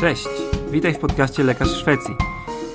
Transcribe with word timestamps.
Cześć, 0.00 0.28
witaj 0.70 0.94
w 0.94 0.98
podcaście 0.98 1.44
Lekarz 1.44 1.68
Szwecji. 1.68 2.14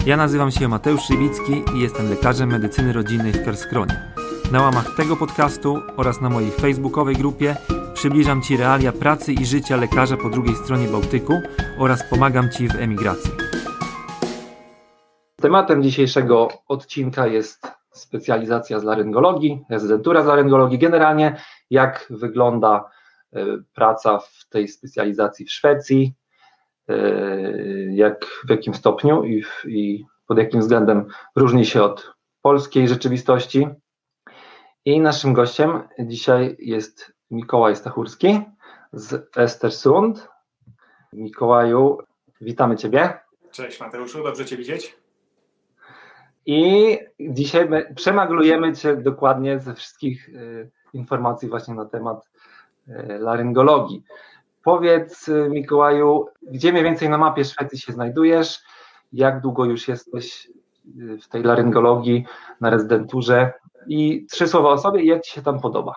Ja 0.06 0.18
nazywam 0.18 0.52
się 0.52 0.68
Mateusz 0.68 1.02
Szywicki 1.02 1.64
i 1.76 1.80
jestem 1.80 2.10
lekarzem 2.10 2.50
medycyny 2.50 2.94
rodzinnej 2.94 3.32
w 3.32 3.46
Kerskronie. 3.46 4.14
Na 4.52 4.62
łamach 4.62 4.96
tego 4.98 5.18
podcastu 5.18 5.80
oraz 5.98 6.22
na 6.22 6.30
mojej 6.30 6.52
facebookowej 6.52 7.16
grupie 7.16 7.56
przybliżam 7.94 8.42
Ci 8.42 8.58
realia 8.58 8.92
pracy 8.92 9.34
i 9.34 9.46
życia 9.46 9.78
lekarza 9.78 10.18
po 10.18 10.30
drugiej 10.30 10.56
stronie 10.56 10.88
Bałtyku 10.88 11.34
oraz 11.80 12.10
pomagam 12.10 12.50
Ci 12.52 12.68
w 12.68 12.76
emigracji. 12.76 13.32
Tematem 15.36 15.84
dzisiejszego 15.84 16.48
odcinka 16.68 17.28
jest 17.28 17.68
specjalizacja 17.92 18.80
z 18.80 18.84
laryngologii, 18.84 19.62
rezydentura 19.70 20.24
z 20.24 20.26
laryngologii, 20.26 20.80
generalnie 20.80 21.42
jak 21.70 22.08
wygląda 22.10 22.90
e, 23.34 23.46
praca 23.74 24.20
w 24.20 24.48
tej 24.50 24.68
specjalizacji 24.68 25.46
w 25.46 25.52
Szwecji, 25.52 26.16
jak, 27.90 28.26
w 28.26 28.50
jakim 28.50 28.74
stopniu 28.74 29.24
i, 29.24 29.44
i 29.66 30.06
pod 30.28 30.38
jakim 30.38 30.60
względem 30.60 31.08
różni 31.36 31.66
się 31.66 31.84
od 31.84 32.14
polskiej 32.42 32.88
rzeczywistości. 32.88 33.68
I 34.86 35.00
naszym 35.00 35.34
gościem 35.34 35.84
dzisiaj 36.00 36.56
jest 36.60 37.14
Mikołaj 37.32 37.76
Stachurski 37.76 38.42
z 38.94 39.38
Estersund. 39.38 40.28
Mikołaju, 41.14 41.98
witamy 42.42 42.76
Ciebie. 42.76 43.20
Cześć 43.52 43.80
Mateuszu, 43.80 44.24
dobrze 44.24 44.46
Cię 44.46 44.58
widzieć. 44.58 44.98
I 46.46 46.98
dzisiaj 47.20 47.70
przemaglujemy 47.96 48.74
Cię 48.74 48.96
dokładnie 48.96 49.60
ze 49.60 49.74
wszystkich 49.76 50.30
y, 50.30 50.70
informacji 50.94 51.50
właśnie 51.50 51.74
na 51.74 51.86
temat 51.86 52.30
y, 52.88 52.94
laryngologii. 53.20 54.04
Powiedz 54.64 55.28
y, 55.28 55.50
Mikołaju, 55.50 56.26
gdzie 56.42 56.72
mniej 56.72 56.84
więcej 56.84 57.10
na 57.10 57.18
mapie 57.18 57.46
Szwecji 57.46 57.80
się 57.80 57.94
znajdujesz? 57.94 58.60
Jak 59.14 59.42
długo 59.42 59.66
już 59.66 59.88
jesteś 59.88 60.48
w 61.22 61.28
tej 61.28 61.44
laryngologii 61.44 62.26
na 62.62 62.70
rezydenturze? 62.70 63.54
I 63.88 64.26
trzy 64.32 64.48
słowa 64.48 64.70
o 64.70 64.78
sobie 64.78 65.02
i 65.02 65.08
jak 65.08 65.22
Ci 65.22 65.32
się 65.32 65.42
tam 65.42 65.60
podoba? 65.60 65.96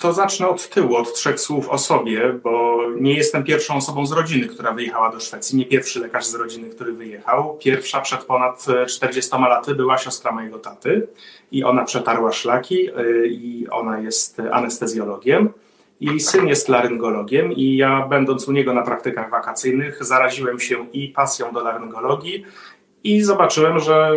To 0.00 0.12
zacznę 0.12 0.48
od 0.48 0.68
tyłu, 0.68 0.96
od 0.96 1.14
trzech 1.14 1.40
słów 1.40 1.68
o 1.68 1.78
sobie, 1.78 2.32
bo 2.32 2.78
nie 3.00 3.14
jestem 3.14 3.44
pierwszą 3.44 3.76
osobą 3.76 4.06
z 4.06 4.12
rodziny, 4.12 4.46
która 4.46 4.72
wyjechała 4.72 5.12
do 5.12 5.20
Szwecji. 5.20 5.58
Nie 5.58 5.66
pierwszy 5.66 6.00
lekarz 6.00 6.26
z 6.26 6.34
rodziny, 6.34 6.70
który 6.70 6.92
wyjechał. 6.92 7.58
Pierwsza 7.60 8.00
przed 8.00 8.24
ponad 8.24 8.66
40 8.88 9.30
laty 9.40 9.74
była 9.74 9.98
siostra 9.98 10.32
mojego 10.32 10.58
taty 10.58 11.08
i 11.52 11.64
ona 11.64 11.84
przetarła 11.84 12.32
szlaki 12.32 12.90
y, 12.90 13.28
i 13.28 13.68
ona 13.68 13.98
jest 13.98 14.40
anestezjologiem. 14.52 15.52
Jej 16.00 16.20
syn 16.20 16.48
jest 16.48 16.68
laryngologiem 16.68 17.52
i 17.52 17.76
ja 17.76 18.06
będąc 18.06 18.48
u 18.48 18.52
niego 18.52 18.74
na 18.74 18.82
praktykach 18.82 19.30
wakacyjnych 19.30 20.04
zaraziłem 20.04 20.60
się 20.60 20.86
i 20.92 21.08
pasją 21.08 21.52
do 21.52 21.62
laryngologii 21.62 22.44
i 23.04 23.22
zobaczyłem, 23.22 23.78
że 23.78 24.10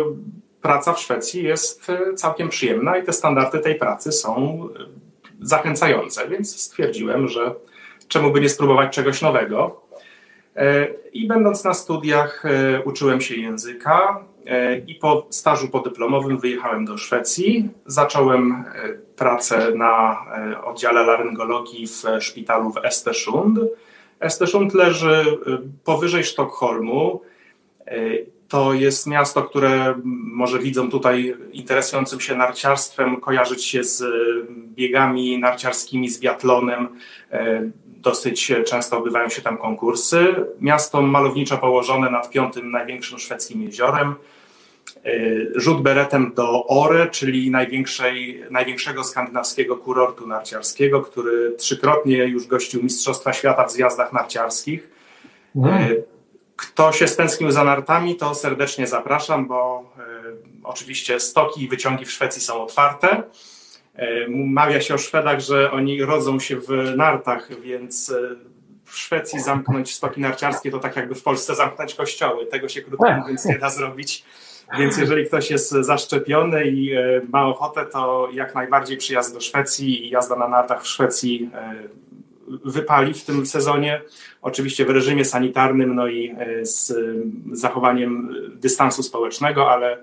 praca 0.62 0.92
w 0.92 1.00
Szwecji 1.00 1.44
jest 1.44 1.86
całkiem 2.16 2.48
przyjemna 2.48 2.98
i 2.98 3.02
te 3.02 3.12
standardy 3.12 3.58
tej 3.58 3.74
pracy 3.74 4.12
są 4.12 4.68
zachęcające, 5.40 6.28
więc 6.28 6.60
stwierdziłem, 6.60 7.28
że 7.28 7.54
czemu 8.08 8.30
by 8.30 8.40
nie 8.40 8.48
spróbować 8.48 8.94
czegoś 8.94 9.22
nowego. 9.22 9.80
E, 10.56 10.86
I 11.12 11.26
będąc 11.26 11.64
na 11.64 11.74
studiach, 11.74 12.44
e, 12.44 12.82
uczyłem 12.82 13.20
się 13.20 13.34
języka 13.34 14.20
e, 14.20 14.33
i 14.86 14.94
po 14.94 15.26
stażu 15.30 15.68
podyplomowym 15.68 16.38
wyjechałem 16.38 16.84
do 16.84 16.98
Szwecji. 16.98 17.68
Zacząłem 17.86 18.64
pracę 19.16 19.72
na 19.74 20.24
oddziale 20.64 21.02
laryngologii 21.06 21.86
w 21.86 22.02
szpitalu 22.20 22.72
w 22.72 22.84
Estersund. 22.84 23.58
Estersund 24.20 24.74
leży 24.74 25.24
powyżej 25.84 26.24
Sztokholmu 26.24 27.20
to 28.48 28.74
jest 28.74 29.06
miasto, 29.06 29.42
które 29.42 29.94
może 30.24 30.58
widzą 30.58 30.90
tutaj 30.90 31.34
interesującym 31.52 32.20
się 32.20 32.34
narciarstwem, 32.34 33.20
kojarzyć 33.20 33.64
się 33.64 33.84
z 33.84 34.04
biegami 34.50 35.38
narciarskimi, 35.38 36.08
z 36.08 36.20
biatlonem. 36.20 36.88
Dosyć 38.04 38.52
często 38.66 38.98
odbywają 38.98 39.28
się 39.28 39.42
tam 39.42 39.58
konkursy. 39.58 40.34
Miasto 40.60 41.02
malowniczo 41.02 41.58
położone 41.58 42.10
nad 42.10 42.30
piątym 42.30 42.70
największym 42.70 43.18
szwedzkim 43.18 43.62
jeziorem. 43.62 44.14
E, 45.04 45.10
rzut 45.54 45.82
beretem 45.82 46.32
do 46.34 46.66
Ore, 46.66 47.06
czyli 47.10 47.50
największej, 47.50 48.44
największego 48.50 49.04
skandynawskiego 49.04 49.76
kurortu 49.76 50.26
narciarskiego, 50.26 51.00
który 51.00 51.54
trzykrotnie 51.58 52.16
już 52.16 52.46
gościł 52.46 52.82
Mistrzostwa 52.82 53.32
Świata 53.32 53.64
w 53.64 53.72
zjazdach 53.72 54.12
narciarskich. 54.12 54.90
Mm. 55.56 55.88
Kto 56.56 56.92
się 56.92 57.08
stęsknił 57.08 57.50
za 57.50 57.64
nartami, 57.64 58.16
to 58.16 58.34
serdecznie 58.34 58.86
zapraszam, 58.86 59.46
bo 59.46 59.90
e, 59.98 60.02
oczywiście 60.64 61.20
stoki 61.20 61.62
i 61.64 61.68
wyciągi 61.68 62.04
w 62.04 62.10
Szwecji 62.10 62.42
są 62.42 62.62
otwarte. 62.62 63.22
E, 63.96 64.28
mawia 64.28 64.80
się 64.80 64.94
o 64.94 64.98
Szwedach, 64.98 65.40
że 65.40 65.70
oni 65.70 66.02
rodzą 66.02 66.40
się 66.40 66.56
w 66.56 66.68
nartach, 66.96 67.60
więc 67.60 68.10
e, 68.10 68.36
w 68.84 68.96
Szwecji 68.96 69.40
zamknąć 69.40 69.94
stoki 69.94 70.20
narciarskie 70.20 70.70
to 70.70 70.78
tak 70.78 70.96
jakby 70.96 71.14
w 71.14 71.22
Polsce 71.22 71.54
zamknąć 71.54 71.94
kościoły. 71.94 72.46
Tego 72.46 72.68
się 72.68 72.82
krótko 72.82 73.12
mówiąc 73.12 73.44
nie 73.44 73.58
da 73.58 73.70
zrobić. 73.70 74.24
Więc 74.78 74.98
jeżeli 74.98 75.26
ktoś 75.26 75.50
jest 75.50 75.70
zaszczepiony 75.70 76.66
i 76.66 76.94
ma 77.32 77.46
ochotę, 77.46 77.86
to 77.86 78.28
jak 78.32 78.54
najbardziej 78.54 78.96
przyjazd 78.96 79.34
do 79.34 79.40
Szwecji 79.40 80.06
i 80.06 80.10
jazda 80.10 80.36
na 80.36 80.48
nartach 80.48 80.82
w 80.82 80.86
Szwecji 80.86 81.50
wypali 82.64 83.14
w 83.14 83.24
tym 83.24 83.46
sezonie. 83.46 84.02
Oczywiście 84.42 84.84
w 84.84 84.90
reżimie 84.90 85.24
sanitarnym, 85.24 85.94
no 85.94 86.08
i 86.08 86.34
e, 86.38 86.64
z 86.66 86.94
zachowaniem 87.52 88.34
dystansu 88.54 89.02
społecznego, 89.02 89.70
ale 89.70 89.92
e, 89.92 89.98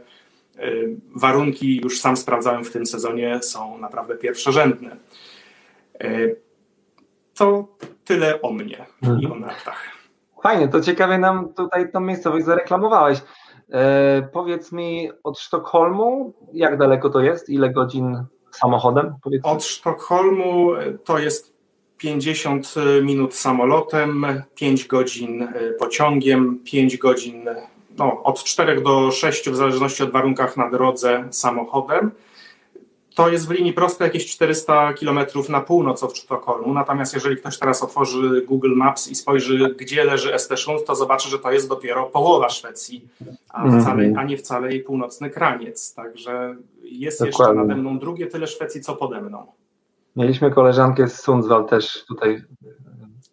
warunki 1.16 1.82
już 1.84 2.00
sam 2.00 2.18
sprawdzałem 2.18 2.64
w 2.64 2.72
tym 2.72 2.86
sezonie 2.86 3.40
są 3.44 3.78
naprawdę 3.78 4.16
pierwszorzędne. 4.16 4.98
E, 6.02 6.08
to 7.34 7.68
tyle 8.06 8.42
o 8.42 8.52
mnie 8.52 8.86
i 9.22 9.28
o 9.28 9.36
nartach. 9.36 9.84
Fajnie, 10.44 10.68
to 10.68 10.82
ciekawie 10.82 11.18
nam 11.18 11.54
tutaj 11.54 11.92
tą 11.92 12.00
miejscowość 12.00 12.46
zareklamowałeś. 12.46 13.22
E, 13.72 14.30
powiedz 14.34 14.72
mi 14.72 15.10
od 15.24 15.40
Sztokholmu, 15.40 16.34
jak 16.54 16.78
daleko 16.78 17.10
to 17.10 17.20
jest? 17.20 17.50
Ile 17.50 17.70
godzin 17.70 18.24
samochodem? 18.52 19.16
Powiedz 19.24 19.46
od 19.46 19.64
Sztokholmu 19.64 20.72
to 21.04 21.20
jest 21.20 21.54
50 21.98 22.76
minut 23.04 23.36
samolotem, 23.36 24.26
5 24.56 24.88
godzin 24.88 25.48
pociągiem, 25.80 26.60
5 26.64 26.98
godzin, 26.98 27.50
no, 27.98 28.24
od 28.24 28.44
4 28.44 28.82
do 28.82 29.12
6 29.12 29.50
w 29.50 29.56
zależności 29.56 30.04
od 30.04 30.12
warunkach 30.12 30.58
na 30.58 30.70
drodze 30.70 31.28
samochodem. 31.32 32.12
To 33.16 33.30
jest 33.30 33.48
w 33.48 33.52
linii 33.52 33.74
prostej 33.74 34.06
jakieś 34.06 34.28
400 34.28 34.94
km 34.94 35.20
na 35.50 35.62
północ 35.62 36.04
od 36.04 36.18
Sztokholmu. 36.18 36.74
Natomiast 36.74 37.14
jeżeli 37.14 37.38
ktoś 37.38 37.60
teraz 37.60 37.84
otworzy 37.84 38.46
Google 38.48 38.76
Maps 38.76 39.08
i 39.08 39.16
spojrzy, 39.16 39.76
gdzie 39.80 40.04
leży 40.04 40.34
Estesund, 40.34 40.86
to 40.86 40.96
zobaczy, 40.96 41.30
że 41.30 41.40
to 41.40 41.52
jest 41.52 41.70
dopiero 41.70 42.04
połowa 42.04 42.50
Szwecji, 42.50 43.08
a, 43.50 43.64
mhm. 43.64 43.82
wcale, 43.82 44.14
a 44.18 44.24
nie 44.24 44.38
wcale 44.38 44.72
jej 44.72 44.84
północny 44.84 45.30
kraniec. 45.30 45.94
Także 45.94 46.56
jest 46.84 47.26
Dokładnie. 47.26 47.62
jeszcze 47.62 47.68
nade 47.68 47.82
mną 47.82 48.00
drugie 48.00 48.28
tyle 48.28 48.48
Szwecji, 48.48 48.82
co 48.82 48.96
pode 48.96 49.22
mną. 49.22 49.46
Mieliśmy 50.16 50.52
koleżankę 50.52 51.08
z 51.08 51.22
Sundsvall 51.22 51.66
też 51.66 52.06
tutaj 52.06 52.44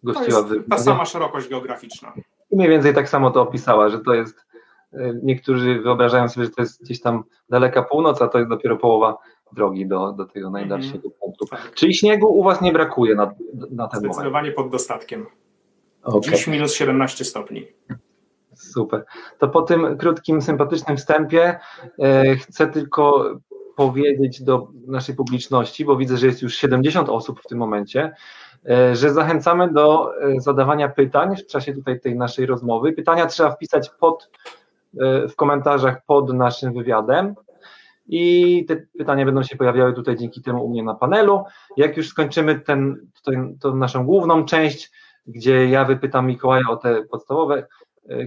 gościła. 0.03 0.43
To 0.43 0.53
jest 0.53 0.69
ta 0.69 0.77
sama 0.77 1.05
szerokość 1.05 1.49
geograficzna. 1.49 2.13
I 2.51 2.55
mniej 2.55 2.69
więcej 2.69 2.93
tak 2.93 3.09
samo 3.09 3.31
to 3.31 3.41
opisała, 3.41 3.89
że 3.89 3.99
to 3.99 4.13
jest, 4.13 4.45
niektórzy 5.23 5.79
wyobrażają 5.81 6.29
sobie, 6.29 6.45
że 6.45 6.51
to 6.51 6.61
jest 6.61 6.83
gdzieś 6.83 7.01
tam 7.01 7.23
daleka 7.49 7.83
północ, 7.83 8.21
a 8.21 8.27
to 8.27 8.37
jest 8.37 8.49
dopiero 8.49 8.77
połowa 8.77 9.17
drogi 9.53 9.87
do, 9.87 10.11
do 10.11 10.25
tego 10.25 10.49
najdalszego 10.49 10.97
mm 10.97 11.11
punktu. 11.21 11.45
Tak. 11.45 11.71
Czyli 11.75 11.93
śniegu 11.93 12.27
u 12.27 12.43
Was 12.43 12.61
nie 12.61 12.71
brakuje 12.71 13.15
na, 13.15 13.35
na 13.71 13.87
ten 13.87 13.99
Zdecydowanie 13.99 14.49
moment? 14.49 14.55
pod 14.55 14.69
dostatkiem. 14.69 15.25
Okay. 16.03 16.31
Dziś 16.31 16.47
minus 16.47 16.73
17 16.73 17.25
stopni. 17.25 17.67
Super. 18.53 19.05
To 19.37 19.47
po 19.47 19.61
tym 19.61 19.97
krótkim, 19.97 20.41
sympatycznym 20.41 20.97
wstępie 20.97 21.59
e, 21.99 22.35
chcę 22.35 22.67
tylko 22.67 23.29
powiedzieć 23.75 24.43
do 24.43 24.67
naszej 24.87 25.15
publiczności, 25.15 25.85
bo 25.85 25.95
widzę, 25.95 26.17
że 26.17 26.27
jest 26.27 26.41
już 26.41 26.55
70 26.55 27.09
osób 27.09 27.41
w 27.41 27.47
tym 27.47 27.57
momencie, 27.57 28.13
e, 28.69 28.95
że 28.95 29.13
zachęcamy 29.13 29.73
do 29.73 30.11
e, 30.21 30.41
zadawania 30.41 30.89
pytań 30.89 31.35
w 31.35 31.45
czasie 31.45 31.73
tutaj 31.73 31.99
tej 31.99 32.15
naszej 32.15 32.45
rozmowy. 32.45 32.93
Pytania 32.93 33.25
trzeba 33.25 33.51
wpisać 33.51 33.89
pod, 33.89 34.29
w 35.29 35.35
komentarzach 35.35 36.05
pod 36.05 36.33
naszym 36.33 36.73
wywiadem. 36.73 37.35
I 38.07 38.65
te 38.67 38.75
pytania 38.97 39.25
będą 39.25 39.43
się 39.43 39.55
pojawiały 39.55 39.93
tutaj 39.93 40.17
dzięki 40.17 40.41
temu 40.41 40.65
u 40.65 40.69
mnie 40.69 40.83
na 40.83 40.95
panelu. 40.95 41.43
Jak 41.77 41.97
już 41.97 42.07
skończymy 42.09 42.59
ten, 42.59 43.07
ten, 43.25 43.57
tą 43.59 43.75
naszą 43.75 44.05
główną 44.05 44.45
część, 44.45 44.91
gdzie 45.27 45.69
ja 45.69 45.85
wypytam 45.85 46.27
Mikołaja 46.27 46.63
o 46.69 46.75
te 46.75 47.03
podstawowe 47.03 47.67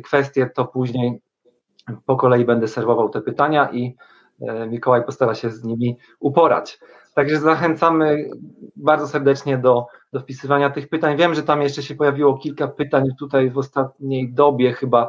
kwestie, 0.05 0.51
to 0.55 0.65
później 0.65 1.21
po 2.07 2.17
kolei 2.17 2.45
będę 2.45 2.69
serwował 2.69 3.09
te 3.09 3.21
pytania 3.21 3.71
i 3.73 3.97
E, 4.43 4.67
Mikołaj 4.67 5.05
postara 5.05 5.35
się 5.35 5.51
z 5.51 5.65
nimi 5.65 5.97
uporać. 6.21 6.79
Także 7.15 7.41
zachęcamy 7.41 8.31
bardzo 8.77 9.09
serdecznie 9.09 9.59
do, 9.59 9.87
do 10.13 10.21
wpisywania 10.21 10.71
tych 10.71 10.89
pytań. 10.89 11.17
Wiem, 11.17 11.35
że 11.35 11.43
tam 11.43 11.63
jeszcze 11.63 11.83
się 11.83 11.95
pojawiło 11.95 12.39
kilka 12.39 12.69
pytań 12.69 13.09
tutaj 13.19 13.51
w 13.51 13.59
ostatniej 13.59 14.33
dobie, 14.33 14.73
chyba 14.73 15.09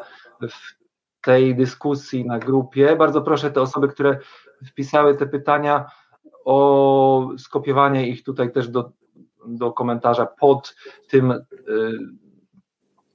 w 0.50 0.83
tej 1.24 1.56
dyskusji 1.56 2.26
na 2.26 2.40
grupie. 2.40 2.96
Bardzo 2.96 3.22
proszę 3.22 3.52
te 3.52 3.62
osoby, 3.62 3.88
które 3.88 4.18
wpisały 4.66 5.16
te 5.16 5.26
pytania, 5.26 5.86
o 6.46 7.30
skopiowanie 7.38 8.08
ich 8.08 8.24
tutaj 8.24 8.52
też 8.52 8.70
do, 8.70 8.92
do 9.46 9.72
komentarza 9.72 10.26
pod 10.26 10.76
tym 11.10 11.32
y, 11.32 11.42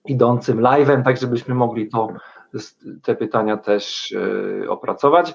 idącym 0.04 0.60
live'em, 0.60 1.02
tak 1.02 1.16
żebyśmy 1.16 1.54
mogli 1.54 1.88
to, 1.88 2.08
te 3.02 3.16
pytania 3.16 3.56
też 3.56 4.12
y, 4.12 4.70
opracować. 4.70 5.34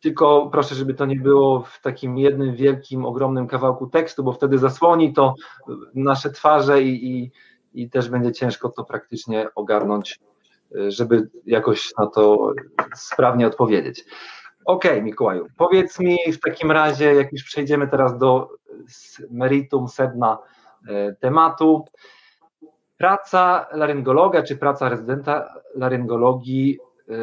Tylko 0.00 0.48
proszę, 0.52 0.74
żeby 0.74 0.94
to 0.94 1.06
nie 1.06 1.16
było 1.16 1.62
w 1.62 1.80
takim 1.80 2.18
jednym 2.18 2.54
wielkim, 2.54 3.04
ogromnym 3.04 3.46
kawałku 3.46 3.86
tekstu, 3.86 4.24
bo 4.24 4.32
wtedy 4.32 4.58
zasłoni 4.58 5.12
to 5.12 5.34
nasze 5.94 6.30
twarze 6.30 6.82
i, 6.82 7.18
i, 7.18 7.30
i 7.74 7.90
też 7.90 8.08
będzie 8.08 8.32
ciężko 8.32 8.68
to 8.68 8.84
praktycznie 8.84 9.48
ogarnąć, 9.54 10.20
żeby 10.88 11.28
jakoś 11.46 11.90
na 11.98 12.06
to 12.06 12.52
sprawnie 12.94 13.46
odpowiedzieć. 13.46 14.04
Okej, 14.64 14.90
okay, 14.90 15.02
Mikołaju, 15.02 15.46
powiedz 15.56 15.98
mi 15.98 16.16
w 16.32 16.40
takim 16.40 16.70
razie, 16.70 17.14
jak 17.14 17.32
już 17.32 17.44
przejdziemy 17.44 17.88
teraz 17.88 18.18
do 18.18 18.48
meritum, 19.30 19.88
sedna 19.88 20.38
e, 20.88 21.14
tematu, 21.14 21.84
praca 22.96 23.66
laryngologa 23.72 24.42
czy 24.42 24.56
praca 24.56 24.88
rezydenta 24.88 25.54
laryngologii 25.74 26.78
e, 26.78 27.14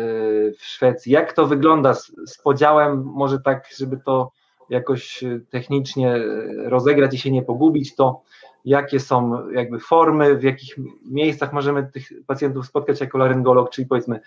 w 0.52 0.64
Szwecji, 0.64 1.12
jak 1.12 1.34
to 1.34 1.48
wygląda 1.48 1.94
z, 1.94 2.12
z 2.26 2.42
podziałem, 2.42 3.04
może 3.04 3.40
tak, 3.40 3.70
żeby 3.78 3.98
to 4.06 4.32
jakoś 4.70 5.24
technicznie 5.50 6.20
rozegrać 6.66 7.14
i 7.14 7.18
się 7.18 7.32
nie 7.32 7.44
pogubić, 7.44 7.96
to 7.96 8.22
jakie 8.66 9.00
są 9.00 9.50
jakby 9.50 9.80
formy, 9.80 10.36
w 10.36 10.44
jakich 10.44 10.76
miejscach 11.06 11.54
możemy 11.54 11.92
tych 11.94 12.26
pacjentów 12.28 12.66
spotkać 12.66 13.02
jako 13.02 13.18
laryngolog, 13.18 13.70
czyli 13.70 13.88
powiedzmy, 13.88 14.20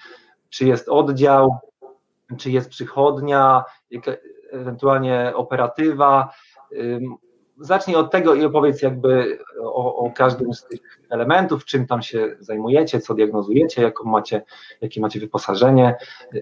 czy 0.49 0.67
jest 0.67 0.89
oddział, 0.89 1.57
czy 2.39 2.51
jest 2.51 2.71
przychodnia, 2.71 3.65
ewentualnie 4.53 5.33
operatywa. 5.35 6.33
Zacznij 7.61 7.97
od 7.97 8.11
tego 8.11 8.35
i 8.35 8.45
opowiedz 8.45 8.83
jakby 8.83 9.39
o, 9.63 9.97
o, 9.97 10.11
każdym 10.11 10.55
z 10.55 10.65
tych 10.65 10.81
elementów, 11.11 11.65
czym 11.65 11.87
tam 11.87 12.03
się 12.03 12.37
zajmujecie, 12.39 13.01
co 13.01 13.15
diagnozujecie, 13.15 13.83
jaką 13.83 14.05
macie, 14.05 14.43
jakie 14.81 15.01
macie 15.01 15.21
wyposażenie, 15.21 15.97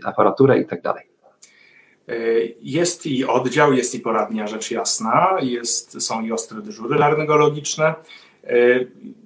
aparaturę 0.04 0.58
i 0.58 0.66
tak 0.66 0.82
dalej. 0.82 1.16
Jest 2.62 3.06
i 3.06 3.25
oddział, 3.25 3.73
jest 3.73 3.94
i 3.94 4.00
poradnia, 4.00 4.47
rzecz 4.47 4.70
jasna, 4.70 5.37
jest, 5.41 6.03
są 6.03 6.23
i 6.23 6.32
ostre 6.32 6.62
dyżury 6.62 6.99
laryngologiczne. 6.99 7.94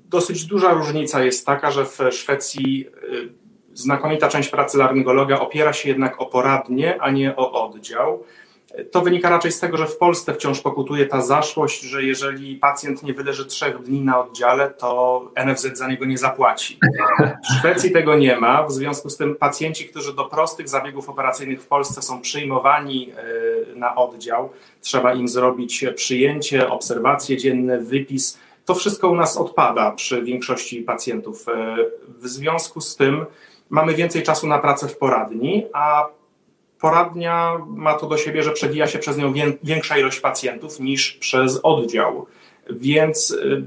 Dosyć 0.09 0.44
duża 0.44 0.73
różnica 0.73 1.25
jest 1.25 1.47
taka, 1.47 1.71
że 1.71 1.85
w 1.85 1.99
Szwecji 2.11 2.87
znakomita 3.73 4.29
część 4.29 4.49
pracy 4.49 4.79
laryngologa 4.79 5.41
opiera 5.41 5.73
się 5.73 5.88
jednak 5.88 6.21
o 6.21 6.27
poradnie, 6.27 7.03
a 7.03 7.11
nie 7.11 7.37
o 7.37 7.65
oddział. 7.65 8.25
To 8.90 9.00
wynika 9.00 9.31
raczej 9.31 9.52
z 9.52 9.61
tego, 9.61 9.76
że 9.76 9.87
w 9.87 9.96
Polsce 9.96 10.34
wciąż 10.34 10.61
pokutuje 10.61 11.06
ta 11.06 11.20
zaszłość, 11.20 11.82
że 11.82 12.02
jeżeli 12.02 12.56
pacjent 12.56 13.02
nie 13.02 13.14
wyleży 13.14 13.46
trzech 13.46 13.82
dni 13.82 14.00
na 14.00 14.20
oddziale, 14.20 14.70
to 14.70 15.31
NFZ 15.46 15.78
za 15.78 15.88
niego 15.88 16.05
nie 16.05 16.19
zapłaci. 16.19 16.78
W 17.50 17.58
Szwecji 17.58 17.90
tego 17.90 18.17
nie 18.17 18.37
ma, 18.37 18.62
w 18.62 18.72
związku 18.72 19.11
z 19.11 19.17
tym 19.17 19.37
pacjenci, 19.37 19.88
którzy 19.88 20.14
do 20.14 20.25
prostych 20.25 20.69
zabiegów 20.69 21.08
operacyjnych 21.08 21.62
w 21.62 21.67
Polsce 21.67 22.02
są 22.02 22.20
przyjmowani 22.20 23.12
e, 23.72 23.75
na 23.75 23.94
oddział, 23.94 24.50
trzeba 24.81 25.14
im 25.14 25.28
zrobić 25.28 25.84
przyjęcie, 25.94 26.69
obserwacje 26.69 27.37
dzienne, 27.37 27.78
wypis. 27.78 28.38
To 28.64 28.75
wszystko 28.75 29.08
u 29.08 29.14
nas 29.14 29.37
odpada 29.37 29.90
przy 29.90 30.22
większości 30.22 30.82
pacjentów. 30.82 31.49
E, 31.49 31.76
w 32.08 32.28
związku 32.28 32.81
z 32.81 32.96
tym 32.96 33.26
mamy 33.70 33.94
więcej 33.94 34.22
czasu 34.22 34.46
na 34.46 34.58
pracę 34.58 34.88
w 34.88 34.99
poradni, 34.99 35.67
a 35.72 36.06
poradnia 36.81 37.59
ma 37.69 37.94
to 37.94 38.06
do 38.06 38.17
siebie, 38.17 38.43
że 38.43 38.50
przewija 38.50 38.87
się 38.87 38.99
przez 38.99 39.19
nią 39.19 39.32
większa 39.62 39.99
ilość 39.99 40.21
pacjentów 40.21 40.81
niż 40.81 41.12
przez 41.12 41.61
oddział. 41.62 42.27
Więc 42.71 43.31
y, 43.31 43.65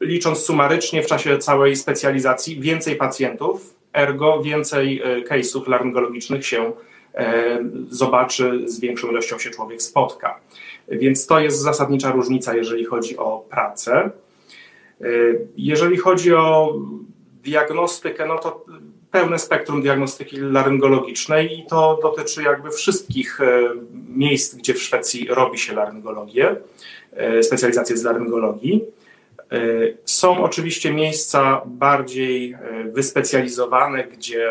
licząc 0.00 0.38
sumarycznie 0.38 1.02
w 1.02 1.06
czasie 1.06 1.38
całej 1.38 1.76
specjalizacji, 1.76 2.60
więcej 2.60 2.96
pacjentów, 2.96 3.74
ergo 3.92 4.42
więcej 4.42 5.02
y, 5.18 5.24
case'ów 5.24 5.68
laryngologicznych 5.68 6.46
się 6.46 6.72
e, 7.14 7.58
zobaczy, 7.88 8.62
z 8.66 8.80
większą 8.80 9.10
ilością 9.10 9.38
się 9.38 9.50
człowiek 9.50 9.82
spotka. 9.82 10.40
Więc 10.88 11.26
to 11.26 11.40
jest 11.40 11.60
zasadnicza 11.60 12.12
różnica, 12.12 12.56
jeżeli 12.56 12.84
chodzi 12.84 13.16
o 13.16 13.44
pracę. 13.50 14.10
Y, 15.00 15.46
jeżeli 15.56 15.96
chodzi 15.96 16.34
o 16.34 16.74
diagnostykę, 17.42 18.26
no 18.26 18.38
to 18.38 18.64
pełne 19.14 19.38
spektrum 19.38 19.82
diagnostyki 19.82 20.36
laryngologicznej 20.40 21.58
i 21.58 21.66
to 21.66 21.98
dotyczy 22.02 22.42
jakby 22.42 22.70
wszystkich 22.70 23.40
e, 23.40 23.70
miejsc, 24.08 24.54
gdzie 24.54 24.74
w 24.74 24.82
Szwecji 24.82 25.26
robi 25.30 25.58
się 25.58 25.74
laryngologię, 25.74 26.56
e, 27.12 27.42
specjalizację 27.42 27.96
z 27.96 28.02
laryngologii. 28.02 28.84
E, 29.52 29.58
są 30.04 30.44
oczywiście 30.44 30.92
miejsca 30.92 31.62
bardziej 31.66 32.56
wyspecjalizowane, 32.92 34.04
gdzie 34.04 34.48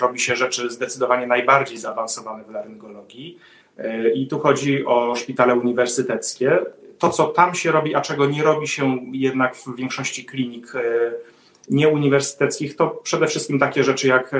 robi 0.00 0.20
się 0.20 0.36
rzeczy 0.36 0.70
zdecydowanie 0.70 1.26
najbardziej 1.26 1.78
zaawansowane 1.78 2.44
w 2.44 2.50
laryngologii. 2.50 3.38
I 4.14 4.26
tu 4.26 4.38
chodzi 4.38 4.84
o 4.86 5.14
szpitale 5.16 5.54
uniwersyteckie. 5.54 6.58
To, 6.98 7.10
co 7.10 7.26
tam 7.26 7.54
się 7.54 7.72
robi, 7.72 7.94
a 7.94 8.00
czego 8.00 8.26
nie 8.26 8.42
robi 8.42 8.68
się 8.68 8.98
jednak 9.12 9.56
w 9.56 9.76
większości 9.76 10.24
klinik 10.24 10.72
nieuniwersyteckich 11.70 12.76
to 12.76 12.86
przede 12.86 13.26
wszystkim 13.26 13.58
takie 13.58 13.84
rzeczy 13.84 14.08
jak 14.08 14.34
e, 14.34 14.38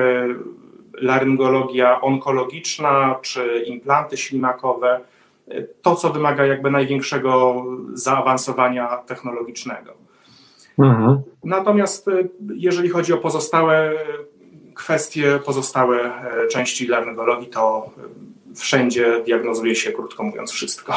laryngologia 1.00 2.00
onkologiczna 2.00 3.19
czy 3.23 3.65
implanty 3.67 4.17
ślimakowe, 4.17 5.00
e, 5.49 5.62
to 5.82 5.94
co 5.94 6.11
wymaga 6.11 6.47
jakby 6.47 6.71
największego 6.71 7.65
zaawansowania 7.93 8.97
technologicznego. 8.97 9.93
Mhm. 10.79 11.23
Natomiast 11.44 12.09
e, 12.09 12.12
jeżeli 12.55 12.88
chodzi 12.88 13.12
o 13.12 13.19
pozostałe 13.19 13.93
kwestie, 14.75 15.38
pozostałe 15.44 16.12
części 16.50 16.87
laryngologii, 16.87 17.47
to 17.47 17.91
wszędzie 18.56 19.23
diagnozuje 19.25 19.75
się, 19.75 19.93
krótko 19.93 20.23
mówiąc, 20.23 20.53
wszystko. 20.53 20.94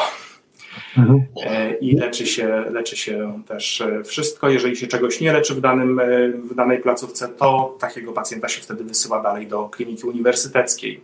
Mhm. 0.98 1.22
E, 1.44 1.74
I 1.74 1.96
leczy 1.96 2.26
się, 2.26 2.64
leczy 2.70 2.96
się 2.96 3.42
też 3.46 3.80
e, 3.80 4.04
wszystko. 4.04 4.48
Jeżeli 4.48 4.76
się 4.76 4.86
czegoś 4.86 5.20
nie 5.20 5.32
leczy 5.32 5.54
w, 5.54 5.60
danym, 5.60 6.00
e, 6.00 6.28
w 6.28 6.54
danej 6.54 6.78
placówce, 6.78 7.28
to 7.28 7.76
takiego 7.78 8.12
pacjenta 8.12 8.48
się 8.48 8.60
wtedy 8.60 8.84
wysyła 8.84 9.22
dalej 9.22 9.46
do 9.46 9.68
kliniki 9.68 10.06
uniwersyteckiej. 10.06 11.00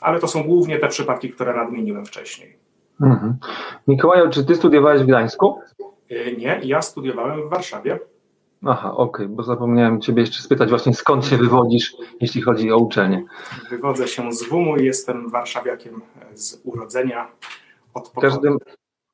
Ale 0.00 0.20
to 0.20 0.28
są 0.28 0.42
głównie 0.42 0.78
te 0.78 0.88
przypadki, 0.88 1.30
które 1.30 1.56
nadmieniłem 1.56 2.06
wcześniej. 2.06 2.56
Mhm. 3.00 3.36
Mikołaju, 3.88 4.30
czy 4.30 4.44
ty 4.44 4.54
studiowałeś 4.54 5.02
w 5.02 5.06
Gdańsku? 5.06 5.60
Nie, 6.38 6.60
ja 6.62 6.82
studiowałem 6.82 7.48
w 7.48 7.50
Warszawie. 7.50 7.98
Aha, 8.66 8.92
okej, 8.92 9.26
okay, 9.26 9.28
bo 9.28 9.42
zapomniałem 9.42 10.00
Ciebie 10.00 10.20
jeszcze 10.20 10.42
spytać 10.42 10.70
właśnie 10.70 10.94
skąd 10.94 11.26
się 11.26 11.36
wywodzisz, 11.36 11.96
jeśli 12.20 12.42
chodzi 12.42 12.72
o 12.72 12.78
uczenie. 12.78 13.24
Wywodzę 13.70 14.08
się 14.08 14.32
z 14.32 14.48
WUM-u 14.48 14.76
i 14.76 14.84
jestem 14.84 15.30
warszawiakiem 15.30 16.00
z 16.34 16.60
urodzenia. 16.64 17.28
Od 17.94 18.08
w 18.08 18.20
każdym, 18.20 18.58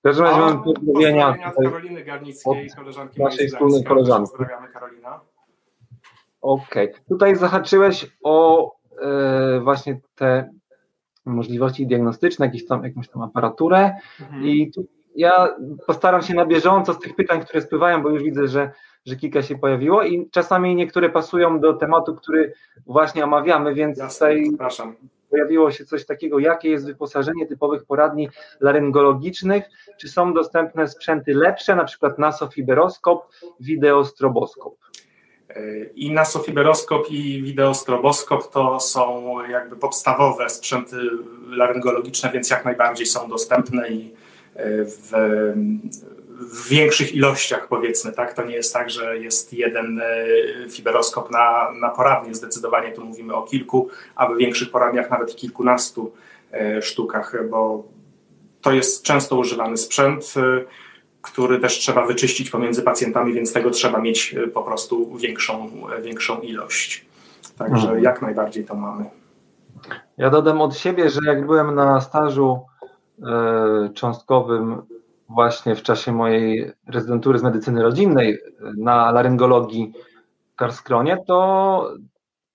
każdym 0.06 0.24
razie 0.24 0.40
mam 0.40 0.62
pozdrowienia 0.62 1.28
od 1.28 1.64
Karoliny 1.64 2.04
Garnickiej, 2.04 2.70
koleżanki 2.76 3.22
naszej 3.22 3.48
wspólnej 3.48 3.84
koleżanki. 3.84 4.30
Pozdrawiamy 4.30 4.68
Karolina. 4.68 5.20
Okej. 6.40 6.90
Okay. 6.90 7.04
Tutaj 7.08 7.36
zahaczyłeś 7.36 8.16
o 8.22 8.72
e, 9.02 9.60
właśnie 9.60 10.00
te 10.14 10.50
możliwości 11.24 11.86
diagnostyczne, 11.86 12.46
jakieś 12.46 12.66
tam, 12.66 12.84
jakąś 12.84 13.08
tam 13.08 13.22
aparaturę 13.22 13.96
mhm. 14.20 14.44
i 14.44 14.70
tu 14.70 14.86
ja 15.16 15.56
postaram 15.86 16.22
się 16.22 16.34
na 16.34 16.46
bieżąco 16.46 16.94
z 16.94 16.98
tych 16.98 17.16
pytań, 17.16 17.40
które 17.40 17.60
spływają, 17.60 18.02
bo 18.02 18.08
już 18.10 18.22
widzę, 18.22 18.48
że, 18.48 18.70
że 19.06 19.16
kilka 19.16 19.42
się 19.42 19.58
pojawiło 19.58 20.02
i 20.02 20.30
czasami 20.30 20.74
niektóre 20.74 21.10
pasują 21.10 21.60
do 21.60 21.72
tematu, 21.72 22.14
który 22.14 22.52
właśnie 22.86 23.24
omawiamy, 23.24 23.74
więc 23.74 23.98
Jasne, 23.98 24.28
tutaj 24.28 24.50
zapraszam 24.50 24.96
pojawiło 25.30 25.70
się 25.70 25.84
coś 25.84 26.06
takiego, 26.06 26.38
jakie 26.38 26.70
jest 26.70 26.86
wyposażenie 26.86 27.46
typowych 27.46 27.84
poradni 27.84 28.28
laryngologicznych, 28.60 29.64
czy 30.00 30.08
są 30.08 30.34
dostępne 30.34 30.88
sprzęty 30.88 31.34
lepsze, 31.34 31.76
na 31.76 31.84
przykład 31.84 32.18
nasofiberoskop, 32.18 33.28
wideostroboskop? 33.60 34.74
I 35.94 36.12
nasofiberoskop 36.12 37.10
i 37.10 37.42
wideostroboskop 37.42 38.52
to 38.52 38.80
są 38.80 39.34
jakby 39.48 39.76
podstawowe 39.76 40.50
sprzęty 40.50 40.96
laryngologiczne, 41.48 42.30
więc 42.32 42.50
jak 42.50 42.64
najbardziej 42.64 43.06
są 43.06 43.28
dostępne 43.28 43.88
i 43.88 44.14
w, 44.84 45.12
w 46.40 46.68
większych 46.68 47.14
ilościach, 47.14 47.68
powiedzmy, 47.68 48.12
tak? 48.12 48.34
To 48.34 48.44
nie 48.44 48.54
jest 48.54 48.72
tak, 48.72 48.90
że 48.90 49.18
jest 49.18 49.52
jeden 49.52 50.00
e, 50.00 50.26
fiberoskop 50.70 51.30
na, 51.30 51.70
na 51.80 51.90
poradnie. 51.90 52.34
Zdecydowanie 52.34 52.92
tu 52.92 53.04
mówimy 53.04 53.34
o 53.34 53.42
kilku, 53.42 53.88
a 54.16 54.26
w 54.26 54.36
większych 54.36 54.70
poradniach 54.70 55.10
nawet 55.10 55.36
kilkunastu 55.36 56.12
e, 56.52 56.82
sztukach, 56.82 57.48
bo 57.50 57.84
to 58.62 58.72
jest 58.72 59.02
często 59.02 59.36
używany 59.36 59.76
sprzęt, 59.76 60.34
który 61.22 61.58
też 61.58 61.78
trzeba 61.78 62.06
wyczyścić 62.06 62.50
pomiędzy 62.50 62.82
pacjentami, 62.82 63.32
więc 63.32 63.52
tego 63.52 63.70
trzeba 63.70 63.98
mieć 63.98 64.34
po 64.54 64.62
prostu 64.62 65.16
większą, 65.16 65.70
większą 66.02 66.40
ilość. 66.40 67.06
Także 67.58 67.82
mhm. 67.82 68.02
jak 68.02 68.22
najbardziej 68.22 68.64
to 68.64 68.74
mamy. 68.74 69.04
Ja 70.18 70.30
dodam 70.30 70.60
od 70.60 70.76
siebie, 70.76 71.10
że 71.10 71.20
jak 71.24 71.46
byłem 71.46 71.74
na 71.74 72.00
stażu 72.00 72.60
e, 73.22 73.90
cząstkowym 73.94 74.82
właśnie 75.28 75.74
w 75.74 75.82
czasie 75.82 76.12
mojej 76.12 76.72
rezydentury 76.86 77.38
z 77.38 77.42
medycyny 77.42 77.82
rodzinnej 77.82 78.34
e, 78.34 78.38
na 78.78 79.10
laryngologii 79.12 79.92
w 80.52 80.56
Karskronie, 80.56 81.18
to 81.26 81.90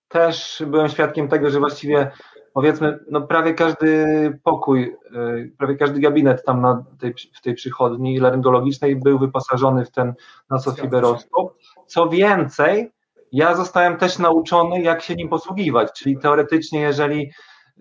też 0.08 0.64
byłem 0.68 0.90
świadkiem 0.90 1.28
tego, 1.28 1.50
że 1.50 1.60
właściwie 1.60 2.12
powiedzmy, 2.54 3.00
no 3.12 3.22
prawie 3.22 3.54
każdy 3.54 4.40
pokój, 4.44 4.84
e, 4.84 5.48
prawie 5.58 5.76
każdy 5.76 6.00
gabinet 6.00 6.46
tam 6.46 6.62
na 6.62 6.84
tej, 7.00 7.14
w 7.34 7.42
tej 7.42 7.54
przychodni 7.54 8.20
laryngologicznej 8.20 8.96
był 8.96 9.20
wyposażony 9.20 9.86
w 9.86 9.92
ten 9.92 10.14
nasofiberoskop. 10.50 11.58
Co 11.88 12.10
więcej, 12.10 12.92
ja 13.32 13.56
zostałem 13.56 13.98
też 13.98 14.20
nauczony, 14.20 14.82
jak 14.82 15.02
się 15.02 15.16
nim 15.16 15.30
posługiwać, 15.30 15.92
czyli 15.94 16.18
teoretycznie, 16.18 16.80
jeżeli 16.80 17.32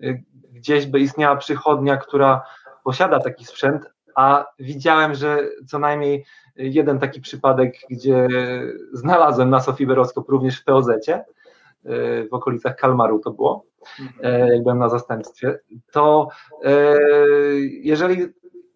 y, 0.03 0.23
gdzieś 0.51 0.85
by 0.85 0.99
istniała 0.99 1.35
przychodnia, 1.35 1.97
która 1.97 2.41
posiada 2.83 3.19
taki 3.19 3.45
sprzęt, 3.45 3.85
a 4.15 4.45
widziałem, 4.59 5.15
że 5.15 5.39
co 5.67 5.79
najmniej 5.79 6.25
jeden 6.55 6.99
taki 6.99 7.21
przypadek, 7.21 7.75
gdzie 7.89 8.27
znalazłem 8.93 9.49
nasofiberoskop 9.49 10.29
również 10.29 10.59
w 10.59 10.63
POZ-cie, 10.63 11.25
y, 11.85 12.27
w 12.31 12.33
okolicach 12.33 12.75
Kalmaru 12.75 13.19
to 13.19 13.31
było, 13.31 13.65
mhm. 13.99 14.43
y, 14.49 14.53
jak 14.53 14.63
byłem 14.63 14.79
na 14.79 14.89
zastępstwie, 14.89 15.59
to 15.91 16.27
jeżeli 17.81 18.27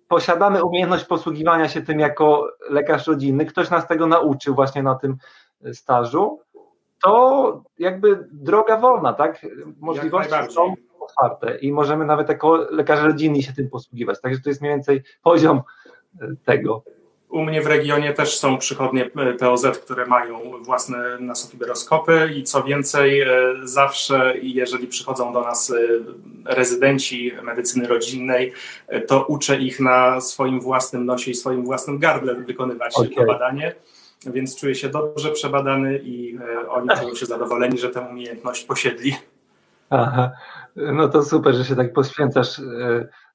posiadamy 0.07 0.63
umiejętność 0.63 1.05
posługiwania 1.05 1.69
się 1.69 1.81
tym 1.81 1.99
jako 1.99 2.47
lekarz 2.69 3.07
rodzinny, 3.07 3.45
ktoś 3.45 3.69
nas 3.69 3.87
tego 3.87 4.07
nauczył 4.07 4.55
właśnie 4.55 4.83
na 4.83 4.95
tym 4.95 5.17
stażu, 5.73 6.39
to 7.03 7.63
jakby 7.79 8.27
droga 8.31 8.77
wolna, 8.77 9.13
tak? 9.13 9.45
Możliwości 9.79 10.33
są 10.49 10.73
otwarte 11.05 11.57
i 11.57 11.71
możemy 11.71 12.05
nawet 12.05 12.29
jako 12.29 12.57
lekarze 12.71 13.07
rodzinni 13.07 13.43
się 13.43 13.53
tym 13.53 13.69
posługiwać. 13.69 14.21
Także 14.21 14.41
to 14.41 14.49
jest 14.49 14.61
mniej 14.61 14.73
więcej 14.73 15.03
poziom 15.23 15.61
e, 16.21 16.27
tego. 16.45 16.83
U 17.29 17.43
mnie 17.43 17.61
w 17.61 17.67
regionie 17.67 18.13
też 18.13 18.37
są 18.37 18.57
przychodnie 18.57 19.09
e, 19.15 19.33
POZ, 19.33 19.65
które 19.83 20.05
mają 20.05 20.63
własne 20.63 21.19
nasofiberoskopy 21.19 22.29
i 22.35 22.43
co 22.43 22.63
więcej, 22.63 23.21
e, 23.21 23.27
zawsze 23.63 24.33
jeżeli 24.41 24.87
przychodzą 24.87 25.33
do 25.33 25.41
nas 25.41 25.73
rezydenci 26.45 27.31
medycyny 27.43 27.87
rodzinnej, 27.87 28.53
to 29.07 29.25
uczę 29.25 29.57
ich 29.57 29.79
na 29.79 30.21
swoim 30.21 30.61
własnym 30.61 31.05
nosie 31.05 31.31
i 31.31 31.35
swoim 31.35 31.65
własnym 31.65 31.99
gardle 31.99 32.35
wykonywać 32.35 32.95
okay. 32.95 33.15
to 33.15 33.25
badanie 33.25 33.75
więc 34.25 34.55
czuję 34.55 34.75
się 34.75 34.89
dobrze 34.89 35.31
przebadany 35.31 35.99
i 36.03 36.39
oni 36.69 36.89
czują 36.99 37.15
się 37.15 37.25
zadowoleni, 37.25 37.77
że 37.77 37.89
tę 37.89 38.01
umiejętność 38.01 38.63
posiedli. 38.63 39.15
Aha, 39.89 40.31
no 40.75 41.07
to 41.07 41.23
super, 41.23 41.55
że 41.55 41.65
się 41.65 41.75
tak 41.75 41.93
poświęcasz 41.93 42.59
e, 42.59 42.63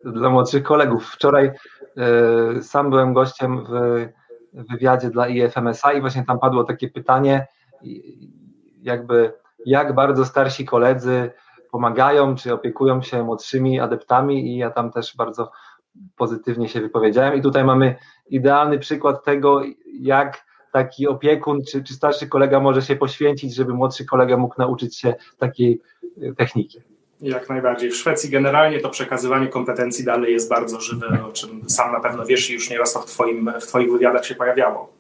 dla 0.05 0.31
młodszych 0.31 0.63
kolegów. 0.63 1.07
Wczoraj 1.07 1.47
e, 1.47 2.63
sam 2.63 2.91
byłem 2.91 3.13
gościem 3.13 3.65
w 3.65 4.07
wywiadzie 4.53 5.11
dla 5.11 5.29
IFMSA 5.29 5.93
i 5.93 6.01
właśnie 6.01 6.25
tam 6.25 6.39
padło 6.39 6.65
takie 6.65 6.89
pytanie, 6.89 7.47
jakby 8.83 9.33
jak 9.67 9.95
bardzo 9.95 10.25
starsi 10.25 10.65
koledzy 10.65 11.31
pomagają 11.71 12.35
czy 12.35 12.55
opiekują 12.55 13.03
się 13.03 13.23
młodszymi 13.23 13.81
adeptami 13.81 14.47
i 14.47 14.57
ja 14.57 14.71
tam 14.71 14.93
też 14.93 15.17
bardzo 15.17 15.51
pozytywnie 16.17 16.69
się 16.69 16.81
wypowiedziałem 16.81 17.35
i 17.35 17.43
tutaj 17.43 17.65
mamy 17.65 17.97
idealny 18.29 18.79
przykład 18.79 19.25
tego, 19.25 19.63
jak 20.01 20.45
taki 20.73 21.09
opiekun 21.09 21.61
czy, 21.71 21.83
czy 21.85 21.95
starszy 21.95 22.29
kolega 22.29 22.61
może 22.61 22.83
się 22.83 22.97
poświęcić, 22.97 23.55
żeby 23.55 23.75
młodszy 23.75 24.05
kolega 24.05 24.37
mógł 24.37 24.55
nauczyć 24.59 24.99
się 24.99 25.15
takiej 25.39 25.81
e, 26.23 26.35
techniki. 26.35 26.90
Jak 27.23 27.49
najbardziej. 27.49 27.91
W 27.91 27.97
Szwecji 27.97 28.31
generalnie 28.31 28.81
to 28.81 28.89
przekazywanie 28.89 29.49
kompetencji 29.49 30.05
dalej 30.05 30.33
jest 30.33 30.49
bardzo 30.49 30.81
żywe, 30.81 31.25
o 31.29 31.33
czym 31.33 31.71
sam 31.71 31.93
na 31.93 32.01
pewno 32.01 32.27
wiesz 32.27 32.51
i 32.51 32.55
już 32.55 32.71
nieraz 32.71 32.93
to 32.93 33.01
w, 33.01 33.07
twoim, 33.07 33.53
w 33.61 33.67
Twoich 33.67 33.93
wywiadach 33.93 34.27
się 34.27 34.35
pojawiało. 34.35 34.93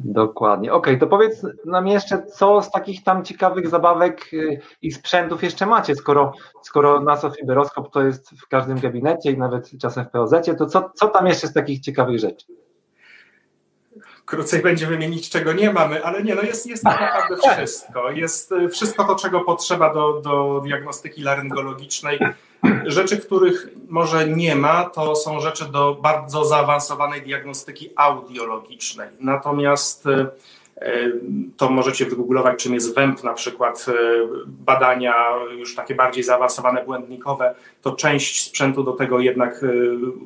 Dokładnie. 0.00 0.72
Okej, 0.72 0.94
okay, 0.94 1.00
to 1.00 1.06
powiedz 1.06 1.46
nam 1.64 1.88
jeszcze, 1.88 2.22
co 2.22 2.62
z 2.62 2.70
takich 2.70 3.04
tam 3.04 3.24
ciekawych 3.24 3.68
zabawek 3.68 4.30
e, 4.32 4.58
i 4.82 4.92
sprzętów 4.92 5.42
jeszcze 5.42 5.66
macie, 5.66 5.94
skoro, 5.94 6.32
skoro 6.62 7.00
nasofiberoskop 7.00 7.92
to 7.92 8.02
jest 8.02 8.30
w 8.30 8.48
każdym 8.48 8.80
gabinecie 8.80 9.30
i 9.30 9.38
nawet 9.38 9.70
czasem 9.80 10.04
w 10.04 10.10
POZ, 10.10 10.34
to 10.58 10.66
co, 10.66 10.90
co 10.94 11.08
tam 11.08 11.26
jeszcze 11.26 11.46
z 11.48 11.52
takich 11.52 11.80
ciekawych 11.80 12.18
rzeczy? 12.18 12.46
Krócej 14.24 14.62
będzie 14.62 14.86
wymienić, 14.86 15.30
czego 15.30 15.52
nie 15.52 15.72
mamy, 15.72 16.04
ale 16.04 16.22
nie, 16.22 16.34
no 16.34 16.42
jest, 16.42 16.66
jest 16.66 16.84
tak 16.84 17.00
naprawdę 17.00 17.36
wszystko. 17.56 18.10
Jest 18.10 18.52
y, 18.52 18.68
wszystko 18.68 19.04
to, 19.04 19.14
czego 19.14 19.40
potrzeba 19.40 19.94
do, 19.94 20.20
do 20.20 20.60
diagnostyki 20.64 21.22
laryngologicznej. 21.22 22.18
Rzeczy, 22.86 23.16
których 23.16 23.68
może 23.88 24.28
nie 24.28 24.56
ma, 24.56 24.84
to 24.84 25.16
są 25.16 25.40
rzeczy 25.40 25.64
do 25.64 25.94
bardzo 26.02 26.44
zaawansowanej 26.44 27.22
diagnostyki 27.22 27.90
audiologicznej. 27.96 29.08
Natomiast 29.20 30.06
y, 30.06 30.26
to 31.56 31.70
możecie 31.70 32.06
wygooglować, 32.06 32.62
czym 32.62 32.74
jest 32.74 32.94
WEMP, 32.94 33.24
na 33.24 33.32
przykład 33.32 33.86
badania 34.46 35.14
już 35.58 35.74
takie 35.74 35.94
bardziej 35.94 36.24
zaawansowane, 36.24 36.84
błędnikowe, 36.84 37.54
to 37.82 37.92
część 37.92 38.44
sprzętu 38.44 38.82
do 38.82 38.92
tego 38.92 39.20
jednak 39.20 39.64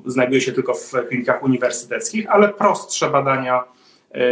znajduje 0.07 0.41
się 0.41 0.53
tylko 0.53 0.75
w 0.75 0.93
klinikach 1.09 1.43
uniwersyteckich, 1.43 2.31
ale 2.31 2.49
prostsze 2.49 3.11
badania 3.11 3.65
E, 4.15 4.23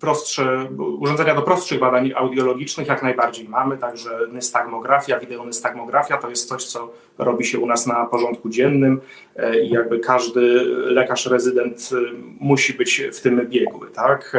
prostsze, 0.00 0.68
urządzenia 1.00 1.34
do 1.34 1.42
prostszych 1.42 1.78
badań 1.78 2.12
audiologicznych 2.16 2.88
jak 2.88 3.02
najbardziej 3.02 3.48
mamy, 3.48 3.78
także 3.78 4.10
nystagmografia, 4.32 5.20
wideonystagmografia 5.20 6.16
to 6.16 6.30
jest 6.30 6.48
coś, 6.48 6.64
co 6.64 6.92
robi 7.18 7.44
się 7.44 7.58
u 7.58 7.66
nas 7.66 7.86
na 7.86 8.06
porządku 8.06 8.48
dziennym 8.48 9.00
e, 9.36 9.60
i 9.60 9.70
jakby 9.70 9.98
każdy 9.98 10.40
lekarz 10.86 11.26
rezydent 11.26 11.90
e, 11.92 11.96
musi 12.40 12.74
być 12.74 13.02
w 13.12 13.20
tym 13.20 13.46
biegły, 13.48 13.90
tak? 13.90 14.36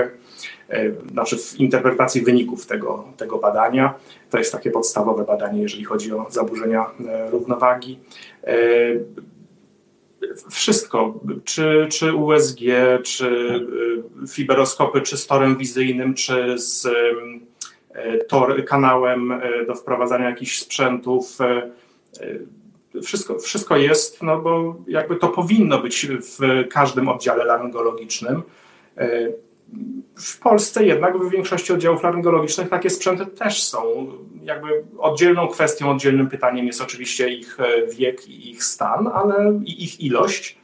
Znaczy 1.11 1.37
w 1.37 1.59
interpretacji 1.59 2.21
wyników 2.21 2.65
tego, 2.65 3.07
tego 3.17 3.37
badania. 3.37 3.93
To 4.29 4.37
jest 4.37 4.51
takie 4.51 4.71
podstawowe 4.71 5.23
badanie, 5.23 5.61
jeżeli 5.61 5.83
chodzi 5.83 6.13
o 6.13 6.25
zaburzenia 6.29 6.85
równowagi 7.31 7.99
wszystko, 10.49 11.19
czy, 11.43 11.87
czy 11.91 12.13
USG, 12.13 12.59
czy 13.03 13.59
fiberoskopy, 14.29 15.01
czy 15.01 15.17
z 15.17 15.27
torem 15.27 15.57
wizyjnym, 15.57 16.13
czy 16.13 16.57
z 16.57 16.87
tor, 18.27 18.65
kanałem 18.65 19.33
do 19.67 19.75
wprowadzania 19.75 20.29
jakichś 20.29 20.59
sprzętów. 20.59 21.37
Wszystko, 23.03 23.39
wszystko 23.39 23.77
jest, 23.77 24.23
no 24.23 24.41
bo 24.41 24.75
jakby 24.87 25.15
to 25.15 25.27
powinno 25.27 25.79
być 25.79 26.07
w 26.07 26.67
każdym 26.69 27.09
oddziale 27.09 27.45
laryngologicznym. 27.45 28.41
W 30.15 30.39
Polsce 30.39 30.85
jednak 30.85 31.17
w 31.17 31.29
większości 31.29 31.73
oddziałów 31.73 32.03
laryngologicznych 32.03 32.69
takie 32.69 32.89
sprzęty 32.89 33.25
też 33.25 33.63
są. 33.63 34.07
Jakby 34.43 34.83
oddzielną 34.97 35.47
kwestią, 35.47 35.91
oddzielnym 35.91 36.29
pytaniem 36.29 36.67
jest 36.67 36.81
oczywiście 36.81 37.29
ich 37.29 37.59
e, 37.59 37.87
wiek 37.87 38.27
i 38.27 38.51
ich 38.51 38.63
stan, 38.63 39.09
ale 39.13 39.59
i 39.65 39.83
ich 39.83 40.01
ilość. 40.01 40.57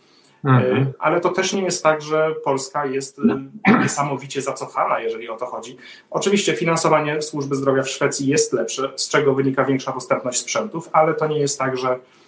E, 0.45 0.49
mhm. 0.49 0.93
Ale 0.99 1.21
to 1.21 1.29
też 1.29 1.53
nie 1.53 1.61
jest 1.61 1.83
tak, 1.83 2.01
że 2.01 2.35
Polska 2.43 2.85
jest 2.85 3.19
e, 3.67 3.79
niesamowicie 3.79 4.41
zacofana, 4.41 4.99
jeżeli 4.99 5.29
o 5.29 5.37
to 5.37 5.45
chodzi. 5.45 5.77
Oczywiście 6.09 6.55
finansowanie 6.55 7.21
służby 7.21 7.55
zdrowia 7.55 7.83
w 7.83 7.89
Szwecji 7.89 8.27
jest 8.27 8.53
lepsze, 8.53 8.89
z 8.95 9.09
czego 9.09 9.33
wynika 9.33 9.65
większa 9.65 9.91
dostępność 9.91 10.39
sprzętów, 10.39 10.89
ale 10.91 11.13
to 11.13 11.27
nie 11.27 11.39
jest 11.39 11.59
tak, 11.59 11.77
że 11.77 11.89
E, 11.89 12.18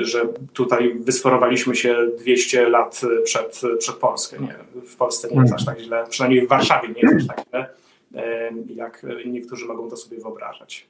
że 0.00 0.22
tutaj 0.52 0.94
wysforowaliśmy 0.98 1.76
się 1.76 1.96
200 2.18 2.68
lat 2.68 3.00
przed, 3.24 3.60
przed 3.78 3.96
Polskę. 3.96 4.36
Nie, 4.40 4.54
w 4.86 4.96
Polsce 4.96 5.28
nie 5.28 5.40
jest 5.40 5.54
aż 5.54 5.64
tak 5.64 5.80
źle, 5.80 6.04
przynajmniej 6.08 6.46
w 6.46 6.48
Warszawie 6.48 6.88
nie 6.88 7.00
jest 7.00 7.30
aż 7.30 7.36
tak 7.36 7.46
źle, 7.48 7.70
e, 8.14 8.50
jak 8.74 9.06
niektórzy 9.26 9.66
mogą 9.66 9.90
to 9.90 9.96
sobie 9.96 10.20
wyobrażać. 10.20 10.88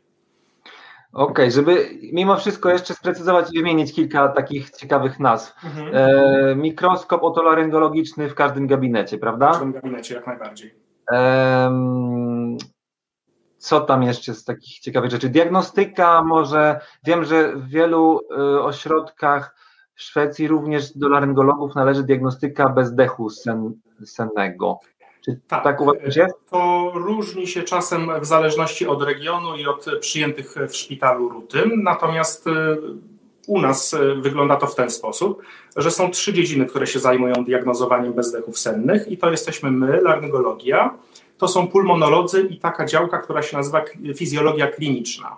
Okej, 1.13 1.33
okay, 1.33 1.51
żeby 1.51 1.89
mimo 2.13 2.37
wszystko 2.37 2.71
jeszcze 2.71 2.95
sprecyzować 2.95 3.47
i 3.53 3.59
wymienić 3.59 3.95
kilka 3.95 4.29
takich 4.29 4.71
ciekawych 4.71 5.21
nazw. 5.21 5.55
Mhm. 5.65 5.89
E, 5.93 6.57
mikroskop 6.57 7.23
otolaryngologiczny 7.23 8.29
w 8.29 8.35
każdym 8.35 8.67
gabinecie, 8.67 9.19
prawda? 9.19 9.49
W 9.49 9.51
każdym 9.51 9.73
gabinecie, 9.73 10.15
jak 10.15 10.27
najbardziej. 10.27 10.75
E, 11.13 11.71
co 13.59 13.81
tam 13.81 14.03
jeszcze 14.03 14.35
z 14.35 14.45
takich 14.45 14.79
ciekawych 14.79 15.11
rzeczy? 15.11 15.29
Diagnostyka 15.29 16.23
może, 16.23 16.81
wiem, 17.05 17.25
że 17.25 17.57
w 17.57 17.69
wielu 17.69 18.21
y, 18.21 18.63
ośrodkach 18.63 19.55
w 19.95 20.03
Szwecji 20.03 20.49
również 20.49 20.97
do 20.97 21.09
laryngologów 21.09 21.75
należy 21.75 22.03
diagnostyka 22.03 22.69
bezdechu 22.69 23.31
sen, 23.31 23.81
sennego. 24.05 24.81
Czy 25.25 25.41
tak, 25.49 25.65
tak 25.65 25.81
uważasz 25.81 26.17
jest? 26.17 26.35
To 26.51 26.93
różni 26.95 27.47
się 27.47 27.63
czasem 27.63 28.21
w 28.21 28.27
zależności 28.27 28.87
od 28.87 29.03
regionu 29.03 29.57
i 29.57 29.67
od 29.67 29.87
przyjętych 30.01 30.55
w 30.69 30.77
szpitalu 30.77 31.29
rutyn, 31.29 31.83
natomiast 31.83 32.47
y, 32.47 32.51
u 33.47 33.61
nas 33.61 33.97
wygląda 34.21 34.57
to 34.57 34.67
w 34.67 34.75
ten 34.75 34.91
sposób, 34.91 35.43
że 35.77 35.91
są 35.91 36.11
trzy 36.11 36.33
dziedziny, 36.33 36.67
które 36.67 36.87
się 36.87 36.99
zajmują 36.99 37.45
diagnozowaniem 37.45 38.13
bezdechów 38.13 38.59
sennych 38.59 39.09
i 39.09 39.19
to 39.19 39.31
jesteśmy 39.31 39.71
my, 39.71 40.01
laryngologia, 40.01 40.95
to 41.39 41.49
są 41.49 41.69
pulmonolodzy 41.69 42.43
i 42.51 42.59
taka 42.59 42.85
działka, 42.87 43.19
która 43.19 43.43
się 43.43 43.57
nazywa 43.57 43.85
fizjologia 44.15 44.67
kliniczna. 44.67 45.37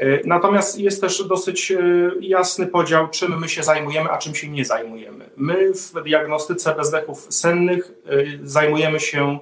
E, 0.00 0.20
natomiast 0.24 0.78
jest 0.78 1.00
też 1.00 1.24
dosyć 1.24 1.72
e, 1.72 1.78
jasny 2.20 2.66
podział, 2.66 3.08
czym 3.08 3.38
my 3.38 3.48
się 3.48 3.62
zajmujemy, 3.62 4.10
a 4.10 4.18
czym 4.18 4.34
się 4.34 4.48
nie 4.48 4.64
zajmujemy. 4.64 5.30
My 5.36 5.72
w 5.72 6.02
diagnostyce 6.04 6.74
bezdechów 6.74 7.26
sennych 7.30 7.92
e, 8.06 8.10
zajmujemy 8.42 9.00
się 9.00 9.38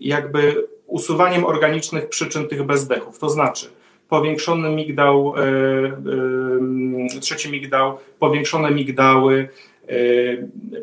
jakby 0.00 0.66
usuwaniem 0.86 1.44
organicznych 1.44 2.08
przyczyn 2.08 2.48
tych 2.48 2.62
bezdechów, 2.62 3.18
to 3.18 3.28
znaczy 3.28 3.66
powiększony 4.08 4.70
migdał, 4.70 5.34
trzeci 7.20 7.50
migdał, 7.50 7.98
powiększone 8.18 8.70
migdały, 8.70 9.48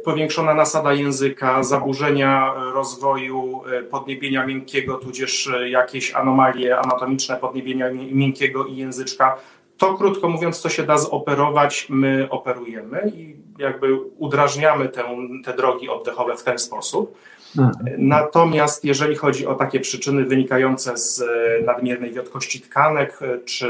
powiększona 0.03 0.53
nasada 0.53 0.93
języka, 0.93 1.63
zaburzenia 1.63 2.53
rozwoju 2.74 3.62
e, 3.65 3.84
podniebienia 3.84 4.46
miękkiego, 4.46 4.98
tudzież 4.98 5.48
e, 5.48 5.70
jakieś 5.70 6.13
anomalie 6.13 6.77
anatomiczne 6.79 7.38
podniebienia 7.38 7.89
miękkiego 8.12 8.65
i 8.65 8.75
języczka. 8.75 9.38
To 9.77 9.93
krótko 9.93 10.29
mówiąc, 10.29 10.60
co 10.60 10.70
się 10.70 10.84
da 10.84 10.98
zoperować, 10.98 11.88
my 11.89 12.27
operujemy 12.29 13.12
i 13.15 13.36
jakby 13.58 13.96
udrażniamy 14.17 14.89
tę, 14.89 15.03
te 15.46 15.53
drogi 15.53 15.89
oddechowe 15.89 16.38
w 16.38 16.43
ten 16.43 16.60
sposób. 16.60 17.17
Mhm. 17.58 17.74
Natomiast 17.98 18.86
jeżeli 18.86 19.15
chodzi 19.15 19.46
o 19.46 19.55
takie 19.55 19.79
przyczyny 19.79 20.25
wynikające 20.25 20.98
z 20.98 21.24
nadmiernej 21.65 22.12
wiotkości 22.12 22.62
tkanek 22.62 23.20
czy 23.46 23.70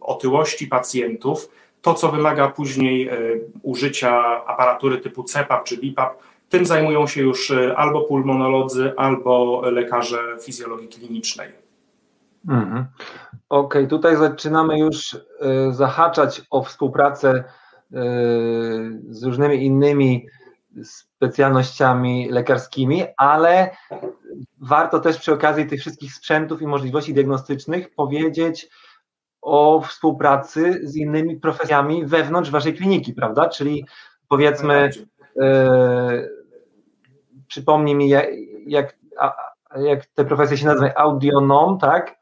otyłości 0.00 0.66
pacjentów, 0.66 1.48
to, 1.86 1.94
co 1.94 2.12
wymaga 2.12 2.48
później 2.48 3.08
e, 3.08 3.18
użycia 3.62 4.44
aparatury 4.46 4.98
typu 4.98 5.24
CPAP 5.24 5.64
czy 5.64 5.76
BIPAP, 5.76 6.22
tym 6.48 6.66
zajmują 6.66 7.06
się 7.06 7.22
już 7.22 7.50
e, 7.50 7.76
albo 7.76 8.00
pulmonolodzy, 8.00 8.92
albo 8.96 9.62
lekarze 9.70 10.18
fizjologii 10.42 10.88
klinicznej. 10.88 11.48
Mhm. 12.48 12.86
Okej, 13.48 13.84
okay, 13.84 13.86
tutaj 13.86 14.16
zaczynamy 14.16 14.78
już 14.78 15.14
e, 15.14 15.18
zahaczać 15.72 16.42
o 16.50 16.62
współpracę 16.62 17.44
z 19.08 19.24
różnymi 19.24 19.64
innymi 19.64 20.26
specjalnościami 20.84 22.28
lekarskimi, 22.30 23.02
ale 23.16 23.76
warto 24.60 25.00
też 25.00 25.18
przy 25.18 25.32
okazji 25.32 25.66
tych 25.66 25.80
wszystkich 25.80 26.14
sprzętów 26.14 26.62
i 26.62 26.66
możliwości 26.66 27.14
diagnostycznych 27.14 27.94
powiedzieć, 27.94 28.68
o 29.46 29.80
współpracy 29.80 30.80
z 30.82 30.96
innymi 30.96 31.36
profesjami 31.36 32.06
wewnątrz 32.06 32.50
waszej 32.50 32.74
kliniki, 32.74 33.12
prawda? 33.12 33.48
Czyli 33.48 33.86
powiedzmy, 34.28 34.90
e, 35.40 36.28
przypomnij 37.46 37.94
mi, 37.94 38.08
jak, 38.08 38.26
jak, 38.66 38.96
jak 39.76 40.06
te 40.06 40.24
profesje 40.24 40.56
się 40.56 40.66
nazywają, 40.66 40.94
audionom, 40.94 41.78
tak? 41.78 42.18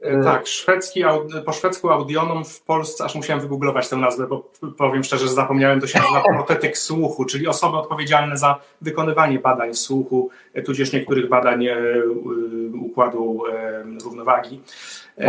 E, 0.00 0.24
tak, 0.24 0.46
szwedzki, 0.46 1.02
po 1.44 1.52
szwedzku 1.52 1.90
audionom 1.90 2.44
w 2.44 2.62
Polsce, 2.62 3.04
aż 3.04 3.14
musiałem 3.14 3.42
wygooglować 3.42 3.88
tę 3.88 3.96
nazwę, 3.96 4.26
bo 4.26 4.50
powiem 4.78 5.04
szczerze, 5.04 5.26
że 5.26 5.32
zapomniałem, 5.32 5.80
to 5.80 5.86
się 5.86 5.98
nazywa 5.98 6.22
protetyk 6.36 6.78
słuchu, 6.78 7.24
czyli 7.24 7.48
osoby 7.48 7.76
odpowiedzialne 7.76 8.36
za 8.36 8.60
wykonywanie 8.80 9.38
badań 9.38 9.74
słuchu, 9.74 10.30
e, 10.54 10.62
tudzież 10.62 10.92
niektórych 10.92 11.28
badań 11.28 11.66
e, 11.66 11.76
układu 12.82 13.42
równowagi. 14.04 14.60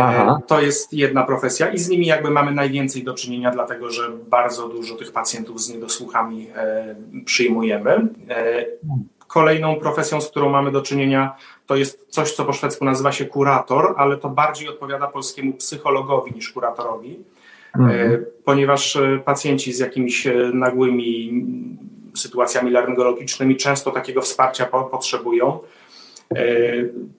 Aha. 0.00 0.40
To 0.46 0.60
jest 0.60 0.92
jedna 0.92 1.22
profesja 1.22 1.68
i 1.68 1.78
z 1.78 1.88
nimi 1.88 2.06
jakby 2.06 2.30
mamy 2.30 2.52
najwięcej 2.52 3.04
do 3.04 3.14
czynienia, 3.14 3.50
dlatego 3.50 3.90
że 3.90 4.02
bardzo 4.28 4.68
dużo 4.68 4.94
tych 4.94 5.12
pacjentów 5.12 5.60
z 5.60 5.74
niedosłuchami 5.74 6.48
przyjmujemy. 7.24 8.08
Kolejną 9.32 9.76
profesją, 9.76 10.20
z 10.20 10.30
którą 10.30 10.50
mamy 10.50 10.72
do 10.72 10.82
czynienia, 10.82 11.36
to 11.66 11.76
jest 11.76 12.06
coś, 12.08 12.32
co 12.32 12.44
po 12.44 12.52
szwedzku 12.52 12.84
nazywa 12.84 13.12
się 13.12 13.24
kurator, 13.24 13.94
ale 13.96 14.16
to 14.16 14.28
bardziej 14.28 14.68
odpowiada 14.68 15.06
polskiemu 15.06 15.52
psychologowi 15.52 16.32
niż 16.34 16.52
kuratorowi, 16.52 17.18
mhm. 17.78 18.12
E, 18.12 18.18
ponieważ 18.44 18.96
e, 18.96 19.20
pacjenci 19.24 19.72
z 19.72 19.78
jakimiś 19.78 20.26
e, 20.26 20.34
nagłymi 20.54 21.44
sytuacjami 22.16 22.70
laryngologicznymi 22.70 23.56
często 23.56 23.90
takiego 23.90 24.20
wsparcia 24.20 24.66
potrzebują. 24.66 25.58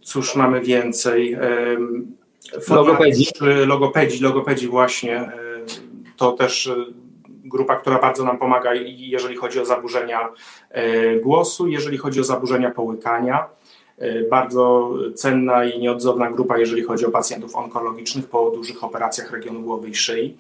Cóż 0.02 0.36
mamy 0.36 0.62
więcej? 0.62 1.38
Logopedzi. 2.70 3.26
Logopedzi, 3.66 4.24
logopedzi 4.24 4.68
właśnie. 4.68 5.32
To 6.18 6.32
też 6.32 6.72
grupa, 7.54 7.76
która 7.76 8.00
bardzo 8.00 8.24
nam 8.24 8.38
pomaga, 8.38 8.74
jeżeli 8.98 9.36
chodzi 9.36 9.60
o 9.60 9.66
zaburzenia 9.66 10.30
głosu, 11.22 11.68
jeżeli 11.68 11.98
chodzi 11.98 12.20
o 12.20 12.24
zaburzenia 12.24 12.72
połykania. 12.72 13.50
E, 13.98 14.24
bardzo 14.24 14.94
cenna 15.16 15.66
i 15.66 15.80
nieodzowna 15.80 16.32
grupa, 16.32 16.58
jeżeli 16.58 16.84
chodzi 16.84 17.06
o 17.06 17.12
pacjentów 17.12 17.56
onkologicznych 17.56 18.26
po 18.26 18.52
dużych 18.52 18.84
operacjach 18.84 19.32
regionu 19.32 19.62
głowy 19.62 19.90
i 19.90 19.96
szyi. 19.96 20.38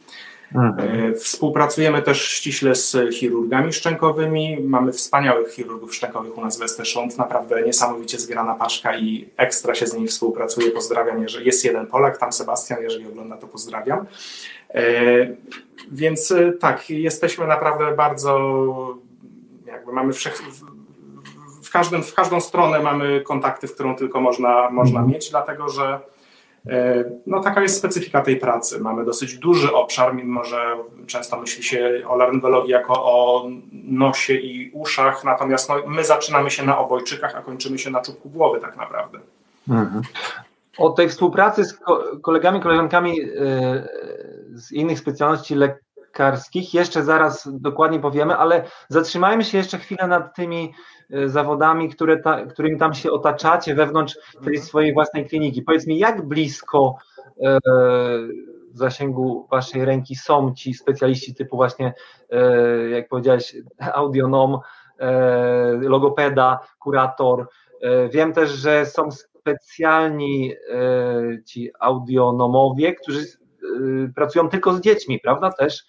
Mhm. 0.55 1.11
E, 1.11 1.13
współpracujemy 1.13 2.01
też 2.01 2.27
ściśle 2.27 2.75
z 2.75 2.97
chirurgami 3.13 3.73
szczękowymi. 3.73 4.57
Mamy 4.61 4.91
wspaniałych 4.91 5.53
chirurgów 5.53 5.95
szczękowych 5.95 6.37
u 6.37 6.41
nas 6.41 6.59
w 6.59 6.61
Esteszont. 6.61 7.17
Naprawdę 7.17 7.63
niesamowicie 7.63 8.19
zgrana 8.19 8.55
paczka 8.55 8.97
i 8.97 9.29
ekstra 9.37 9.75
się 9.75 9.87
z 9.87 9.93
nimi 9.93 10.07
współpracuje. 10.07 10.71
Pozdrawiam, 10.71 11.21
jeżeli 11.21 11.45
jest 11.45 11.65
jeden 11.65 11.87
Polak, 11.87 12.17
tam 12.17 12.31
Sebastian, 12.31 12.81
jeżeli 12.81 13.07
ogląda, 13.07 13.37
to 13.37 13.47
pozdrawiam. 13.47 14.05
E, 14.73 14.83
więc 15.91 16.33
tak, 16.59 16.89
jesteśmy 16.89 17.47
naprawdę 17.47 17.95
bardzo, 17.95 18.97
jakby 19.65 19.91
mamy 19.91 20.13
wszech, 20.13 20.41
każdym, 21.73 22.03
w 22.03 22.13
każdą 22.13 22.41
stronę 22.41 22.79
mamy 22.79 23.21
kontakty, 23.21 23.67
w 23.67 23.73
którą 23.73 23.95
tylko 23.95 24.21
można, 24.21 24.69
można 24.69 24.99
mhm. 24.99 25.13
mieć, 25.13 25.29
dlatego 25.29 25.69
że 25.69 25.99
e, 26.67 27.03
no, 27.27 27.39
taka 27.39 27.61
jest 27.61 27.77
specyfika 27.77 28.21
tej 28.21 28.37
pracy. 28.37 28.79
Mamy 28.79 29.05
dosyć 29.05 29.37
duży 29.37 29.73
obszar, 29.73 30.15
mimo 30.15 30.43
że 30.43 30.75
często 31.07 31.37
myśli 31.37 31.63
się 31.63 32.01
o 32.07 32.15
laryngologii 32.15 32.71
jako 32.71 32.93
o 32.93 33.47
nosie 33.73 34.33
i 34.33 34.71
uszach, 34.73 35.23
natomiast 35.23 35.69
no, 35.69 35.75
my 35.87 36.03
zaczynamy 36.03 36.51
się 36.51 36.65
na 36.65 36.77
obojczykach, 36.77 37.35
a 37.35 37.41
kończymy 37.41 37.79
się 37.79 37.89
na 37.89 38.01
czubku 38.01 38.29
głowy 38.29 38.59
tak 38.59 38.77
naprawdę. 38.77 39.19
Mhm. 39.69 40.01
O 40.77 40.89
tej 40.89 41.09
współpracy 41.09 41.65
z 41.65 41.79
kolegami, 42.21 42.61
koleżankami 42.61 43.21
e, 43.21 43.27
z 44.53 44.71
innych 44.71 44.99
specjalności 44.99 45.55
lekarskich 45.55 46.73
jeszcze 46.73 47.03
zaraz 47.03 47.49
dokładnie 47.53 47.99
powiemy, 47.99 48.35
ale 48.35 48.63
zatrzymajmy 48.89 49.43
się 49.43 49.57
jeszcze 49.57 49.77
chwilę 49.77 50.07
nad 50.07 50.35
tymi 50.35 50.73
E, 51.13 51.29
zawodami, 51.29 51.89
które 51.89 52.17
ta, 52.17 52.45
którymi 52.45 52.79
tam 52.79 52.93
się 52.93 53.11
otaczacie 53.11 53.75
wewnątrz 53.75 54.17
tej 54.43 54.57
swojej 54.57 54.93
własnej 54.93 55.25
kliniki. 55.25 55.61
Powiedz 55.61 55.87
mi, 55.87 55.97
jak 55.97 56.27
blisko 56.27 56.95
e, 57.41 57.59
w 58.71 58.77
zasięgu 58.77 59.47
waszej 59.51 59.85
ręki 59.85 60.15
są 60.15 60.53
ci 60.53 60.73
specjaliści 60.73 61.35
typu 61.35 61.55
właśnie, 61.55 61.93
e, 62.29 62.89
jak 62.89 63.07
powiedziałeś, 63.07 63.55
audionom, 63.93 64.59
logopeda, 65.79 66.59
kurator. 66.79 67.47
Wiem 68.09 68.33
też, 68.33 68.49
że 68.49 68.85
są 68.85 69.11
specjalni 69.11 70.53
ci 71.45 71.71
audionomowie, 71.79 72.93
którzy 72.95 73.25
pracują 74.15 74.49
tylko 74.49 74.73
z 74.73 74.81
dziećmi, 74.81 75.19
prawda 75.19 75.51
też? 75.51 75.83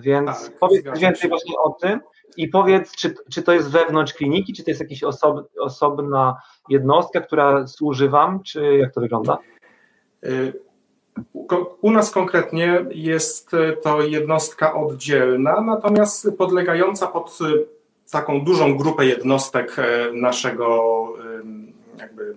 Więc 0.00 0.44
tak, 0.44 0.58
powiedz 0.58 0.84
więcej 1.00 1.30
właśnie 1.30 1.58
o 1.58 1.70
tym. 1.70 2.00
I 2.36 2.48
powiedz, 2.48 2.96
czy, 2.96 3.14
czy 3.30 3.42
to 3.42 3.52
jest 3.52 3.70
wewnątrz 3.70 4.14
kliniki, 4.14 4.52
czy 4.52 4.64
to 4.64 4.70
jest 4.70 4.80
jakaś 4.80 5.02
osob, 5.02 5.48
osobna 5.60 6.36
jednostka, 6.68 7.20
która 7.20 7.66
służy 7.66 8.08
Wam, 8.08 8.42
czy 8.42 8.76
jak 8.76 8.94
to 8.94 9.00
wygląda? 9.00 9.38
Y, 10.24 10.52
u 11.80 11.90
nas 11.90 12.10
konkretnie 12.10 12.84
jest 12.90 13.50
to 13.82 14.02
jednostka 14.02 14.74
oddzielna, 14.74 15.60
natomiast 15.60 16.28
podlegająca 16.38 17.06
pod 17.06 17.38
y, 17.40 17.66
taką 18.10 18.44
dużą 18.44 18.76
grupę 18.76 19.06
jednostek 19.06 19.76
y, 19.78 20.12
naszego 20.12 20.88
jakby 21.98 22.36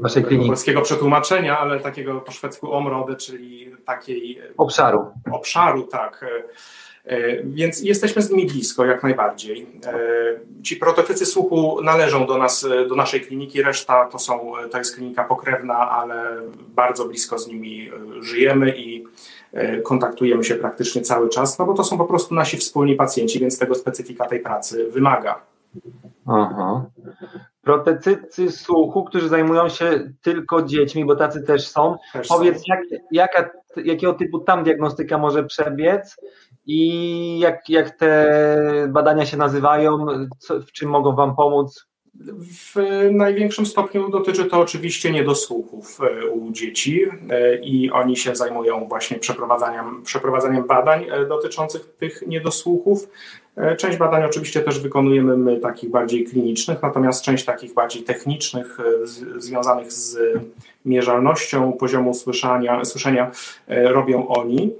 no 0.00 0.08
nie 0.16 0.22
kliniki. 0.22 0.48
polskiego 0.48 0.82
przetłumaczenia, 0.82 1.58
ale 1.58 1.80
takiego 1.80 2.20
po 2.20 2.32
szwedzku 2.32 2.72
omrody, 2.72 3.16
czyli 3.16 3.70
takiej 3.84 4.40
obszaru. 4.56 5.06
Obszaru, 5.32 5.82
tak. 5.82 6.24
E, 7.06 7.42
więc 7.44 7.82
jesteśmy 7.82 8.22
z 8.22 8.30
nimi 8.30 8.46
blisko, 8.46 8.84
jak 8.84 9.02
najbardziej. 9.02 9.66
E, 9.86 10.62
ci 10.62 10.76
prototycy 10.76 11.26
słuchu 11.26 11.82
należą 11.82 12.26
do 12.26 12.38
nas, 12.38 12.66
do 12.88 12.96
naszej 12.96 13.20
kliniki, 13.20 13.62
reszta 13.62 14.04
to, 14.06 14.18
są, 14.18 14.52
to 14.70 14.78
jest 14.78 14.94
klinika 14.94 15.24
pokrewna, 15.24 15.90
ale 15.90 16.40
bardzo 16.68 17.08
blisko 17.08 17.38
z 17.38 17.48
nimi 17.48 17.88
e, 17.88 18.22
żyjemy 18.22 18.76
i 18.76 19.04
kontaktujemy 19.84 20.44
się 20.44 20.54
praktycznie 20.54 21.02
cały 21.02 21.28
czas, 21.28 21.58
no 21.58 21.66
bo 21.66 21.74
to 21.74 21.84
są 21.84 21.98
po 21.98 22.04
prostu 22.04 22.34
nasi 22.34 22.56
wspólni 22.56 22.94
pacjenci, 22.94 23.38
więc 23.40 23.58
tego 23.58 23.74
specyfika 23.74 24.26
tej 24.26 24.40
pracy 24.40 24.90
wymaga. 24.90 25.40
Aha. 26.26 26.84
Protetycy 27.66 28.50
słuchu, 28.50 29.04
którzy 29.04 29.28
zajmują 29.28 29.68
się 29.68 30.12
tylko 30.22 30.62
dziećmi, 30.62 31.04
bo 31.04 31.16
tacy 31.16 31.42
też 31.42 31.68
są. 31.68 31.96
Też 32.12 32.28
Powiedz, 32.28 32.56
są. 32.56 32.62
Jak, 32.68 32.80
jaka, 33.12 33.50
jakiego 33.84 34.14
typu 34.14 34.38
tam 34.38 34.64
diagnostyka 34.64 35.18
może 35.18 35.44
przebiec 35.44 36.16
i 36.66 37.38
jak, 37.38 37.68
jak 37.68 37.90
te 37.90 38.88
badania 38.88 39.26
się 39.26 39.36
nazywają, 39.36 40.06
co, 40.38 40.60
w 40.60 40.72
czym 40.72 40.90
mogą 40.90 41.14
Wam 41.14 41.36
pomóc? 41.36 41.86
W 42.74 42.76
największym 43.12 43.66
stopniu 43.66 44.08
dotyczy 44.08 44.44
to 44.44 44.60
oczywiście 44.60 45.12
niedosłuchów 45.12 45.98
e, 46.00 46.26
u 46.26 46.52
dzieci 46.52 47.02
e, 47.30 47.58
i 47.58 47.90
oni 47.90 48.16
się 48.16 48.36
zajmują 48.36 48.88
właśnie 48.88 49.18
przeprowadzaniem, 49.18 50.02
przeprowadzaniem 50.02 50.66
badań 50.66 51.06
e, 51.10 51.26
dotyczących 51.26 51.96
tych 51.96 52.22
niedosłuchów. 52.26 53.08
Część 53.78 53.98
badań 53.98 54.24
oczywiście 54.24 54.60
też 54.60 54.80
wykonujemy 54.80 55.36
my, 55.36 55.60
takich 55.60 55.90
bardziej 55.90 56.24
klinicznych, 56.24 56.82
natomiast 56.82 57.24
część 57.24 57.44
takich 57.44 57.74
bardziej 57.74 58.02
technicznych, 58.02 58.78
z, 59.02 59.44
związanych 59.44 59.92
z 59.92 60.18
mierzalnością 60.84 61.72
poziomu 61.72 62.14
słyszenia, 62.14 62.84
słyszenia 62.84 63.30
robią 63.68 64.28
oni. 64.28 64.72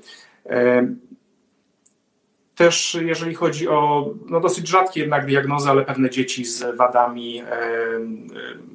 Też 2.54 2.98
jeżeli 3.00 3.34
chodzi 3.34 3.68
o 3.68 4.10
no 4.28 4.40
dosyć 4.40 4.68
rzadkie 4.68 5.00
jednak 5.00 5.26
diagnozy, 5.26 5.70
ale 5.70 5.84
pewne 5.84 6.10
dzieci 6.10 6.44
z 6.44 6.76
wadami, 6.76 7.42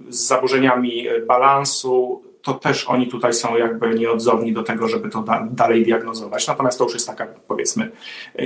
z 0.09 0.27
zaburzeniami 0.27 1.07
balansu, 1.27 2.23
to 2.43 2.53
też 2.53 2.89
oni 2.89 3.07
tutaj 3.07 3.33
są 3.33 3.57
jakby 3.57 3.95
nieodzowni 3.95 4.53
do 4.53 4.63
tego, 4.63 4.87
żeby 4.87 5.09
to 5.09 5.21
da, 5.21 5.47
dalej 5.51 5.83
diagnozować. 5.83 6.47
Natomiast 6.47 6.77
to 6.77 6.83
już 6.83 6.93
jest 6.93 7.07
taka 7.07 7.27
powiedzmy 7.47 7.91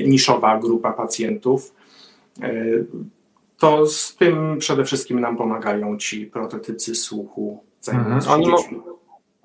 niszowa 0.05 0.58
grupa 0.58 0.93
pacjentów. 0.93 1.75
E, 2.41 2.53
to 3.58 3.88
z 3.88 4.15
tym 4.15 4.58
przede 4.60 4.84
wszystkim 4.84 5.19
nam 5.19 5.38
pomagają 5.38 5.97
ci 5.97 6.25
protetycy 6.25 6.95
słuchu 6.95 7.63
zajmujący 7.81 8.29
mhm. 8.29 8.43
się 8.43 8.49
oni 8.49 8.58
dziećmi. 8.58 8.95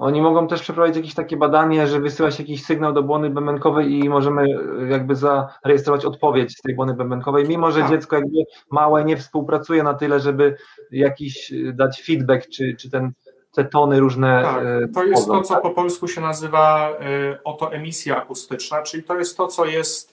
Oni 0.01 0.23
mogą 0.23 0.49
też 0.49 0.63
przeprowadzić 0.63 0.97
jakieś 0.97 1.15
takie 1.15 1.37
badanie, 1.37 1.87
że 1.87 2.01
wysyła 2.01 2.31
się 2.31 2.43
jakiś 2.43 2.65
sygnał 2.65 2.93
do 2.93 3.03
błony 3.03 3.31
bębenkowej 3.31 3.93
i 3.93 4.09
możemy 4.09 4.43
e, 4.43 4.89
jakby 4.89 5.15
zarejestrować 5.17 6.05
odpowiedź 6.05 6.59
z 6.59 6.63
tej 6.63 6.75
błony 6.75 6.95
bębenkowej, 6.95 7.49
mimo 7.49 7.71
że 7.71 7.81
tak. 7.81 7.91
dziecko 7.91 8.17
jakby 8.17 8.39
małe 8.71 9.05
nie 9.05 9.17
współpracuje 9.17 9.83
na 9.83 9.95
tyle, 9.95 10.21
żeby 10.21 10.57
jakiś 10.91 11.53
e, 11.53 11.73
dać 11.73 12.03
feedback, 12.03 12.49
czy, 12.49 12.77
czy 12.79 12.91
ten, 12.91 13.13
te 13.53 13.65
tony 13.65 14.01
różne. 14.01 14.43
Tak, 14.43 14.65
e, 14.65 14.89
to 14.89 15.05
jest 15.05 15.27
to, 15.27 15.43
co 15.43 15.55
tak? 15.55 15.63
po 15.63 15.71
polsku 15.71 16.09
się 16.09 16.21
nazywa 16.21 16.97
otoemisja 17.45 18.23
akustyczna, 18.23 18.83
czyli 18.83 19.03
to 19.03 19.19
jest 19.19 19.37
to, 19.37 19.47
co 19.47 19.65
jest 19.65 20.13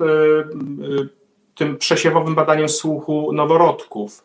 tym 1.56 1.78
przesiewowym 1.78 2.36
badaniem 2.36 2.70
słuchu 2.70 3.34
noworodków 3.34 4.24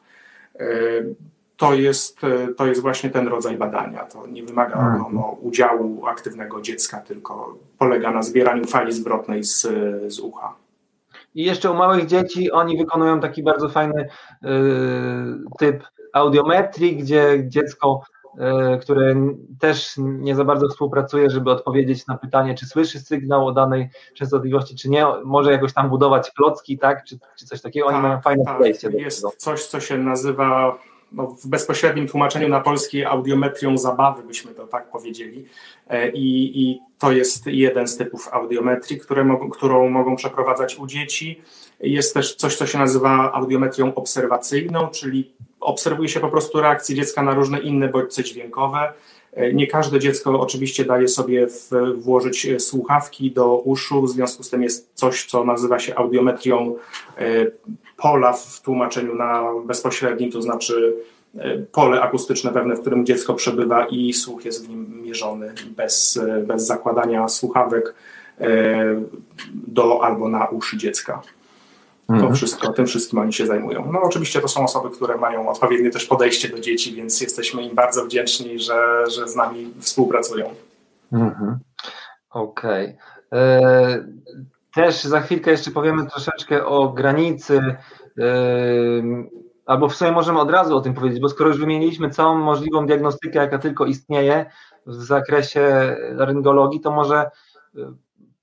to 1.63 1.75
jest, 1.75 2.25
e, 2.25 2.49
to 2.55 2.67
jest 2.67 2.81
właśnie 2.81 3.11
ten 3.11 3.29
rodzaj 3.29 3.57
badania. 3.57 4.05
To 4.05 4.27
nie 4.27 4.43
wymaga 4.43 4.75
mhm. 4.75 5.07
ono 5.07 5.37
udziału 5.41 6.07
aktywnego 6.07 6.61
dziecka, 6.61 7.01
tylko 7.01 7.59
polega 7.79 8.11
na 8.11 8.23
zbieraniu 8.23 8.65
fali 8.65 8.93
zwrotnej 8.93 9.45
z, 9.45 9.61
z 10.13 10.21
ucha. 10.21 10.55
I 11.35 11.45
jeszcze 11.45 11.71
u 11.71 11.75
małych 11.75 12.07
dzieci 12.07 12.51
oni 12.51 12.79
wykonują 12.79 13.21
taki 13.21 13.43
bardzo 13.43 13.69
fajny 13.69 14.03
y, 14.03 14.09
typ 15.59 15.85
audiometrii, 16.13 16.97
gdzie 16.97 17.45
dziecko, 17.47 18.01
y, 18.35 18.79
które 18.79 19.15
też 19.61 19.95
nie 19.99 20.35
za 20.35 20.45
bardzo 20.45 20.69
współpracuje, 20.69 21.31
żeby 21.31 21.51
odpowiedzieć 21.51 22.07
na 22.07 22.19
pytanie, 22.19 22.55
czy 22.55 22.67
słyszy 22.67 23.01
sygnał 23.01 23.47
o 23.47 23.53
danej 23.53 23.89
częstotliwości, 24.15 24.77
czy 24.77 24.89
nie, 24.89 25.07
może 25.25 25.53
jakoś 25.53 25.73
tam 25.73 25.89
budować 25.91 26.31
klocki, 26.31 26.79
tak, 26.79 27.05
czy, 27.05 27.19
czy 27.39 27.47
coś 27.47 27.61
takiego. 27.61 27.87
Oni 27.87 27.95
tak, 27.95 28.03
mają 28.03 28.21
fajne 28.21 28.45
tak. 28.45 28.57
podejście 28.57 28.91
do 28.91 28.99
Jest 28.99 29.23
tego. 29.23 29.33
coś, 29.37 29.67
co 29.67 29.81
się 29.81 29.99
nazywa 29.99 30.79
no, 31.13 31.27
w 31.27 31.47
bezpośrednim 31.47 32.09
tłumaczeniu 32.09 32.49
na 32.49 32.61
polski 32.61 33.05
audiometrią 33.05 33.79
zabawy, 33.79 34.23
byśmy 34.23 34.55
to 34.55 34.67
tak 34.67 34.91
powiedzieli. 34.91 35.47
E, 35.89 36.11
I, 36.11 36.63
i 36.63 36.81
to 36.99 37.13
jest 37.13 37.47
jeden 37.47 37.89
z 37.89 37.97
typów 37.97 38.29
audiometrii, 38.33 39.01
które 39.01 39.39
którą 39.53 39.89
mogą 39.89 40.17
przeprowadzać 40.17 40.79
u 40.79 40.87
dzieci. 40.87 41.43
Jest 41.83 42.15
też 42.15 42.35
coś, 42.35 42.57
co 42.57 42.67
się 42.67 42.79
nazywa 42.79 43.33
audiometrią 43.33 43.95
obserwacyjną, 43.95 44.89
czyli 44.89 45.33
obserwuje 45.61 46.09
się 46.09 46.21
po 46.21 46.29
prostu 46.29 46.61
reakcję 46.61 46.97
dziecka 46.97 47.23
na 47.23 47.35
różne 47.35 47.59
inne 47.59 47.89
bodźce 47.89 48.25
dźwiękowe. 48.25 48.93
E, 49.33 49.53
nie 49.53 49.67
każde 49.67 50.01
dziecko 50.01 50.41
oczywiście 50.41 50.85
daje 50.85 51.09
sobie 51.09 51.47
włożyć 51.97 52.47
słuchawki 52.59 53.31
do 53.31 53.57
uszu, 53.57 54.03
w 54.03 54.11
związku 54.11 54.43
z 54.43 54.51
tym 54.51 54.63
jest 54.63 54.91
coś, 54.95 55.27
co 55.27 55.45
nazywa 55.45 55.79
się 55.79 55.95
audiometrią 55.95 56.75
e, 57.19 57.47
pola 57.97 58.33
w 58.33 58.61
tłumaczeniu 58.61 59.15
na 59.15 59.45
bezpośrednim, 59.67 60.33
to 60.33 60.43
znaczy 60.43 60.95
e, 61.39 61.59
pole 61.59 62.01
akustyczne 62.01 62.53
pewne, 62.53 62.77
w 62.77 62.81
którym 62.81 63.07
dziecko 63.07 63.35
przebywa 63.35 63.87
i 63.87 64.13
słuch 64.13 64.45
jest 64.45 64.67
w 64.67 64.69
nim 64.69 65.03
mierzony 65.03 65.55
bez, 65.77 66.21
bez 66.47 66.67
zakładania 66.67 67.29
słuchawek 67.29 67.95
do 69.55 70.05
albo 70.05 70.29
na 70.29 70.49
uszy 70.49 70.77
dziecka. 70.77 71.23
To 72.13 72.17
mhm. 72.17 72.35
wszystko, 72.35 72.73
tym 72.73 72.87
wszystkim 72.87 73.19
oni 73.19 73.33
się 73.33 73.47
zajmują. 73.47 73.93
No 73.93 74.03
oczywiście 74.03 74.41
to 74.41 74.49
są 74.49 74.65
osoby, 74.65 74.91
które 74.91 75.17
mają 75.17 75.49
odpowiednie 75.49 75.91
też 75.91 76.05
podejście 76.05 76.49
do 76.49 76.61
dzieci, 76.61 76.95
więc 76.95 77.21
jesteśmy 77.21 77.63
im 77.63 77.75
bardzo 77.75 78.05
wdzięczni, 78.05 78.59
że, 78.59 79.05
że 79.11 79.29
z 79.29 79.37
nami 79.37 79.75
współpracują. 79.81 80.51
Mhm. 81.13 81.59
Okej. 82.31 82.97
Okay. 83.31 83.41
E, 83.41 84.05
też 84.75 85.05
za 85.05 85.21
chwilkę 85.21 85.51
jeszcze 85.51 85.71
powiemy 85.71 86.07
troszeczkę 86.07 86.67
o 86.67 86.89
granicy, 86.89 87.77
e, 88.19 88.25
albo 89.67 89.89
w 89.89 89.95
sumie 89.95 90.13
możemy 90.13 90.41
od 90.41 90.51
razu 90.51 90.77
o 90.77 90.81
tym 90.81 90.95
powiedzieć, 90.95 91.21
bo 91.21 91.29
skoro 91.29 91.49
już 91.49 91.59
wymieniliśmy 91.59 92.11
całą 92.11 92.39
możliwą 92.39 92.87
diagnostykę, 92.87 93.39
jaka 93.39 93.59
tylko 93.59 93.87
istnieje 93.87 94.47
w 94.87 94.95
zakresie 94.95 95.97
laryngologii, 96.11 96.81
to 96.81 96.91
może 96.91 97.17
e, 97.17 97.31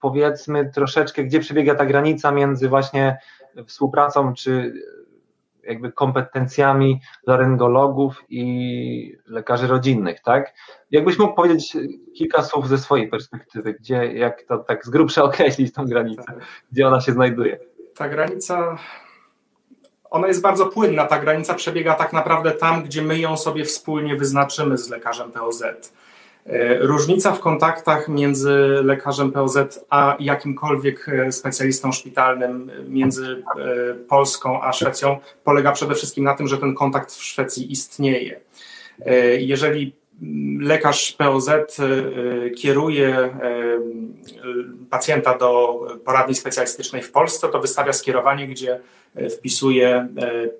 powiedzmy 0.01 0.71
troszeczkę, 0.71 1.23
gdzie 1.23 1.39
przebiega 1.39 1.75
ta 1.75 1.85
granica 1.85 2.31
między 2.31 2.69
właśnie 2.69 3.17
współpracą 3.67 4.33
czy 4.33 4.73
jakby 5.63 5.91
kompetencjami 5.91 7.01
laryngologów 7.27 8.23
i 8.29 9.17
lekarzy 9.25 9.67
rodzinnych, 9.67 10.21
tak? 10.21 10.53
Jakbyś 10.91 11.19
mógł 11.19 11.33
powiedzieć 11.33 11.77
kilka 12.17 12.43
słów 12.43 12.67
ze 12.67 12.77
swojej 12.77 13.07
perspektywy, 13.07 13.73
gdzie, 13.73 14.13
jak 14.13 14.43
to 14.43 14.57
tak 14.57 14.85
z 14.85 14.89
grubsza 14.89 15.23
określić 15.29 15.73
tą 15.73 15.85
granicę, 15.85 16.33
gdzie 16.71 16.87
ona 16.87 17.01
się 17.01 17.11
znajduje? 17.11 17.59
Ta 17.95 18.09
granica, 18.09 18.77
ona 20.09 20.27
jest 20.27 20.41
bardzo 20.41 20.65
płynna, 20.65 21.05
ta 21.05 21.19
granica 21.19 21.53
przebiega 21.53 21.93
tak 21.93 22.13
naprawdę 22.13 22.51
tam, 22.51 22.83
gdzie 22.83 23.01
my 23.01 23.19
ją 23.19 23.37
sobie 23.37 23.65
wspólnie 23.65 24.15
wyznaczymy 24.15 24.77
z 24.77 24.89
lekarzem 24.89 25.31
POZ. 25.31 25.63
E, 26.49 26.77
różnica 26.79 27.31
w 27.31 27.39
kontaktach 27.39 28.07
między 28.07 28.51
lekarzem 28.83 29.31
POZ 29.31 29.57
a 29.89 30.17
jakimkolwiek 30.19 31.09
e, 31.09 31.31
specjalistą 31.31 31.91
szpitalnym 31.91 32.71
między 32.87 33.43
e, 33.57 33.93
Polską 33.93 34.61
a 34.61 34.73
Szwecją 34.73 35.17
polega 35.43 35.71
przede 35.71 35.95
wszystkim 35.95 36.23
na 36.23 36.35
tym, 36.35 36.47
że 36.47 36.57
ten 36.57 36.75
kontakt 36.75 37.11
w 37.11 37.23
Szwecji 37.23 37.71
istnieje. 37.71 38.39
Jeżeli 39.39 39.93
lekarz 40.59 41.11
POZ 41.11 41.49
kieruje 42.57 43.29
pacjenta 44.89 45.37
do 45.37 45.79
poradni 46.05 46.35
specjalistycznej 46.35 47.01
w 47.01 47.11
Polsce, 47.11 47.47
to 47.47 47.59
wystawia 47.59 47.93
skierowanie, 47.93 48.47
gdzie 48.47 48.79
wpisuje 49.37 50.07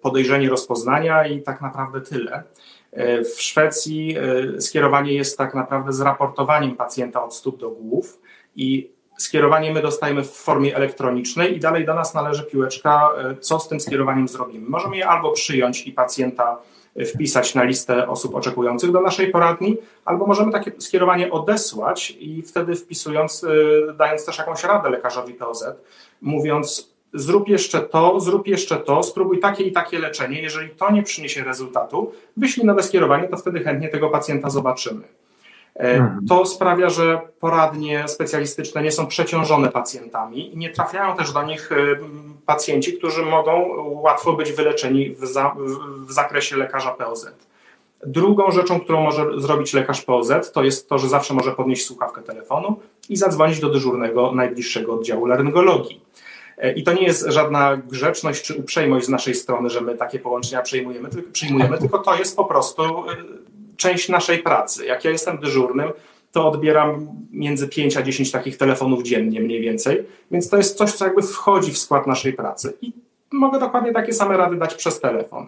podejrzenie 0.02 0.50
rozpoznania 0.50 1.28
i 1.28 1.42
tak 1.42 1.62
naprawdę 1.62 2.02
tyle. 2.02 2.44
E, 2.92 3.24
w 3.24 3.42
Szwecji 3.42 4.16
e, 4.58 4.62
skierowanie 4.62 5.14
jest 5.14 5.38
tak 5.38 5.56
naprawdę 5.56 5.94
z 5.94 6.02
raportowaniem 6.02 6.76
pacjenta 6.76 7.24
od 7.24 7.36
stóp 7.36 7.60
do 7.60 7.70
głów 7.70 8.22
i 8.56 8.92
skierowanie 9.18 9.74
my 9.74 9.82
dostajemy 9.82 10.24
w 10.24 10.32
formie 10.32 10.76
elektronicznej 10.76 11.56
i 11.56 11.60
dalej 11.60 11.86
do 11.86 11.94
nas 11.94 12.14
należy 12.14 12.44
piłeczka, 12.44 13.10
e, 13.18 13.36
co 13.36 13.60
z 13.60 13.68
tym 13.68 13.80
skierowaniem 13.80 14.28
zrobimy. 14.28 14.70
Możemy 14.70 14.98
je 14.98 15.08
albo 15.08 15.32
przyjąć 15.32 15.88
i 15.88 15.92
pacjenta 15.92 16.58
wpisać 17.14 17.56
na 17.56 17.64
listę 17.64 18.08
osób 18.08 18.36
oczekujących 18.36 18.92
do 18.92 19.02
naszej 19.02 19.32
poradni, 19.32 19.78
albo 20.06 20.28
możemy 20.28 20.52
takie 20.52 20.72
skierowanie 20.78 21.32
odesłać 21.32 22.12
i 22.20 22.42
wtedy 22.42 22.76
wpisując, 22.76 23.46
dając 23.98 24.26
też 24.26 24.38
jakąś 24.38 24.64
radę 24.64 24.90
lekarzowi 24.90 25.34
POZ, 25.34 25.66
mówiąc 26.22 26.94
zrób 27.14 27.48
jeszcze 27.48 27.82
to, 27.82 28.20
zrób 28.20 28.48
jeszcze 28.48 28.78
to, 28.78 29.04
spróbuj 29.04 29.40
takie 29.40 29.64
i 29.64 29.72
takie 29.72 30.00
leczenie. 30.00 30.42
Jeżeli 30.42 30.70
to 30.70 30.92
nie 30.92 31.04
przyniesie 31.04 31.44
rezultatu, 31.44 32.12
wyślij 32.38 32.66
nowe 32.66 32.84
skierowanie, 32.84 33.28
to 33.28 33.38
wtedy 33.38 33.60
chętnie 33.60 33.90
tego 33.90 34.10
pacjenta 34.10 34.50
zobaczymy. 34.50 35.02
E, 35.76 35.96
mhm. 35.96 36.26
To 36.28 36.46
sprawia, 36.46 36.90
że 36.90 37.22
poradnie 37.40 38.08
specjalistyczne 38.08 38.84
nie 38.84 38.92
są 38.92 39.08
przeciążone 39.08 39.70
pacjentami 39.70 40.54
i 40.54 40.58
nie 40.58 40.70
trafiają 40.70 41.16
też 41.16 41.32
do 41.32 41.44
nich 41.44 41.72
e, 41.72 41.76
pacjenci, 42.46 42.94
którzy 42.94 43.26
mogą 43.26 43.66
łatwo 44.02 44.34
być 44.34 44.52
wyleczeni 44.52 45.10
w, 45.10 45.26
za, 45.26 45.56
w 46.08 46.12
zakresie 46.12 46.58
lekarza 46.58 46.92
POZ. 46.92 47.32
Drugą 48.06 48.52
rzeczą, 48.52 48.80
którą 48.80 49.02
może 49.02 49.26
zrobić 49.38 49.74
lekarz 49.74 50.02
POZ, 50.02 50.52
to 50.54 50.64
jest 50.64 50.90
to, 50.90 50.98
że 50.98 51.10
zawsze 51.10 51.34
może 51.34 51.52
podnieść 51.52 51.86
słuchawkę 51.86 52.22
telefonu 52.22 52.80
i 53.10 53.18
zadzwonić 53.18 53.60
do 53.60 53.70
dyżurnego 53.70 54.32
najbliższego 54.32 54.94
oddziału 54.94 55.26
laryngologii. 55.26 56.02
I 56.76 56.84
to 56.84 56.94
nie 56.94 57.04
jest 57.04 57.26
żadna 57.28 57.78
grzeczność 57.78 58.44
czy 58.44 58.56
uprzejmość 58.56 59.06
z 59.06 59.10
naszej 59.10 59.36
strony, 59.36 59.70
że 59.70 59.82
my 59.82 59.96
takie 59.96 60.20
połączenia 60.20 60.62
przyjmujemy, 60.62 61.10
przyjmujemy 61.32 61.78
tylko 61.78 62.00
to 62.00 62.16
jest 62.16 62.36
po 62.36 62.46
prostu 62.46 62.84
część 63.78 64.10
naszej 64.10 64.40
pracy. 64.40 64.86
Jak 64.86 65.06
ja 65.06 65.12
jestem 65.12 65.38
dyżurnym, 65.38 65.90
to 66.32 66.48
odbieram 66.48 67.08
między 67.32 67.68
5 67.68 67.98
a 67.98 68.02
10 68.02 68.32
takich 68.32 68.58
telefonów 68.58 69.04
dziennie 69.04 69.42
mniej 69.42 69.62
więcej, 69.62 70.04
więc 70.32 70.50
to 70.50 70.58
jest 70.58 70.78
coś, 70.78 70.92
co 70.92 71.06
jakby 71.06 71.22
wchodzi 71.22 71.72
w 71.72 71.78
skład 71.78 72.08
naszej 72.08 72.34
pracy. 72.34 72.74
I 72.82 72.94
mogę 73.32 73.60
dokładnie 73.60 73.94
takie 73.94 74.14
same 74.14 74.38
rady 74.38 74.56
dać 74.56 74.76
przez 74.76 75.00
telefon. 75.00 75.48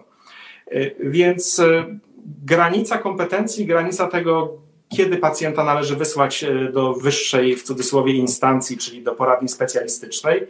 Y, 0.72 0.96
więc 1.00 1.62
granica 2.44 2.98
kompetencji, 2.98 3.66
granica 3.66 4.06
tego, 4.08 4.52
kiedy 4.88 5.16
pacjenta 5.16 5.64
należy 5.64 5.96
wysłać 5.96 6.44
do 6.72 6.94
wyższej, 6.94 7.56
w 7.56 7.62
cudzysłowie, 7.62 8.12
instancji, 8.12 8.76
czyli 8.76 9.02
do 9.02 9.12
poradni 9.12 9.48
specjalistycznej, 9.48 10.46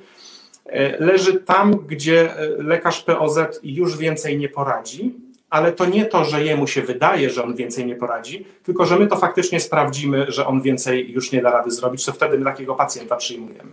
leży 0.99 1.41
tam, 1.41 1.77
gdzie 1.87 2.35
lekarz 2.59 3.03
POZ 3.03 3.39
już 3.63 3.97
więcej 3.97 4.39
nie 4.39 4.49
poradzi, 4.49 5.15
ale 5.51 5.73
to 5.73 5.87
nie 5.87 6.05
to, 6.05 6.25
że 6.25 6.45
jemu 6.45 6.67
się 6.67 6.83
wydaje, 6.83 7.31
że 7.31 7.45
on 7.45 7.55
więcej 7.55 7.87
nie 7.87 7.97
poradzi, 7.97 8.47
tylko 8.63 8.87
że 8.87 8.99
my 8.99 9.07
to 9.07 9.17
faktycznie 9.17 9.61
sprawdzimy, 9.61 10.27
że 10.29 10.47
on 10.47 10.63
więcej 10.63 11.13
już 11.13 11.33
nie 11.33 11.43
da 11.43 11.51
rady 11.51 11.71
zrobić, 11.71 12.05
to 12.05 12.13
wtedy 12.13 12.39
my 12.39 12.45
takiego 12.45 12.75
pacjenta 12.75 13.17
przyjmujemy. 13.17 13.71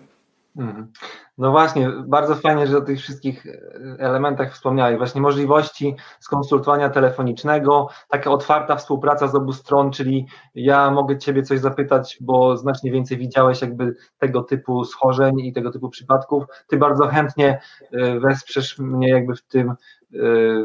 Mhm. 0.57 0.91
No 1.37 1.51
właśnie, 1.51 1.89
bardzo 2.07 2.35
fajnie, 2.35 2.67
że 2.67 2.77
o 2.77 2.81
tych 2.81 2.99
wszystkich 2.99 3.45
e, 3.45 3.59
elementach 3.99 4.53
wspomniałeś. 4.53 4.97
Właśnie 4.97 5.21
możliwości 5.21 5.95
skonsultowania 6.19 6.89
telefonicznego, 6.89 7.87
taka 8.09 8.31
otwarta 8.31 8.75
współpraca 8.75 9.27
z 9.27 9.35
obu 9.35 9.53
stron, 9.53 9.91
czyli 9.91 10.27
ja 10.55 10.91
mogę 10.91 11.17
Ciebie 11.17 11.43
coś 11.43 11.59
zapytać, 11.59 12.17
bo 12.21 12.57
znacznie 12.57 12.91
więcej 12.91 13.17
widziałeś 13.17 13.61
jakby 13.61 13.95
tego 14.17 14.43
typu 14.43 14.85
schorzeń 14.85 15.39
i 15.39 15.53
tego 15.53 15.71
typu 15.71 15.89
przypadków. 15.89 16.43
Ty 16.67 16.77
bardzo 16.77 17.07
chętnie 17.07 17.61
e, 17.91 18.19
wesprzesz 18.19 18.79
mnie 18.79 19.09
jakby 19.09 19.35
w 19.35 19.41
tym, 19.41 19.69
e, 19.69 19.75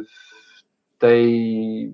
w 0.03 0.99
tej 0.99 1.93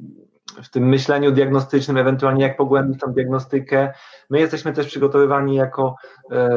w 0.63 0.69
tym 0.69 0.89
myśleniu 0.89 1.33
diagnostycznym, 1.33 1.97
ewentualnie 1.97 2.43
jak 2.43 2.57
pogłębić 2.57 3.01
tą 3.01 3.13
diagnostykę. 3.13 3.93
My 4.31 4.41
jesteśmy 4.41 4.73
też 4.73 4.87
przygotowywani 4.87 5.55
jako 5.55 5.97
e, 6.31 6.49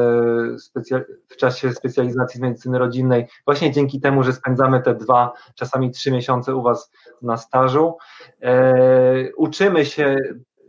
w 1.28 1.36
czasie 1.36 1.72
specjalizacji 1.72 2.38
z 2.38 2.42
medycyny 2.42 2.78
rodzinnej, 2.78 3.26
właśnie 3.44 3.72
dzięki 3.72 4.00
temu, 4.00 4.22
że 4.22 4.32
spędzamy 4.32 4.82
te 4.82 4.94
dwa, 4.94 5.32
czasami 5.54 5.90
trzy 5.90 6.12
miesiące 6.12 6.54
u 6.54 6.62
Was 6.62 6.92
na 7.22 7.36
stażu. 7.36 7.96
E, 8.42 9.32
uczymy 9.36 9.86
się 9.86 10.16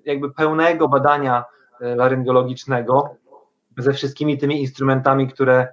jakby 0.06 0.34
pełnego 0.34 0.88
badania 0.88 1.46
e, 1.82 1.96
laryngologicznego 1.96 3.16
ze 3.78 3.94
wszystkimi 3.94 4.38
tymi 4.38 4.62
instrumentami, 4.62 5.28
które 5.28 5.68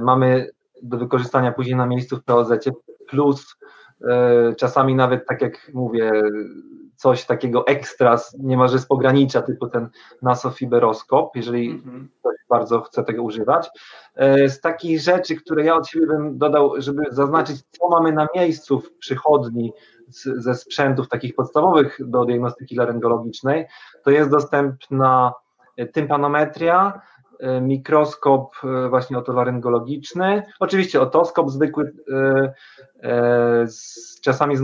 mamy 0.00 0.50
do 0.82 0.98
wykorzystania 0.98 1.52
później 1.52 1.76
na 1.76 1.86
miejscu 1.86 2.16
w 2.16 2.24
POZ, 2.24 2.52
plus 3.08 3.56
czasami 4.56 4.94
nawet, 4.94 5.26
tak 5.26 5.42
jak 5.42 5.70
mówię, 5.74 6.12
coś 6.98 7.24
takiego 7.24 7.66
ekstra, 7.66 8.18
niemalże 8.38 8.78
z 8.78 8.86
pogranicza, 8.86 9.42
typu 9.42 9.66
ten 9.66 9.88
nasofiberoskop, 10.22 11.36
jeżeli 11.36 11.70
mhm. 11.70 12.08
ktoś 12.20 12.34
bardzo 12.48 12.80
chce 12.80 13.04
tego 13.04 13.22
używać. 13.22 13.68
E, 14.14 14.48
z 14.48 14.60
takich 14.60 15.00
rzeczy, 15.00 15.36
które 15.36 15.64
ja 15.64 15.76
od 15.76 15.88
siebie 15.88 16.06
bym 16.06 16.38
dodał, 16.38 16.72
żeby 16.78 17.02
zaznaczyć, 17.10 17.56
co 17.70 17.88
mamy 17.88 18.12
na 18.12 18.26
miejscu 18.34 18.80
w 18.80 18.92
przychodni 18.92 19.72
ze 20.36 20.54
sprzętów 20.54 21.08
takich 21.08 21.34
podstawowych 21.34 21.98
do 22.00 22.24
diagnostyki 22.24 22.76
laryngologicznej, 22.76 23.66
to 24.04 24.10
jest 24.10 24.30
dostępna 24.30 25.32
tympanometria, 25.92 26.92
e, 26.94 27.17
mikroskop 27.60 28.56
właśnie 28.90 29.18
otolaryngologiczny, 29.18 30.42
oczywiście 30.60 31.00
otoskop 31.00 31.50
zwykły, 31.50 31.92
E, 33.02 33.66
z, 33.66 34.20
czasami 34.20 34.56
z 34.56 34.62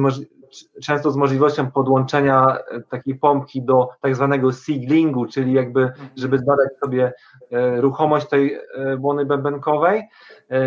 często 0.83 1.11
z 1.11 1.17
możliwością 1.17 1.71
podłączenia 1.71 2.59
e, 2.71 2.81
takiej 2.81 3.15
pompki 3.15 3.63
do 3.63 3.89
tak 4.01 4.17
zwanego 4.17 4.53
siglingu, 4.53 5.27
czyli 5.27 5.53
jakby, 5.53 5.93
żeby 6.17 6.39
zbadać 6.39 6.69
sobie 6.85 7.13
e, 7.51 7.81
ruchomość 7.81 8.29
tej 8.29 8.59
błony 8.99 9.27
bębenkowej. 9.27 10.03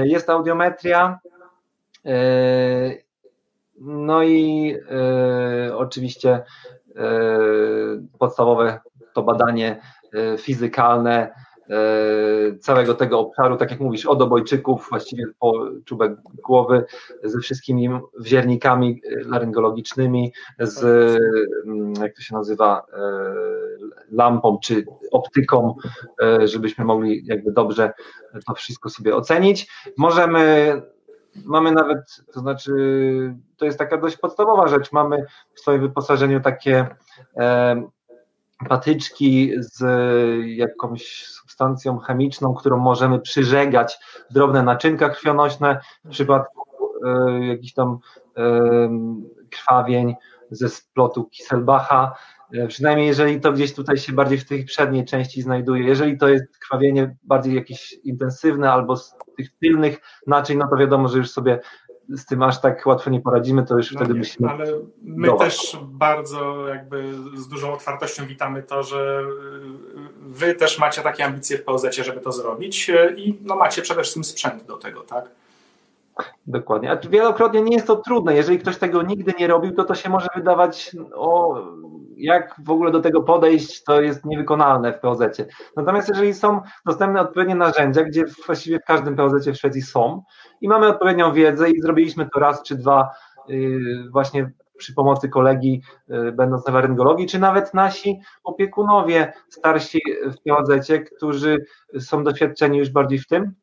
Jest 0.04 0.30
audiometria, 0.30 1.20
no 3.82 4.24
i 4.24 4.76
oczywiście 5.74 6.43
podstawowe 8.20 8.80
to 9.13 9.24
badanie 9.24 9.82
fizykalne, 10.38 11.32
E, 11.32 11.46
całego 12.60 12.93
tego 12.93 13.19
obszaru, 13.19 13.58
tak 13.58 13.71
jak 13.71 13.80
mówisz, 13.80 14.06
od 14.06 14.21
obojczyków, 14.21 14.88
właściwie 14.89 15.25
po 15.39 15.53
czubek 15.86 16.12
głowy, 16.43 16.86
ze 17.23 17.39
wszystkimi 17.39 17.89
wziernikami 18.19 19.01
laryngologicznymi, 19.25 20.34
z, 20.60 20.84
mm, 21.65 21.93
jak 22.01 22.15
to 22.15 22.21
się 22.21 22.36
nazywa, 22.36 22.86
e, 22.93 23.01
lampą 24.12 24.58
czy 24.63 24.86
optyką, 25.12 25.75
e, 26.21 26.47
żebyśmy 26.47 26.86
mogli 26.86 27.25
jakby 27.25 27.51
dobrze 27.51 27.93
to 28.47 28.53
wszystko 28.53 28.89
sobie 28.89 29.15
ocenić. 29.15 29.71
Możemy 29.97 30.82
mamy 31.45 31.71
nawet, 31.71 31.99
to 32.34 32.39
znaczy, 32.39 32.71
to 33.58 33.65
jest 33.65 33.80
taka 33.80 33.97
dość 33.97 34.17
podstawowa 34.17 34.67
rzecz. 34.67 34.91
Mamy 34.91 35.25
w 35.53 35.60
swoim 35.60 35.82
wyposażeniu 35.82 36.41
takie 36.41 36.88
patyczki 38.70 39.52
z 39.60 39.84
jakąś 40.46 41.26
substancją 41.26 41.98
chemiczną, 41.98 42.54
którą 42.54 42.78
możemy 42.78 43.20
przyżegać 43.20 44.00
drobne 44.32 44.63
naczynka 44.63 45.10
krwionośne 45.10 45.80
w 46.06 46.10
przypadku 46.10 46.65
y, 47.41 47.46
jakichś 47.46 47.74
tam 47.74 47.98
y, 48.38 48.41
krwawień 49.50 50.15
ze 50.52 50.70
splotu 50.70 51.24
Kisselbacha. 51.24 52.15
Y, 52.54 52.67
przynajmniej 52.67 53.08
jeżeli 53.08 53.41
to 53.41 53.52
gdzieś 53.52 53.74
tutaj 53.74 53.98
się 53.98 54.13
bardziej 54.13 54.38
w 54.38 54.48
tej 54.48 54.65
przedniej 54.65 55.06
części 55.06 55.41
znajduje. 55.41 55.84
Jeżeli 55.84 56.17
to 56.17 56.30
jest 56.30 56.58
krwawienie 56.58 57.15
bardziej 57.24 57.56
jakieś 57.56 57.93
intensywne 58.04 58.72
albo 58.72 58.98
z 58.98 59.15
tych 59.38 59.58
tylnych 59.62 60.00
naczyń, 60.28 60.58
no 60.58 60.67
to 60.67 60.78
wiadomo, 60.78 61.08
że 61.08 61.17
już 61.17 61.32
sobie 61.32 61.60
z 62.10 62.26
tym 62.26 62.43
aż 62.43 62.62
tak 62.62 62.86
łatwo 62.86 63.10
nie 63.10 63.22
poradzimy, 63.22 63.65
to 63.65 63.78
już 63.78 63.91
no 63.91 64.00
wtedy 64.00 64.13
nie, 64.13 64.20
myślimy. 64.20 64.52
Ale 64.52 64.65
my 65.02 65.38
też 65.38 65.78
bardzo 65.84 66.67
jakby 66.67 67.13
z 67.36 67.48
dużą 67.48 67.74
otwartością 67.74 68.26
witamy 68.26 68.63
to, 68.63 68.84
że 68.84 69.24
wy 70.22 70.56
też 70.56 70.80
macie 70.80 71.02
takie 71.02 71.26
ambicje 71.26 71.58
w 71.58 71.63
POZ, 71.63 71.96
żeby 71.96 72.20
to 72.20 72.32
zrobić 72.32 72.91
i 73.17 73.39
no 73.41 73.56
macie 73.56 73.82
przede 73.82 74.02
wszystkim 74.02 74.24
sprzęt 74.24 74.65
do 74.65 74.78
tego, 74.78 75.02
tak? 75.02 75.30
Dokładnie. 76.48 76.91
A 76.91 77.10
wielokrotnie 77.10 77.62
nie 77.62 77.76
jest 77.76 77.88
to 77.88 77.96
trudne. 77.96 78.36
Jeżeli 78.36 78.60
ktoś 78.60 78.78
tego 78.78 79.02
nigdy 79.02 79.34
nie 79.39 79.48
robił, 79.48 79.72
to 79.72 79.84
to 79.84 79.96
się 79.96 80.10
może 80.10 80.28
wydawać, 80.36 80.96
o, 81.13 81.62
jak 82.17 82.56
w 82.63 82.70
ogóle 82.70 82.91
do 82.91 83.00
tego 83.00 83.22
podejść, 83.22 83.84
to 83.84 84.02
jest 84.02 84.26
niewykonalne 84.26 84.93
w 84.93 85.00
POZ. 85.00 85.20
Natomiast 85.76 86.10
jeżeli 86.10 86.34
są 86.34 86.62
dostępne 86.86 87.22
odpowiednie 87.22 87.56
narzędzia, 87.56 88.04
gdzie 88.04 88.26
właściwie 88.46 88.80
w 88.80 88.86
każdym 88.86 89.15
POZ 89.15 89.48
w 89.48 89.56
Szwecji 89.56 89.82
są 89.82 90.24
i 90.62 90.67
mamy 90.67 90.88
odpowiednią 90.88 91.34
wiedzę 91.34 91.70
i 91.70 91.82
zrobiliśmy 91.82 92.30
to 92.34 92.39
raz 92.39 92.63
czy 92.63 92.76
dwa 92.76 93.10
yy, 93.48 94.10
właśnie 94.12 94.52
przy 94.78 94.93
pomocy 94.93 95.30
kolegi, 95.30 95.82
yy, 96.08 96.32
będąc 96.32 96.67
na 96.67 96.74
laryngologii, 96.74 97.28
czy 97.28 97.39
nawet 97.39 97.74
nasi 97.74 98.20
opiekunowie 98.43 99.34
starsi 99.50 100.02
w 100.26 100.50
POZ, 100.50 100.91
którzy 101.15 101.65
są 102.00 102.24
doświadczeni 102.24 102.78
już 102.78 102.89
bardziej 102.89 103.20
w 103.20 103.28
tym, 103.28 103.54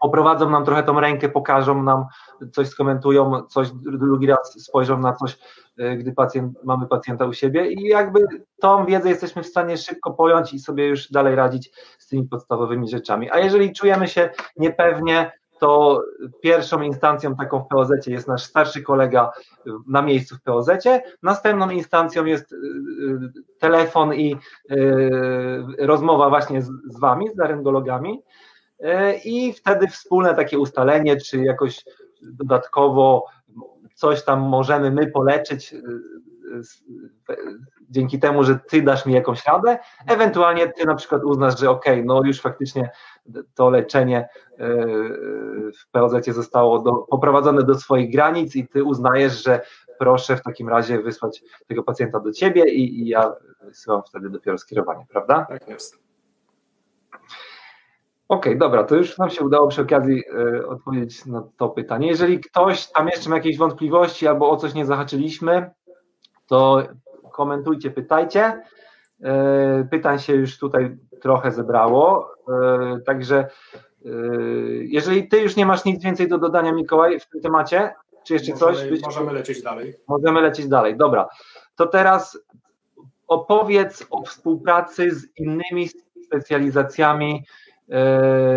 oprowadzą 0.00 0.50
nam 0.50 0.64
trochę 0.64 0.82
tą 0.82 1.00
rękę, 1.00 1.28
pokażą 1.28 1.82
nam, 1.82 2.04
coś 2.52 2.68
skomentują, 2.68 3.42
coś 3.42 3.70
drugi 3.72 4.26
raz 4.26 4.62
spojrzą 4.62 4.98
na 4.98 5.12
coś, 5.12 5.38
e, 5.78 5.96
gdy 5.96 6.12
pacjent, 6.12 6.64
mamy 6.64 6.86
pacjenta 6.86 7.26
u 7.26 7.32
siebie 7.32 7.72
i 7.72 7.82
jakby 7.82 8.26
tą 8.60 8.86
wiedzę 8.86 9.08
jesteśmy 9.08 9.42
w 9.42 9.46
stanie 9.46 9.76
szybko 9.76 10.10
pojąć 10.10 10.54
i 10.54 10.58
sobie 10.58 10.86
już 10.86 11.10
dalej 11.10 11.34
radzić 11.34 11.70
z 11.98 12.08
tymi 12.08 12.24
podstawowymi 12.28 12.88
rzeczami. 12.88 13.30
A 13.30 13.38
jeżeli 13.38 13.72
czujemy 13.72 14.08
się 14.08 14.30
niepewnie, 14.56 15.32
to 15.58 16.02
pierwszą 16.40 16.82
instancją 16.82 17.36
taką 17.36 17.60
w 17.60 17.68
POZ 17.68 18.06
jest 18.06 18.28
nasz 18.28 18.42
starszy 18.42 18.82
kolega 18.82 19.32
na 19.86 20.02
miejscu 20.02 20.36
w 20.36 20.42
POZ. 20.42 20.68
Następną 21.22 21.70
instancją 21.70 22.24
jest 22.24 22.52
e, 22.52 22.56
telefon 23.58 24.14
i 24.14 24.36
e, 24.70 24.76
rozmowa 25.78 26.28
właśnie 26.28 26.62
z, 26.62 26.70
Wami, 27.00 27.28
z 27.34 27.36
laryngologami. 27.36 28.22
I 29.24 29.52
wtedy 29.52 29.88
wspólne 29.88 30.34
takie 30.34 30.58
ustalenie, 30.58 31.16
czy 31.16 31.38
jakoś 31.38 31.84
dodatkowo 32.22 33.26
coś 33.94 34.24
tam 34.24 34.40
możemy 34.40 34.90
my 34.90 35.06
poleczyć 35.06 35.74
dzięki 37.90 38.18
temu, 38.18 38.44
że 38.44 38.58
ty 38.58 38.82
dasz 38.82 39.06
mi 39.06 39.14
jakąś 39.14 39.46
radę, 39.46 39.78
ewentualnie 40.06 40.68
ty 40.68 40.86
na 40.86 40.94
przykład 40.94 41.24
uznasz, 41.24 41.60
że 41.60 41.70
ok, 41.70 41.84
no 42.04 42.22
już 42.24 42.40
faktycznie 42.40 42.90
to 43.54 43.70
leczenie 43.70 44.28
w 45.78 45.90
POZ 45.90 46.26
zostało 46.26 46.78
do, 46.78 46.92
poprowadzone 46.92 47.62
do 47.62 47.74
swoich 47.74 48.12
granic 48.12 48.56
i 48.56 48.68
ty 48.68 48.84
uznajesz, 48.84 49.44
że 49.44 49.60
proszę 49.98 50.36
w 50.36 50.42
takim 50.42 50.68
razie 50.68 51.02
wysłać 51.02 51.42
tego 51.66 51.82
pacjenta 51.82 52.20
do 52.20 52.32
ciebie 52.32 52.68
i, 52.68 53.02
i 53.02 53.08
ja 53.08 53.32
wysyłam 53.62 54.02
wtedy 54.08 54.30
dopiero 54.30 54.58
skierowanie, 54.58 55.06
prawda? 55.08 55.46
Tak 55.48 55.68
jest. 55.68 55.98
Okej, 58.28 58.52
okay, 58.52 58.58
dobra, 58.58 58.84
to 58.84 58.96
już 58.96 59.18
nam 59.18 59.30
się 59.30 59.44
udało 59.44 59.68
przy 59.68 59.82
okazji 59.82 60.24
y, 60.56 60.66
odpowiedzieć 60.66 61.26
na 61.26 61.42
to 61.56 61.68
pytanie. 61.68 62.08
Jeżeli 62.08 62.40
ktoś 62.40 62.86
tam 62.86 63.08
jeszcze 63.08 63.30
ma 63.30 63.36
jakieś 63.36 63.58
wątpliwości 63.58 64.26
albo 64.26 64.50
o 64.50 64.56
coś 64.56 64.74
nie 64.74 64.86
zahaczyliśmy, 64.86 65.70
to 66.48 66.82
komentujcie, 67.32 67.90
pytajcie. 67.90 68.62
Y, 69.20 69.88
pytań 69.90 70.18
się 70.18 70.34
już 70.34 70.58
tutaj 70.58 70.96
trochę 71.20 71.52
zebrało, 71.52 72.34
y, 72.96 73.02
także 73.02 73.48
jeżeli 74.80 75.28
ty 75.28 75.40
już 75.40 75.56
nie 75.56 75.66
masz 75.66 75.84
nic 75.84 76.04
więcej 76.04 76.28
do 76.28 76.38
dodania, 76.38 76.72
Mikołaj, 76.72 77.20
w 77.20 77.26
tym 77.26 77.40
temacie, 77.40 77.94
czy 78.24 78.34
jeszcze 78.34 78.52
możemy, 78.52 78.98
coś? 78.98 79.02
Możemy 79.02 79.32
lecieć 79.32 79.62
dalej. 79.62 79.94
Możemy 80.08 80.40
lecieć 80.40 80.68
dalej, 80.68 80.96
dobra. 80.96 81.28
To 81.76 81.86
teraz 81.86 82.38
opowiedz 83.28 84.06
o 84.10 84.22
współpracy 84.22 85.10
z 85.10 85.26
innymi 85.36 85.88
specjalizacjami 86.24 87.34
e, 87.34 87.67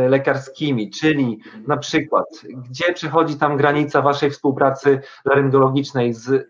lekarskimi, 0.10 0.90
czyli 0.90 1.40
na 1.68 1.78
przykład, 1.78 2.26
gdzie 2.70 2.94
przechodzi 2.94 3.36
tam 3.36 3.58
granica 3.58 4.02
waszej 4.02 4.32
współpracy 4.32 5.02
laryngologicznej 5.26 6.14
z, 6.14 6.30
e, 6.30 6.42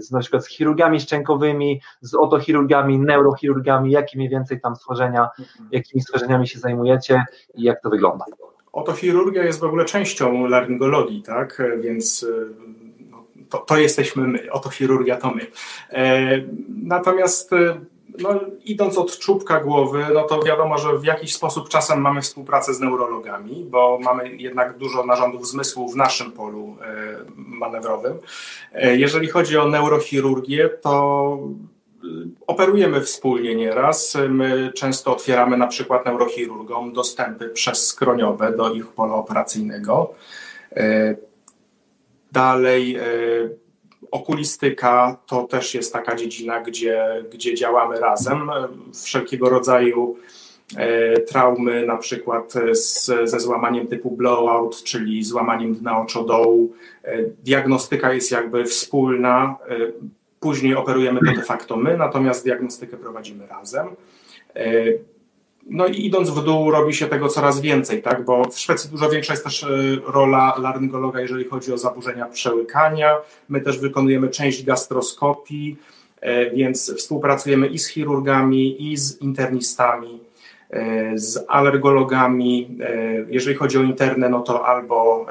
z 0.00 0.10
na 0.10 0.20
przykład 0.20 0.44
z 0.44 0.48
chirurgami 0.48 1.00
szczękowymi, 1.00 1.80
z 2.00 2.14
otochirurgami, 2.14 2.98
neurochirurgami, 2.98 3.90
jakie 3.90 4.18
mniej 4.18 4.28
więcej 4.28 4.60
tam 4.60 4.76
schorzenia, 4.76 5.28
jakimi 5.70 6.02
schorzeniami 6.02 6.48
się 6.48 6.58
zajmujecie 6.58 7.24
i 7.54 7.62
jak 7.62 7.82
to 7.82 7.90
wygląda? 7.90 8.24
Otochirurgia 8.72 9.44
jest 9.44 9.60
w 9.60 9.64
ogóle 9.64 9.84
częścią 9.84 10.46
laryngologii, 10.46 11.22
tak, 11.22 11.62
więc 11.80 12.26
no, 13.10 13.24
to, 13.48 13.58
to 13.58 13.76
jesteśmy 13.76 14.28
my, 14.28 14.52
otochirurgia 14.52 15.16
to 15.16 15.30
my. 15.34 15.46
E, 15.90 16.30
natomiast 16.82 17.50
no, 18.18 18.40
idąc 18.64 18.98
od 18.98 19.18
czubka 19.18 19.60
głowy, 19.60 20.06
no 20.14 20.22
to 20.22 20.42
wiadomo, 20.42 20.78
że 20.78 20.98
w 20.98 21.04
jakiś 21.04 21.34
sposób 21.34 21.68
czasem 21.68 22.00
mamy 22.00 22.22
współpracę 22.22 22.74
z 22.74 22.80
neurologami, 22.80 23.66
bo 23.70 23.98
mamy 24.02 24.36
jednak 24.36 24.78
dużo 24.78 25.06
narządów 25.06 25.48
zmysłu 25.48 25.88
w 25.88 25.96
naszym 25.96 26.32
polu 26.32 26.76
e, 26.82 26.94
manewrowym. 27.36 28.18
E, 28.72 28.96
jeżeli 28.96 29.28
chodzi 29.28 29.58
o 29.58 29.68
neurochirurgię, 29.68 30.68
to 30.68 31.38
e, 32.04 32.06
operujemy 32.46 33.00
wspólnie 33.00 33.54
nieraz. 33.54 34.18
My 34.28 34.72
często 34.74 35.12
otwieramy 35.12 35.56
na 35.56 35.66
przykład 35.66 36.06
neurochirurgom 36.06 36.92
dostępy 36.92 37.48
przez 37.48 37.86
skroniowe 37.86 38.52
do 38.56 38.72
ich 38.72 38.88
pola 38.88 39.14
operacyjnego. 39.14 40.14
Dalej 42.32 42.98
Okulistyka 44.12 45.16
to 45.26 45.44
też 45.44 45.74
jest 45.74 45.92
taka 45.92 46.16
dziedzina, 46.16 46.60
gdzie, 46.60 47.24
gdzie 47.32 47.54
działamy 47.54 48.00
razem. 48.00 48.50
Wszelkiego 49.04 49.48
rodzaju 49.48 50.16
e, 50.76 51.20
traumy, 51.20 51.86
na 51.86 51.96
przykład 51.96 52.52
z, 52.72 53.10
ze 53.24 53.40
złamaniem 53.40 53.86
typu 53.86 54.10
blowout, 54.10 54.82
czyli 54.82 55.24
złamaniem 55.24 55.74
dna 55.74 56.00
oczodołu. 56.00 56.72
E, 57.04 57.22
diagnostyka 57.22 58.12
jest 58.12 58.30
jakby 58.30 58.64
wspólna. 58.64 59.56
E, 59.68 59.76
później 60.40 60.74
operujemy 60.74 61.20
to 61.20 61.32
de 61.32 61.42
facto 61.42 61.76
my, 61.76 61.96
natomiast 61.96 62.44
diagnostykę 62.44 62.96
prowadzimy 62.96 63.46
razem. 63.46 63.88
No 65.70 65.86
i 65.86 66.06
idąc 66.06 66.30
w 66.30 66.44
dół 66.44 66.70
robi 66.70 66.94
się 66.94 67.06
tego 67.06 67.28
coraz 67.28 67.60
więcej, 67.60 68.02
tak? 68.02 68.24
bo 68.24 68.44
w 68.44 68.58
Szwecji 68.58 68.90
dużo 68.90 69.10
większa 69.10 69.32
jest 69.32 69.44
też 69.44 69.64
e, 69.64 69.68
rola 70.06 70.54
laryngologa, 70.58 71.20
jeżeli 71.20 71.44
chodzi 71.44 71.72
o 71.72 71.78
zaburzenia 71.78 72.26
przełykania. 72.26 73.16
My 73.48 73.60
też 73.60 73.78
wykonujemy 73.78 74.28
część 74.28 74.64
gastroskopii, 74.64 75.76
e, 76.20 76.50
więc 76.50 76.94
współpracujemy 76.96 77.66
i 77.66 77.78
z 77.78 77.88
chirurgami, 77.88 78.92
i 78.92 78.96
z 78.96 79.20
internistami, 79.20 80.20
e, 80.70 81.18
z 81.18 81.44
alergologami. 81.48 82.78
Jeżeli 83.28 83.56
chodzi 83.56 83.78
o 83.78 83.82
interne, 83.82 84.28
no 84.28 84.40
to 84.40 84.66
albo 84.66 85.26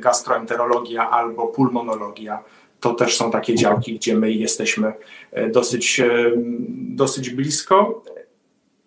gastroenterologia, 0.00 1.10
albo 1.10 1.46
pulmonologia. 1.46 2.42
To 2.80 2.94
też 2.94 3.16
są 3.16 3.30
takie 3.30 3.54
działki, 3.54 3.94
gdzie 3.94 4.14
my 4.14 4.32
jesteśmy 4.32 4.92
dosyć, 5.52 6.02
dosyć 6.78 7.30
blisko. 7.30 8.02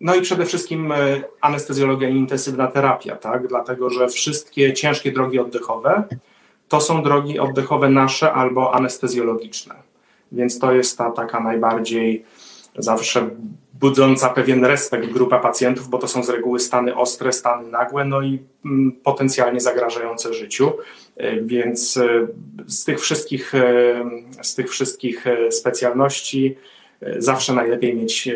No 0.02 0.14
i 0.14 0.22
przede 0.22 0.46
wszystkim 0.46 0.92
e, 0.92 1.22
anestezjologia 1.40 2.08
i 2.08 2.16
intensywna 2.16 2.66
terapia, 2.66 3.16
tak? 3.16 3.46
dlatego 3.46 3.90
że 3.90 4.08
wszystkie 4.08 4.72
ciężkie 4.72 5.12
drogi 5.12 5.38
oddechowe 5.38 6.04
to 6.72 6.80
są 6.80 7.02
drogi 7.02 7.38
oddechowe 7.38 7.88
nasze 7.88 8.32
albo 8.32 8.74
anestezjologiczne. 8.74 9.74
Więc 10.32 10.58
to 10.58 10.72
jest 10.72 10.98
ta 10.98 11.10
taka 11.10 11.40
najbardziej 11.40 12.24
zawsze 12.76 13.30
budząca 13.74 14.28
pewien 14.28 14.64
respekt 14.64 15.06
grupa 15.06 15.38
pacjentów, 15.38 15.88
bo 15.88 15.98
to 15.98 16.08
są 16.08 16.24
z 16.24 16.28
reguły 16.28 16.60
stany 16.60 16.96
ostre, 16.96 17.32
stany 17.32 17.68
nagłe, 17.68 18.04
no 18.04 18.22
i 18.22 18.38
mm, 18.64 18.92
potencjalnie 18.92 19.60
zagrażające 19.60 20.34
życiu. 20.34 20.72
E, 21.16 21.40
więc 21.40 21.96
e, 21.96 22.26
z 22.66 22.84
tych 22.84 23.00
wszystkich, 23.00 23.52
z 24.42 24.54
tych 24.54 24.70
wszystkich 24.70 25.24
specjalności 25.50 26.56
zawsze 27.18 27.52
najlepiej 27.52 27.96
mieć 27.96 28.28
e, 28.28 28.34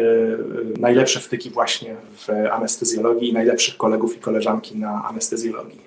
najlepsze 0.79 1.21
wtyki 1.21 1.51
właśnie 1.51 1.97
w 2.17 2.29
anestezjologii 2.53 3.29
i 3.29 3.33
najlepszych 3.33 3.77
kolegów 3.77 4.17
i 4.17 4.21
koleżanki 4.21 4.79
na 4.79 5.05
anestezjologii. 5.09 5.87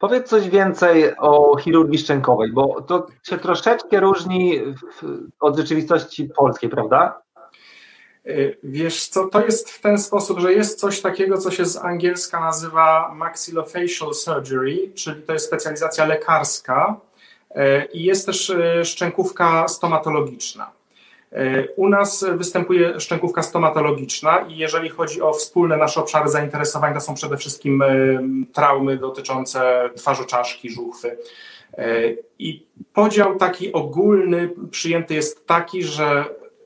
Powiedz 0.00 0.28
coś 0.28 0.48
więcej 0.48 1.16
o 1.16 1.56
chirurgii 1.56 1.98
szczękowej, 1.98 2.52
bo 2.52 2.82
to 2.82 3.06
się 3.22 3.38
troszeczkę 3.38 4.00
różni 4.00 4.60
od 5.40 5.56
rzeczywistości 5.56 6.24
polskiej, 6.36 6.70
prawda? 6.70 7.22
E, 8.26 8.32
wiesz 8.62 9.08
co, 9.08 9.28
to 9.28 9.44
jest 9.44 9.70
w 9.70 9.80
ten 9.80 9.98
sposób, 9.98 10.38
że 10.38 10.52
jest 10.52 10.80
coś 10.80 11.00
takiego, 11.00 11.38
co 11.38 11.50
się 11.50 11.64
z 11.64 11.76
angielska 11.76 12.40
nazywa 12.40 13.14
maxillofacial 13.14 14.14
surgery, 14.14 14.92
czyli 14.94 15.22
to 15.22 15.32
jest 15.32 15.46
specjalizacja 15.46 16.04
lekarska 16.06 17.00
e, 17.50 17.84
i 17.84 18.04
jest 18.04 18.26
też 18.26 18.52
szczękówka 18.84 19.68
stomatologiczna. 19.68 20.81
E, 21.32 21.68
u 21.76 21.88
nas 21.88 22.24
występuje 22.36 23.00
szczękówka 23.00 23.42
stomatologiczna 23.42 24.38
i 24.48 24.56
jeżeli 24.56 24.88
chodzi 24.88 25.22
o 25.22 25.32
wspólne 25.32 25.76
nasze 25.76 26.00
obszary 26.00 26.28
zainteresowań, 26.28 26.94
to 26.94 27.00
są 27.00 27.14
przede 27.14 27.36
wszystkim 27.36 27.82
e, 27.82 27.88
traumy 28.52 28.96
dotyczące 28.96 29.90
twarzoczaszki, 29.96 30.70
żuchwy. 30.70 31.18
E, 31.78 31.86
I 32.38 32.66
podział 32.92 33.36
taki 33.36 33.72
ogólny 33.72 34.50
przyjęty 34.70 35.14
jest 35.14 35.46
taki, 35.46 35.82
że 35.82 36.24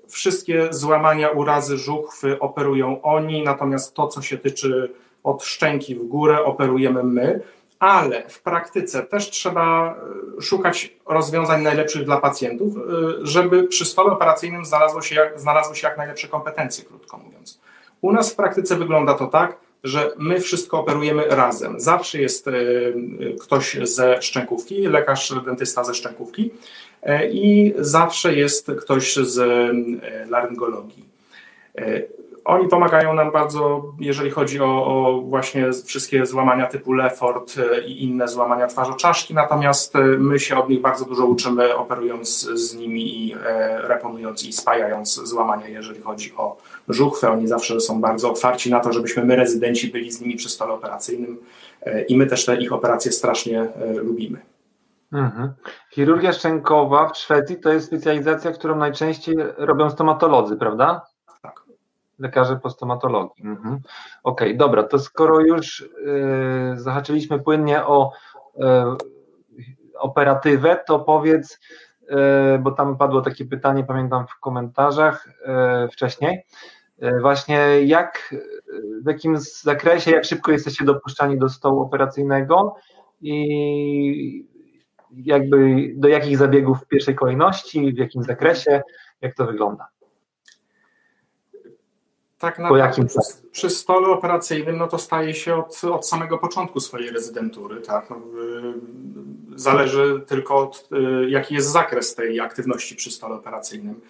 wszystkie 0.09 0.69
złamania, 0.71 1.31
urazy 1.31 1.77
żuchwy 1.77 2.39
operują 2.39 3.03
oni, 3.03 3.43
natomiast 3.43 3.95
to, 3.95 4.09
co 4.09 4.23
się 4.23 4.39
tyczy 4.39 4.91
od 5.25 5.45
szczęki 5.45 5.95
w 5.95 6.07
górę, 6.07 6.45
operujemy 6.45 7.03
my 7.03 7.41
ale 7.79 8.29
w 8.29 8.43
praktyce 8.43 9.03
też 9.03 9.31
trzeba 9.31 9.97
e, 10.39 10.43
szukać 10.43 10.97
rozwiązań 11.07 11.63
najlepszych 11.63 12.05
dla 12.05 12.17
pacjentów, 12.17 12.77
e, 12.77 12.81
żeby 13.23 13.65
przy 13.65 13.85
stole 13.85 14.13
operacyjnym 14.13 14.65
znalazło 14.65 15.03
się 15.03 15.15
jak, 15.15 15.41
znalazły 15.41 15.77
się 15.77 15.89
jak 15.89 15.99
najlepsze 15.99 16.29
kompetencje, 16.29 16.85
krótko 16.85 17.19
mówiąc. 17.19 17.61
U 18.01 18.13
nas 18.13 18.33
w 18.33 18.37
praktyce 18.37 18.77
wygląda 18.77 19.15
to 19.15 19.27
tak, 19.27 19.57
że 19.85 20.13
my 20.19 20.41
wszystko 20.41 20.81
operujemy 20.81 21.27
razem. 21.27 21.81
Zawsze 21.81 22.21
jest 22.21 22.49
e, 22.49 22.53
ktoś 23.41 23.79
ze 23.83 24.23
szczękówki, 24.23 24.87
lekarz, 24.87 25.35
dentysta 25.45 25.85
ze 25.85 25.95
szczękówki 25.95 26.51
i 27.31 27.75
zawsze 27.79 28.35
jest 28.35 28.71
ktoś 28.79 29.17
z 29.17 29.39
laryngologii. 30.31 31.05
Oni 32.47 32.69
pomagają 32.69 33.15
nam 33.15 33.33
bardzo, 33.33 33.93
jeżeli 34.01 34.31
chodzi 34.31 34.61
o, 34.61 34.87
o, 34.87 35.21
właśnie 35.21 35.73
wszystkie 35.85 36.27
złamania 36.27 36.67
typu 36.67 36.93
Lefort 36.93 37.55
e, 37.59 37.81
i 37.81 38.05
inne 38.05 38.29
złamania 38.29 38.67
twarzoczaszki, 38.67 39.35
natomiast 39.35 39.97
e, 39.97 40.01
my 40.01 40.39
się 40.39 40.57
od 40.57 40.69
nich 40.69 40.81
bardzo 40.81 41.05
dużo 41.05 41.27
uczymy, 41.27 41.77
operując 41.77 42.41
z 42.41 42.75
nimi 42.75 43.27
i 43.27 43.35
e, 43.35 43.39
reponując 43.89 44.45
i 44.45 44.53
spajając 44.53 45.15
złamania, 45.15 45.69
jeżeli 45.69 46.03
chodzi 46.03 46.33
o 46.37 46.57
żuchwę. 46.89 47.31
Oni 47.31 47.49
zawsze 47.49 47.81
są 47.81 48.01
bardzo 48.01 48.31
otwarci 48.31 48.71
na 48.71 48.81
to, 48.81 48.93
żebyśmy 48.93 49.25
my, 49.25 49.37
rezydenci, 49.37 49.89
byli 49.89 50.13
z 50.13 50.21
nimi 50.21 50.37
przy 50.37 50.49
stole 50.49 50.73
operacyjnym 50.73 51.37
i 52.09 52.17
my 52.17 52.27
też 52.27 52.45
te 52.45 52.57
ich 52.57 52.73
operacje 52.73 53.13
strasznie 53.13 53.69
lubimy. 54.03 54.39
Mhm. 55.13 55.53
Chirurgia 55.91 56.33
szczękowa 56.33 57.09
w 57.09 57.17
Szwecji 57.17 57.57
to 57.57 57.73
jest 57.73 57.87
specjalizacja, 57.87 58.53
którą 58.53 58.77
najczęściej 58.77 59.37
robią 59.57 59.91
stomatolodzy, 59.91 60.57
prawda? 60.57 61.16
Lekarze 62.19 62.57
po 62.57 62.71
stomatologii. 62.71 63.45
Mhm. 63.45 63.81
Okej, 64.23 64.57
dobra, 64.57 64.83
to 64.83 64.99
skoro 64.99 65.41
już 65.41 65.81
y, 65.81 65.89
zahaczyliśmy 66.75 67.39
płynnie 67.39 67.85
o 67.85 68.13
y, 68.55 68.61
operatywę, 69.99 70.85
to 70.87 70.99
powiedz, 70.99 71.61
y, 72.03 72.15
bo 72.59 72.71
tam 72.71 72.97
padło 72.97 73.21
takie 73.21 73.45
pytanie, 73.45 73.85
pamiętam 73.85 74.27
w 74.27 74.41
komentarzach 74.41 75.29
wcześniej, 75.93 76.45
właśnie 77.21 77.87
jak, 77.87 78.35
w 79.03 79.09
jakim 79.09 79.39
zakresie, 79.39 80.11
jak 80.11 80.25
szybko 80.25 80.53
jesteście 80.53 80.85
dopuszczani 80.85 81.39
do 81.39 81.49
stołu 81.49 81.81
operacyjnego 81.81 82.75
i 83.21 84.47
jakby 85.11 85.89
do 85.97 86.09
jakich 86.09 86.39
zabiegów 86.39 86.81
w 86.81 86.87
pierwszej 86.87 87.15
kolejności, 87.15 87.93
w 87.93 87.99
jakim 87.99 88.23
zakresie, 88.23 88.83
jak 89.21 89.35
to 89.35 89.47
wygląda? 89.47 89.89
Tak 92.47 92.59
naprawdę 92.59 93.05
przy, 93.07 93.19
przy, 93.53 93.71
stole 93.71 94.09
operacyjnym 94.09 94.79
no 94.79 94.87
to 94.87 94.99
staje 94.99 95.35
się 95.35 95.55
od, 95.55 95.85
od 95.85 96.09
samego 96.09 96.39
początku 96.39 96.81
swojej 96.81 97.11
rezydentury. 97.11 97.81
Tak? 97.81 98.11
No, 98.11 98.17
zależy 99.57 100.23
tylko 100.27 100.57
od 100.57 100.89
jaki 101.29 101.55
jest 101.55 101.69
zakres 101.69 102.15
tej 102.15 102.41
aktywności 102.41 102.97
przy 102.97 103.11
stole 103.11 103.35
operacyjnym. 103.35 104.01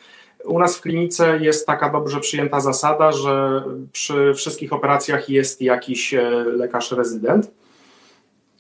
U 0.45 0.59
nas 0.59 0.77
w 0.77 0.81
klinice 0.81 1.39
jest 1.39 1.67
taka 1.67 1.91
dobrze 1.91 2.21
przyjęta 2.21 2.61
zasada, 2.61 3.13
że 3.13 3.65
przy 3.93 4.35
wszystkich 4.35 4.73
operacjach 4.73 5.29
jest 5.29 5.63
jakiś 5.63 6.15
lekarz 6.47 6.93
rezydent 6.93 7.51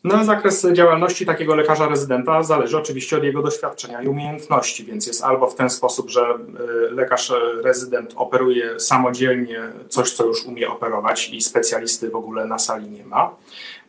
no, 0.04 0.24
zakres 0.24 0.66
działalności 0.72 1.26
takiego 1.26 1.54
lekarza 1.54 1.88
rezydenta 1.88 2.42
zależy 2.42 2.78
oczywiście 2.78 3.16
od 3.16 3.24
jego 3.24 3.42
doświadczenia 3.42 4.02
i 4.02 4.08
umiejętności, 4.08 4.84
więc 4.84 5.06
jest 5.06 5.24
albo 5.24 5.46
w 5.46 5.54
ten 5.54 5.70
sposób, 5.70 6.10
że 6.10 6.20
y, 6.20 6.90
lekarz 6.90 7.32
rezydent 7.62 8.12
operuje 8.16 8.80
samodzielnie 8.80 9.62
coś, 9.88 10.12
co 10.12 10.26
już 10.26 10.44
umie 10.44 10.68
operować 10.68 11.30
i 11.30 11.40
specjalisty 11.40 12.10
w 12.10 12.16
ogóle 12.16 12.46
na 12.46 12.58
sali 12.58 12.90
nie 12.90 13.04
ma, 13.04 13.36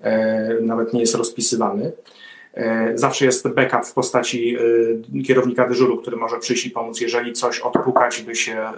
e, 0.02 0.54
nawet 0.62 0.94
nie 0.94 1.00
jest 1.02 1.16
rozpisywany. 1.16 1.92
E, 2.54 2.92
zawsze 2.98 3.26
jest 3.26 3.48
backup 3.48 3.86
w 3.86 3.94
postaci 3.94 4.58
y, 4.60 5.24
kierownika 5.24 5.68
dyżuru, 5.68 5.98
który 5.98 6.18
może 6.18 6.40
przyjść 6.40 6.66
i 6.66 6.72
pomóc, 6.72 7.02
jeżeli 7.02 7.34
coś 7.34 7.60
odpukać 7.60 8.22
by 8.22 8.36
się 8.36 8.72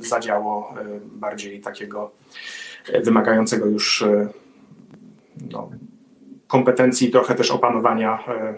y, 0.00 0.08
zadziało 0.08 0.74
bardziej 1.04 1.60
takiego 1.60 2.10
wymagającego 3.04 3.66
już 3.66 4.04
no, 5.50 5.70
kompetencji, 6.46 7.10
trochę 7.10 7.34
też 7.34 7.50
opanowania 7.50 8.18
e, 8.28 8.54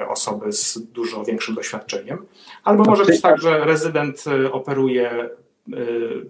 e, 0.00 0.08
osoby 0.08 0.52
z 0.52 0.78
dużo 0.78 1.24
większym 1.24 1.54
doświadczeniem. 1.54 2.26
Albo 2.64 2.84
może 2.84 3.04
być 3.04 3.20
tak, 3.20 3.40
że 3.40 3.64
rezydent 3.64 4.24
e, 4.26 4.52
operuje 4.52 5.30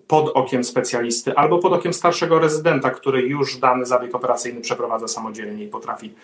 pod 0.07 0.29
okiem 0.35 0.65
specjalisty 0.65 1.35
albo 1.35 1.59
pod 1.59 1.73
okiem 1.73 1.93
starszego 1.93 2.39
rezydenta, 2.39 2.91
który 2.91 3.23
już 3.23 3.57
dany 3.57 3.87
zabieg 3.87 4.15
operacyjny 4.15 4.61
przeprowadza 4.61 5.09
samodzielnie 5.09 5.65
i 5.65 5.69
potrafi 5.69 6.15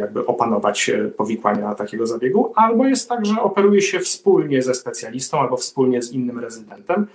jakby 0.00 0.26
opanować 0.26 0.90
powikłania 1.16 1.74
takiego 1.74 2.06
zabiegu, 2.06 2.52
albo 2.56 2.86
jest 2.86 3.08
tak, 3.08 3.26
że 3.26 3.42
operuje 3.42 3.82
się 3.82 4.00
wspólnie 4.00 4.62
ze 4.62 4.74
specjalistą 4.74 5.40
albo 5.40 5.56
wspólnie 5.56 6.02
z 6.02 6.12
innym 6.12 6.38
rezydentem 6.38 7.06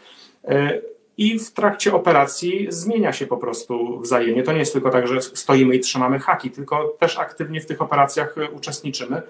i 1.22 1.40
w 1.40 1.52
trakcie 1.52 1.94
operacji 1.94 2.68
zmienia 2.70 3.14
się 3.14 3.28
po 3.28 3.38
prostu 3.38 4.00
wzajemnie. 4.00 4.44
To 4.44 4.52
nie 4.52 4.60
jest 4.60 4.74
tylko 4.74 4.90
tak, 4.90 5.08
że 5.08 5.22
stoimy 5.22 5.76
i 5.76 5.80
trzymamy 5.80 6.20
haki, 6.20 6.52
tylko 6.52 6.96
też 7.00 7.20
aktywnie 7.20 7.62
w 7.62 7.66
tych 7.66 7.82
operacjach 7.82 8.38
e, 8.38 8.52
uczestniczymy, 8.52 9.22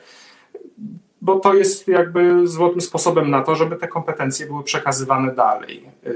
bo 1.22 1.40
to 1.40 1.54
jest 1.54 1.88
jakby 1.88 2.48
złotym 2.48 2.82
sposobem 2.82 3.30
na 3.30 3.42
to, 3.42 3.56
żeby 3.56 3.76
te 3.76 3.88
kompetencje 3.88 4.46
były 4.46 4.64
przekazywane 4.64 5.36
dalej. 5.36 5.84
E, 6.06 6.10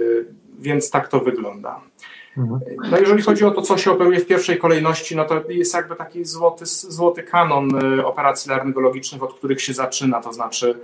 więc 0.59 0.91
tak 0.91 1.07
to 1.07 1.19
wygląda. 1.19 1.81
Mhm. 2.37 2.59
No 2.91 2.97
jeżeli 2.97 3.21
chodzi 3.21 3.45
o 3.45 3.51
to, 3.51 3.61
co 3.61 3.77
się 3.77 3.91
operuje 3.91 4.19
w 4.19 4.27
pierwszej 4.27 4.57
kolejności, 4.57 5.15
no 5.15 5.25
to 5.25 5.43
jest 5.49 5.73
jakby 5.73 5.95
taki 5.95 6.25
złoty, 6.25 6.65
złoty 6.65 7.23
kanon 7.23 7.69
e, 7.99 8.05
operacji 8.05 8.51
laryngologicznych, 8.51 9.23
od 9.23 9.33
których 9.33 9.61
się 9.61 9.73
zaczyna, 9.73 10.21
to 10.21 10.33
znaczy 10.33 10.79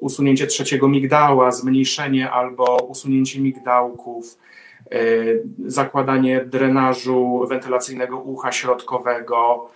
usunięcie 0.00 0.46
trzeciego 0.46 0.88
migdała, 0.88 1.52
zmniejszenie 1.52 2.30
albo 2.30 2.76
usunięcie 2.76 3.40
migdałków, 3.40 4.38
e, 4.90 4.98
zakładanie 5.66 6.44
drenażu 6.44 7.46
wentylacyjnego 7.48 8.18
ucha 8.18 8.52
środkowego, 8.52 9.68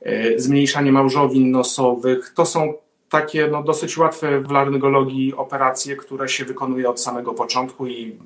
e, 0.00 0.38
zmniejszanie 0.38 0.92
małżowin 0.92 1.50
nosowych. 1.50 2.32
To 2.36 2.46
są 2.46 2.74
takie 3.08 3.48
no, 3.48 3.62
dosyć 3.62 3.98
łatwe 3.98 4.40
w 4.40 4.50
laryngologii 4.50 5.34
operacje, 5.34 5.96
które 5.96 6.28
się 6.28 6.44
wykonuje 6.44 6.90
od 6.90 7.00
samego 7.00 7.34
początku 7.34 7.86
i 7.86 8.16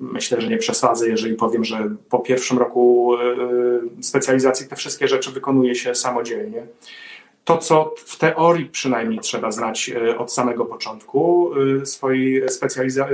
myślę, 0.00 0.40
że 0.40 0.48
nie 0.48 0.58
przesadzę, 0.58 1.08
jeżeli 1.08 1.34
powiem, 1.34 1.64
że 1.64 1.90
po 2.10 2.18
pierwszym 2.18 2.58
roku 2.58 3.16
specjalizacji 4.00 4.68
te 4.68 4.76
wszystkie 4.76 5.08
rzeczy 5.08 5.30
wykonuje 5.30 5.74
się 5.74 5.94
samodzielnie 5.94 6.66
to, 7.44 7.58
co 7.58 7.94
w 7.96 8.18
teorii 8.18 8.66
przynajmniej 8.66 9.20
trzeba 9.20 9.50
znać 9.50 9.90
e, 9.90 10.18
od 10.18 10.32
samego 10.32 10.64
początku 10.64 11.50
e, 11.82 11.86
swojej, 11.86 12.42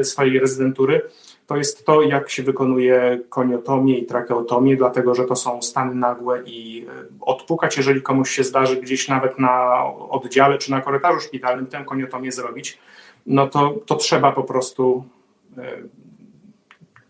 swojej 0.03 0.39
rezydentury, 0.39 1.03
to 1.47 1.57
jest 1.57 1.87
to, 1.87 2.03
jak 2.03 2.31
się 2.31 2.43
wykonuje 2.43 3.21
koniotomię 3.29 3.99
i 3.99 4.07
trakeotomię, 4.07 4.77
dlatego 4.77 5.15
że 5.15 5.25
to 5.25 5.37
są 5.37 5.63
stany 5.63 5.95
nagłe 5.95 6.43
i 6.47 6.87
e, 6.89 7.05
odpukać, 7.21 7.77
jeżeli 7.77 8.03
komuś 8.03 8.31
się 8.31 8.45
zdarzy 8.45 8.77
gdzieś 8.77 9.09
nawet 9.09 9.39
na 9.39 9.85
oddziale 10.11 10.59
czy 10.59 10.71
na 10.71 10.81
korytarzu 10.81 11.21
szpitalnym 11.21 11.67
tę 11.67 11.85
koniotomię 11.85 12.33
zrobić, 12.33 12.79
no 13.27 13.49
to, 13.49 13.75
to 13.87 13.95
trzeba 13.97 14.33
po 14.33 14.43
prostu 14.43 15.05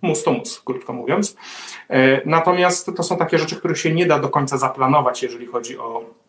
mus 0.03 0.23
to 0.25 0.33
mus, 0.33 0.61
krótko 0.61 0.93
mówiąc. 0.93 1.37
Natomiast 2.25 2.91
to 2.97 3.03
są 3.03 3.17
takie 3.17 3.39
rzeczy, 3.39 3.57
których 3.57 3.79
się 3.79 3.95
nie 3.95 4.07
da 4.07 4.19
do 4.19 4.29
końca 4.29 4.59
zaplanować, 4.59 5.23
jeżeli 5.23 5.47
chodzi 5.47 5.79
o 5.79 6.05
E, 6.05 6.20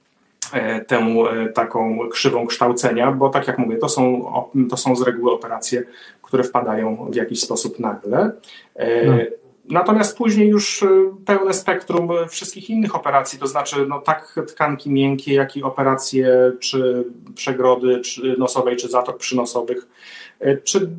tę 0.88 0.97
e, 0.97 1.49
taką 1.49 2.10
krzywą 2.10 2.47
kształcenia, 2.47 3.12
bo 3.12 3.30
tak 3.30 3.47
jak 3.47 3.58
mówię, 3.58 3.78
to 3.78 3.89
są, 3.89 4.32
to 4.70 4.78
są 4.78 4.95
z 4.95 5.02
reguły 5.02 5.32
operacje, 5.32 5.84
które 6.22 6.43
wpadają 6.43 7.08
w 7.12 7.16
jakiś 7.16 7.41
sposób 7.41 7.80
nagle. 7.80 8.32
E, 8.76 9.06
no. 9.06 9.18
Natomiast 9.70 10.18
później 10.18 10.49
już 10.49 10.84
pełne 11.26 11.54
spektrum 11.54 12.10
wszystkich 12.30 12.70
innych 12.70 12.95
operacji, 12.95 13.39
to 13.39 13.47
znaczy 13.47 13.86
no, 13.89 13.99
tak 13.99 14.39
tkanki 14.47 14.89
miękkie, 14.89 15.34
jak 15.34 15.58
i 15.58 15.64
operacje 15.64 16.52
czy 16.60 17.06
przegrody 17.36 17.99
czy 17.99 18.36
nosowej, 18.38 18.78
czy 18.78 18.88
zatok 18.88 19.18
przynosowych, 19.18 19.88
czy 20.64 20.89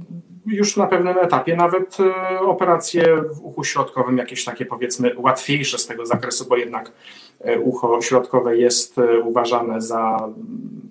już 0.46 0.76
na 0.76 0.86
pewnym 0.86 1.18
etapie 1.18 1.56
nawet 1.56 1.96
operacje 2.40 3.16
w 3.16 3.40
uchu 3.44 3.64
środkowym, 3.64 4.18
jakieś 4.18 4.44
takie 4.44 4.66
powiedzmy 4.66 5.14
łatwiejsze 5.16 5.78
z 5.78 5.86
tego 5.86 6.06
zakresu, 6.06 6.46
bo 6.48 6.56
jednak 6.56 6.92
E, 7.44 7.60
ucho 7.60 8.02
środkowe 8.02 8.56
jest 8.56 8.98
e, 8.98 9.20
uważane 9.20 9.80
za 9.80 10.28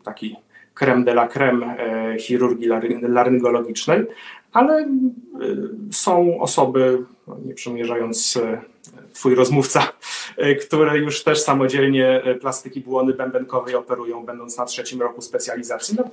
taki 0.04 0.36
creme 0.74 1.04
de 1.04 1.12
la 1.12 1.28
creme 1.28 1.78
e, 1.78 2.20
chirurgii 2.20 2.68
laryngologicznej, 3.02 4.06
ale 4.54 4.90
są 5.92 6.40
osoby, 6.40 7.04
no, 7.28 7.38
nie 7.46 7.54
przymierzając 7.54 8.40
twój 9.14 9.36
rozmówca, 9.36 9.94
które 10.68 10.98
już 10.98 11.24
też 11.24 11.42
samodzielnie 11.42 12.22
plastyki 12.42 12.82
błony 12.82 13.14
bębenkowej 13.14 13.76
operują, 13.76 14.26
będąc 14.26 14.58
na 14.58 14.66
trzecim 14.66 15.02
roku 15.02 15.22
specjalizacji. 15.22 15.98
No, 15.98 16.04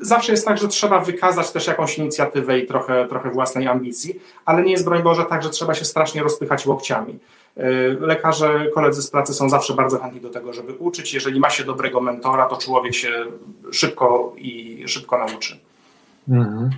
zawsze 0.00 0.32
jest 0.32 0.46
tak, 0.46 0.58
że 0.58 0.68
trzeba 0.68 1.00
wykazać 1.00 1.50
też 1.50 1.66
jakąś 1.66 1.98
inicjatywę 1.98 2.58
i 2.58 2.66
trochę, 2.66 3.06
trochę 3.08 3.30
własnej 3.30 3.68
ambicji, 3.68 4.20
ale 4.44 4.62
nie 4.62 4.72
jest 4.72 4.84
broń 4.84 5.02
Boże 5.02 5.24
tak, 5.24 5.42
że 5.42 5.50
trzeba 5.50 5.74
się 5.74 5.84
strasznie 5.84 6.22
rozpychać 6.22 6.66
łokciami. 6.66 7.18
E, 7.56 7.70
lekarze, 8.00 8.66
koledzy 8.74 9.02
z 9.02 9.10
pracy 9.10 9.34
są 9.34 9.48
zawsze 9.48 9.74
bardzo 9.74 9.98
chętni 9.98 10.20
do 10.20 10.30
tego, 10.30 10.52
żeby 10.52 10.72
uczyć. 10.72 11.14
Jeżeli 11.14 11.40
ma 11.40 11.50
się 11.50 11.64
dobrego 11.64 12.00
mentora, 12.00 12.46
to 12.46 12.56
człowiek 12.56 12.94
się 12.94 13.10
szybko 13.72 14.32
i 14.36 14.84
szybko 14.86 15.18
nauczy. 15.18 15.58
Mhm. 16.28 16.70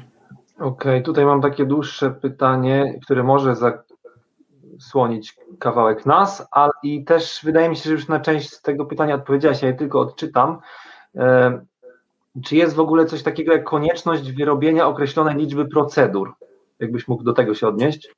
Okej, 0.57 0.69
okay. 0.69 1.03
tutaj 1.03 1.25
mam 1.25 1.43
takie 1.43 1.65
dłuższe 1.65 2.11
pytanie, 2.11 2.99
które 3.05 3.23
może 3.23 3.55
zasłonić 4.79 5.37
kawałek 5.59 6.07
nas, 6.07 6.47
ale 6.51 6.73
i 6.83 7.05
też 7.05 7.41
wydaje 7.45 7.69
mi 7.69 7.77
się, 7.77 7.83
że 7.83 7.93
już 7.93 8.09
na 8.09 8.21
część 8.21 8.61
tego 8.61 8.85
pytania 8.85 9.15
odpowiedziałaś, 9.15 9.63
ja 9.63 9.69
je 9.69 9.75
tylko 9.75 10.01
odczytam. 10.01 10.59
Czy 12.45 12.57
jest 12.57 12.75
w 12.75 12.81
ogóle 12.81 13.07
coś 13.07 13.23
takiego 13.23 13.53
jak 13.53 13.65
konieczność 13.65 14.33
wyrobienia 14.33 14.87
określonej 14.87 15.37
liczby 15.37 15.69
procedur? 15.69 16.33
Jakbyś 16.81 17.09
mógł 17.09 17.23
do 17.23 17.33
tego 17.33 17.55
się 17.55 17.69
odnieść? 17.69 18.11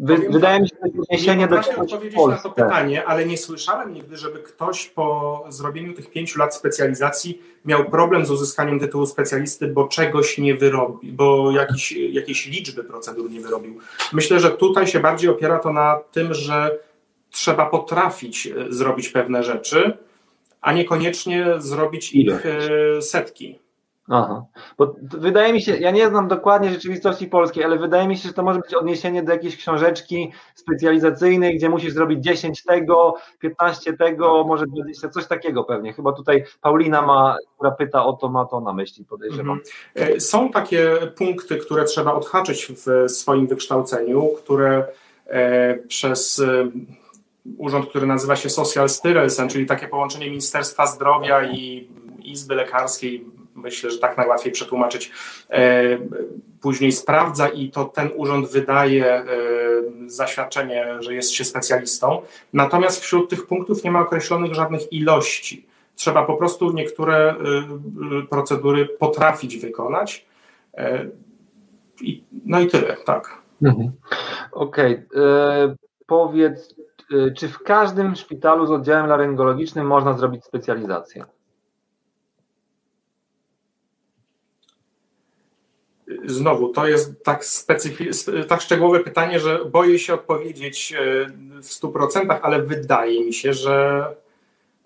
Wy, 0.00 0.16
wydaje 0.30 0.60
mi 0.60 0.68
się, 0.68 0.76
że 0.82 1.02
odniesienie 1.02 1.48
do 1.48 1.62
czegoś 1.62 1.92
odpowiedzieć 1.92 2.18
na 2.28 2.36
to 2.36 2.50
pytanie, 2.50 3.04
ale 3.04 3.26
nie 3.26 3.38
słyszałem 3.38 3.94
nigdy, 3.94 4.16
żeby 4.16 4.38
ktoś 4.38 4.86
po 4.86 5.44
zrobieniu 5.48 5.92
tych 5.92 6.10
pięciu 6.10 6.38
lat 6.38 6.54
specjalizacji 6.54 7.42
miał 7.64 7.90
problem 7.90 8.26
z 8.26 8.30
uzyskaniem 8.30 8.80
tytułu 8.80 9.06
specjalisty, 9.06 9.68
bo 9.68 9.88
czegoś 9.88 10.38
nie 10.38 10.54
wyrobi, 10.54 11.12
bo 11.12 11.50
jakiś, 11.50 11.92
jakiejś 11.92 12.46
liczby 12.46 12.84
procedur 12.84 13.30
nie 13.30 13.40
wyrobił. 13.40 13.78
Myślę, 14.12 14.40
że 14.40 14.50
tutaj 14.50 14.86
się 14.86 15.00
bardziej 15.00 15.30
opiera 15.30 15.58
to 15.58 15.72
na 15.72 16.00
tym, 16.12 16.34
że 16.34 16.78
trzeba 17.30 17.66
potrafić 17.66 18.46
e, 18.46 18.72
zrobić 18.72 19.08
pewne 19.08 19.42
rzeczy, 19.42 19.98
a 20.66 20.72
niekoniecznie 20.72 21.46
zrobić 21.58 22.12
ich 22.12 22.46
e, 22.46 23.02
setki. 23.02 23.58
Aha, 24.08 24.44
bo 24.78 24.96
wydaje 25.02 25.52
mi 25.52 25.62
się, 25.62 25.76
ja 25.76 25.90
nie 25.90 26.08
znam 26.08 26.28
dokładnie 26.28 26.70
rzeczywistości 26.70 27.26
polskiej, 27.26 27.64
ale 27.64 27.78
wydaje 27.78 28.08
mi 28.08 28.16
się, 28.16 28.28
że 28.28 28.34
to 28.34 28.42
może 28.42 28.60
być 28.60 28.74
odniesienie 28.74 29.22
do 29.22 29.32
jakiejś 29.32 29.56
książeczki 29.56 30.32
specjalizacyjnej, 30.54 31.56
gdzie 31.56 31.68
musisz 31.68 31.92
zrobić 31.92 32.24
10 32.24 32.64
tego, 32.64 33.14
15 33.38 33.92
tego, 33.92 34.44
może 34.44 34.66
20, 34.66 35.08
coś 35.08 35.26
takiego 35.26 35.64
pewnie. 35.64 35.92
Chyba 35.92 36.12
tutaj 36.12 36.44
Paulina 36.60 37.02
ma, 37.02 37.36
która 37.54 37.70
pyta 37.70 38.04
o 38.04 38.12
to, 38.12 38.28
ma 38.28 38.44
to 38.44 38.60
na 38.60 38.72
myśli, 38.72 39.04
podejrzewam. 39.04 39.60
Mhm. 39.96 40.16
E, 40.16 40.20
są 40.20 40.50
takie 40.50 40.96
punkty, 41.16 41.56
które 41.56 41.84
trzeba 41.84 42.12
odhaczyć 42.12 42.66
w 42.66 43.10
swoim 43.10 43.46
wykształceniu, 43.46 44.28
które 44.28 44.86
e, 45.26 45.74
przez 45.74 46.42
urząd, 47.58 47.88
który 47.88 48.06
nazywa 48.06 48.36
się 48.36 48.50
Social 48.50 48.88
Styrelsen, 48.88 49.48
czyli 49.48 49.66
takie 49.66 49.88
połączenie 49.88 50.30
Ministerstwa 50.30 50.86
Zdrowia 50.86 51.44
i 51.44 51.88
Izby 52.24 52.54
Lekarskiej 52.54 53.24
myślę, 53.56 53.90
że 53.90 53.98
tak 53.98 54.16
najłatwiej 54.16 54.52
przetłumaczyć, 54.52 55.12
e, 55.50 55.82
później 56.60 56.92
sprawdza 56.92 57.48
i 57.48 57.70
to 57.70 57.84
ten 57.84 58.10
urząd 58.16 58.50
wydaje 58.50 59.06
e, 59.06 59.24
zaświadczenie, 60.06 60.86
że 61.00 61.14
jest 61.14 61.32
się 61.32 61.44
specjalistą. 61.44 62.22
Natomiast 62.52 63.00
wśród 63.00 63.30
tych 63.30 63.46
punktów 63.46 63.84
nie 63.84 63.90
ma 63.90 64.00
określonych 64.00 64.54
żadnych 64.54 64.92
ilości. 64.92 65.66
Trzeba 65.94 66.24
po 66.24 66.34
prostu 66.34 66.72
niektóre 66.72 67.34
procedury 68.30 68.86
potrafić 68.86 69.56
wykonać. 69.58 70.26
No 72.44 72.60
i 72.60 72.66
tyle, 72.66 72.96
tak. 73.04 73.38
Mhm. 73.62 73.92
Okej. 74.52 75.02
Okay. 75.10 75.76
Powiedz, 76.06 76.74
czy 77.36 77.48
w 77.48 77.58
każdym 77.58 78.16
szpitalu 78.16 78.66
z 78.66 78.70
oddziałem 78.70 79.06
laryngologicznym 79.06 79.86
można 79.86 80.18
zrobić 80.18 80.44
specjalizację? 80.44 81.24
Znowu, 86.24 86.68
to 86.68 86.86
jest 86.86 87.24
tak, 87.24 87.44
tak 88.48 88.60
szczegółowe 88.60 89.00
pytanie, 89.00 89.40
że 89.40 89.64
boję 89.64 89.98
się 89.98 90.14
odpowiedzieć 90.14 90.92
e, 90.92 91.26
w 91.62 91.66
100%, 91.66 92.38
ale 92.42 92.62
wydaje 92.62 93.24
mi 93.24 93.34
się, 93.34 93.52
że, 93.52 94.06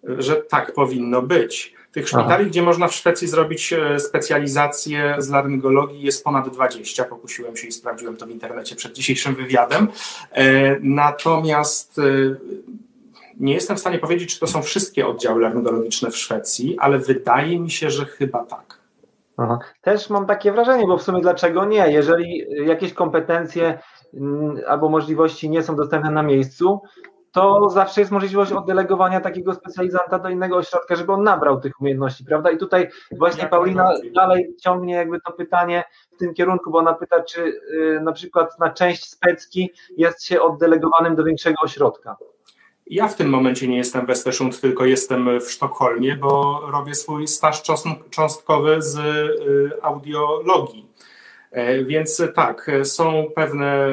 że 0.05 0.37
tak 0.37 0.75
powinno 0.75 1.23
być. 1.23 1.80
Tych 1.93 2.09
szpitali, 2.09 2.33
Aha. 2.33 2.45
gdzie 2.45 2.63
można 2.63 2.89
w 2.89 2.95
Szwecji 2.95 3.29
zrobić 3.29 3.73
e, 3.73 4.01
specjalizację 4.01 5.15
z 5.19 5.29
laryngologii 5.29 6.03
jest 6.03 6.25
ponad 6.25 6.49
20. 6.49 7.05
Pokusiłem 7.05 7.57
się 7.57 7.67
i 7.69 7.73
sprawdziłem 7.73 8.17
to 8.17 8.27
w 8.27 8.31
internecie 8.31 8.77
przed 8.77 8.93
dzisiejszym 8.93 9.35
wywiadem. 9.35 9.89
E, 10.33 10.77
natomiast 10.81 12.01
nie 13.41 13.55
jestem 13.55 13.77
w 13.77 13.81
stanie 13.81 13.99
powiedzieć, 13.99 14.35
czy 14.35 14.41
to 14.41 14.47
są 14.47 14.63
wszystkie 14.63 15.07
oddziały 15.07 15.41
laryngologiczne 15.41 16.11
w 16.11 16.17
Szwecji, 16.17 16.79
ale 16.79 16.99
wydaje 16.99 17.61
mi 17.61 17.71
się, 17.71 17.91
że 17.91 18.07
chyba 18.07 18.45
tak. 18.45 18.81
Aha. 19.37 19.59
Też 19.81 20.11
mam 20.11 20.27
takie 20.27 20.53
wrażenie, 20.53 20.87
bo 20.87 20.99
w 20.99 21.03
sumie 21.03 21.21
dlaczego 21.21 21.65
nie? 21.65 21.93
Jeżeli 21.93 22.47
jakieś 22.67 22.93
kompetencje 22.93 23.79
mm, 24.15 24.57
albo 24.67 24.89
możliwości 24.89 25.51
nie 25.51 25.63
są 25.63 25.77
dostępne 25.77 26.11
na 26.11 26.23
miejscu, 26.23 26.81
to 27.33 27.71
zawsze 27.71 28.01
jest 28.01 28.13
możliwość 28.13 28.53
oddelegowania 28.53 29.21
takiego 29.21 29.55
specjalizanta 29.55 30.19
do 30.19 30.29
innego 30.29 30.57
ośrodka, 30.57 30.97
żeby 30.97 31.13
on 31.13 31.23
nabrał 31.23 31.61
tych 31.61 31.81
umiejętności, 31.81 32.25
prawda? 32.25 32.51
I 32.51 32.59
tutaj 32.59 32.89
właśnie 33.13 33.47
Paulina 33.47 33.93
dalej 34.15 34.57
ciągnie 34.61 34.95
jakby 34.95 35.21
to 35.21 35.33
pytanie 35.33 35.85
w 36.13 36.17
tym 36.17 36.35
kierunku, 36.35 36.71
bo 36.71 36.79
ona 36.79 36.95
pyta, 36.95 37.23
czy 37.23 37.41
y, 37.41 38.01
na 38.03 38.13
przykład 38.13 38.59
na 38.59 38.71
część 38.71 39.11
specki 39.11 39.71
jest 39.97 40.25
się 40.25 40.43
oddelegowanym 40.43 41.17
do 41.17 41.25
większego 41.25 41.57
ośrodka. 41.63 42.17
Ja 42.87 43.09
w 43.09 43.17
tym 43.17 43.29
momencie 43.29 43.69
nie 43.69 43.77
jestem 43.77 44.07
w 44.07 44.09
Östersund, 44.09 44.61
tylko 44.61 44.85
jestem 44.85 45.41
w 45.41 45.51
Sztokholmie, 45.51 46.17
bo 46.17 46.61
robię 46.71 46.95
swój 46.95 47.29
staż 47.29 47.63
cząstkowy 48.11 48.83
z 48.83 48.99
y, 48.99 49.83
audiologii. 49.83 50.90
E, 51.51 51.85
więc 51.85 52.23
tak, 52.35 52.71
są 52.85 53.31
pewne, 53.35 53.89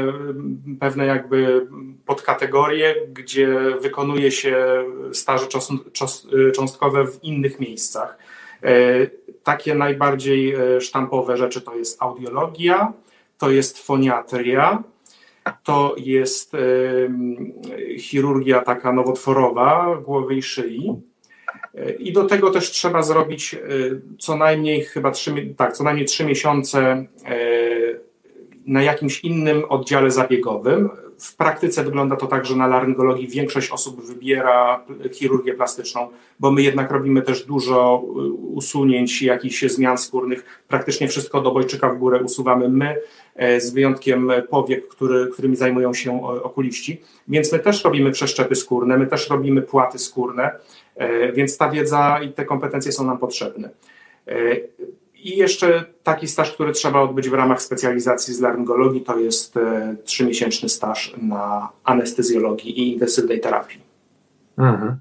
pewne 0.80 1.06
jakby 1.06 1.68
podkategorie, 2.06 2.96
gdzie 3.14 3.48
wykonuje 3.82 4.32
się 4.32 4.86
staże 5.14 5.48
cząstkowe 6.54 7.08
w 7.08 7.24
innych 7.24 7.60
miejscach. 7.60 8.18
E, 8.64 8.74
takie 9.44 9.76
najbardziej 9.76 10.54
e, 10.54 10.82
sztampowe 10.82 11.38
rzeczy 11.38 11.62
to 11.62 11.76
jest 11.76 12.02
audiologia, 12.02 12.94
to 13.38 13.50
jest 13.50 13.86
foniatria, 13.86 14.84
to 15.64 15.96
jest 15.98 16.52
chirurgia 18.00 18.62
taka 18.62 18.94
nowotworowa 18.94 19.98
głowy 20.06 20.36
i 20.36 20.44
szyi. 20.44 21.02
I 22.00 22.14
do 22.14 22.24
tego 22.24 22.50
też 22.50 22.72
trzeba 22.72 23.04
zrobić 23.04 23.54
e, 23.54 23.60
co 24.20 24.38
najmniej 24.38 24.82
chyba 24.82 25.12
trzy, 25.12 25.54
tak, 25.58 25.74
co 25.74 25.84
najmniej 25.84 26.06
trzy 26.06 26.26
miesiące 26.26 26.82
e, 26.82 27.06
na 28.66 28.82
jakimś 28.82 29.20
innym 29.24 29.64
oddziale 29.70 30.12
zabiegowym. 30.12 30.90
W 31.20 31.36
praktyce 31.36 31.84
wygląda 31.84 32.16
to 32.16 32.28
tak, 32.28 32.46
że 32.46 32.56
na 32.56 32.68
laryngologii 32.68 33.28
większość 33.28 33.70
osób 33.70 34.06
wybiera 34.06 34.84
chirurgię 35.14 35.54
plastyczną, 35.54 36.08
bo 36.40 36.52
my 36.52 36.62
jednak 36.62 36.92
robimy 36.92 37.22
też 37.22 37.46
dużo 37.46 38.04
e, 38.04 38.10
usunięć, 38.32 39.22
jakichś 39.22 39.64
zmian 39.64 39.98
skórnych. 39.98 40.64
Praktycznie 40.68 41.08
wszystko 41.08 41.42
do 41.42 41.52
bojczyka 41.52 41.90
w 41.90 41.98
górę 41.98 42.20
usuwamy 42.24 42.70
my. 42.70 42.96
E, 43.38 43.62
z 43.62 43.74
wyjątkiem 43.74 44.32
powiek, 44.50 44.88
który, 44.88 45.28
którymi 45.28 45.56
zajmują 45.56 45.94
się 45.94 46.28
okuliści. 46.44 47.02
Więc 47.28 47.52
my 47.52 47.60
też 47.60 47.84
robimy 47.84 48.12
przeszczepy 48.12 48.56
skórne, 48.56 48.98
my 48.98 49.08
też 49.08 49.30
robimy 49.30 49.62
płaty 49.62 50.00
skórne, 50.00 50.44
e, 50.44 50.60
więc 51.34 51.58
ta 51.58 51.70
wiedza 51.70 52.20
i 52.22 52.34
te 52.34 52.46
kompetencje 52.46 52.92
są 52.92 53.06
nam 53.06 53.18
potrzebne. 53.18 53.70
E, 54.28 54.56
I 55.16 55.38
jeszcze 55.38 55.86
taki 56.04 56.28
staż, 56.28 56.54
który 56.54 56.72
trzeba 56.72 57.02
odbyć 57.02 57.30
w 57.30 57.34
ramach 57.34 57.62
specjalizacji 57.62 58.34
z 58.34 58.42
laryngologii, 58.42 59.02
to 59.02 59.18
jest 59.18 59.56
trzymiesięczny 60.04 60.70
staż 60.70 61.16
na 61.22 61.70
anestezjologii 61.84 62.80
i 62.80 62.94
intensywnej 62.94 63.40
terapii. 63.40 63.82
Mhm. 64.58 64.98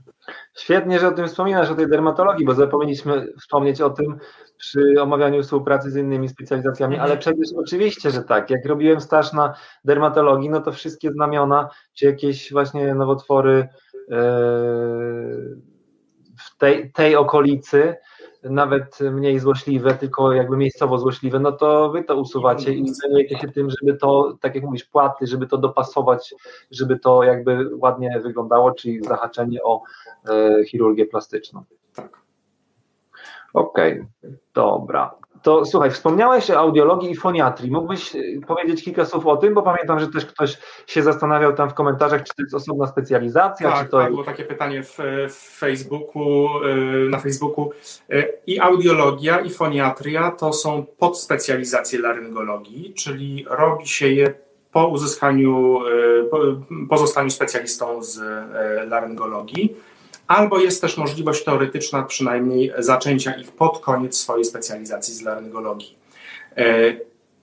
Świetnie, 0.55 0.99
że 0.99 1.09
o 1.09 1.12
tym 1.12 1.28
wspominasz, 1.28 1.70
o 1.70 1.74
tej 1.74 1.88
dermatologii, 1.88 2.47
bo 2.47 2.55
zapomnieliśmy 2.55 3.32
wspomnieć 3.40 3.80
o 3.80 3.90
tym 3.90 4.18
przy 4.59 5.03
omawianiu 5.03 5.42
współpracy 5.42 5.90
z 5.90 5.97
innymi 5.97 6.28
specjalizacjami, 6.28 6.94
ale 6.94 7.14
mhm. 7.14 7.20
przecież 7.20 7.49
oczywiście, 7.57 8.11
że 8.11 8.22
tak. 8.22 8.51
Jak 8.51 8.66
robiłem 8.66 9.01
staż 9.01 9.32
na 9.32 9.55
dermatologii, 9.84 10.51
no 10.51 10.61
to 10.61 10.72
wszystkie 10.72 11.12
znamiona, 11.12 11.68
czy 11.94 12.07
jakieś 12.07 12.53
właśnie 12.53 12.94
nowotwory 12.94 13.53
e, 13.53 13.68
w 15.55 15.66
tej, 16.59 16.93
tej 16.93 17.17
okolicy, 17.17 17.97
nawet 18.43 19.01
mniej 19.01 19.39
złośliwe, 19.39 19.95
tylko 19.95 20.33
jakby 20.33 20.57
miejscowo 20.57 20.99
złośliwe, 20.99 21.39
no 21.39 21.53
to 21.53 21.91
wy 21.91 22.05
to 22.05 22.17
usuwacie 22.17 22.73
i 22.73 22.89
zajmujecie 22.89 23.39
się 23.39 23.49
tym, 23.49 23.69
żeby 23.71 23.99
to, 23.99 24.39
tak 24.41 24.55
jak 24.55 24.65
mówisz, 24.65 24.85
płaty, 24.85 25.27
żeby 25.27 25.47
to 25.47 25.59
dopasować, 25.59 26.35
żeby 26.71 26.99
to 26.99 27.23
jakby 27.23 27.77
ładnie 27.77 28.21
wyglądało, 28.23 28.73
czyli 28.73 29.05
zahaczenie 29.05 29.63
o 29.63 29.83
e, 30.29 30.65
chirurgię 30.65 31.07
plastyczną. 31.07 31.65
Tak. 31.95 32.21
Okej, 33.55 33.93
okay. 33.93 34.39
dobra. 34.55 35.15
To 35.47 35.64
słuchaj, 35.64 35.90
wspomniałeś 35.90 36.51
o 36.51 36.59
audiologii 36.59 37.11
i 37.11 37.16
foniatrii. 37.16 37.70
Mógłbyś 37.70 38.14
y, 38.14 38.40
powiedzieć 38.47 38.84
kilka 38.84 39.05
słów 39.05 39.26
o 39.26 39.36
tym, 39.36 39.55
bo 39.55 39.62
pamiętam, 39.62 40.01
że 40.01 40.09
też 40.09 40.26
ktoś 40.26 40.59
się 40.86 41.03
zastanawiał 41.03 41.53
tam 41.53 41.70
w 41.70 41.74
komentarzach, 41.74 42.22
czy 42.22 42.34
to 42.36 42.42
jest 42.42 42.55
osobna 42.55 42.86
specjalizacja. 42.86 43.70
Tak, 43.70 43.84
czy 43.84 43.90
to... 43.90 43.99
tak 43.99 44.11
było 44.11 44.24
takie 44.24 44.44
pytanie 44.44 44.82
w, 44.82 44.99
w 45.28 45.59
Facebooku, 45.59 46.49
y, 46.64 47.09
na 47.11 47.18
Facebooku. 47.18 47.70
Y, 48.12 48.32
I 48.47 48.61
audiologia, 48.61 49.40
i 49.40 49.51
foniatria 49.51 50.30
to 50.30 50.53
są 50.53 50.86
podspecjalizacje 50.99 51.99
laryngologii, 52.01 52.94
czyli 52.94 53.47
robi 53.51 53.86
się 53.86 54.09
je 54.09 54.34
po 54.72 54.86
uzyskaniu, 54.86 55.80
po, 56.30 56.38
po 56.90 56.99
zostaniu 56.99 57.30
specjalistą 57.30 58.03
z 58.03 58.20
laryngologii 58.88 59.76
albo 60.27 60.59
jest 60.59 60.81
też 60.81 60.97
możliwość 60.97 61.45
teoretyczna 61.45 62.03
przynajmniej 62.03 62.72
zaczęcia 62.79 63.35
ich 63.35 63.53
pod 63.53 63.79
koniec 63.79 64.16
swojej 64.16 64.45
specjalizacji 64.45 65.14
z 65.14 65.22
laryngologii. 65.22 65.99
E, 66.57 66.97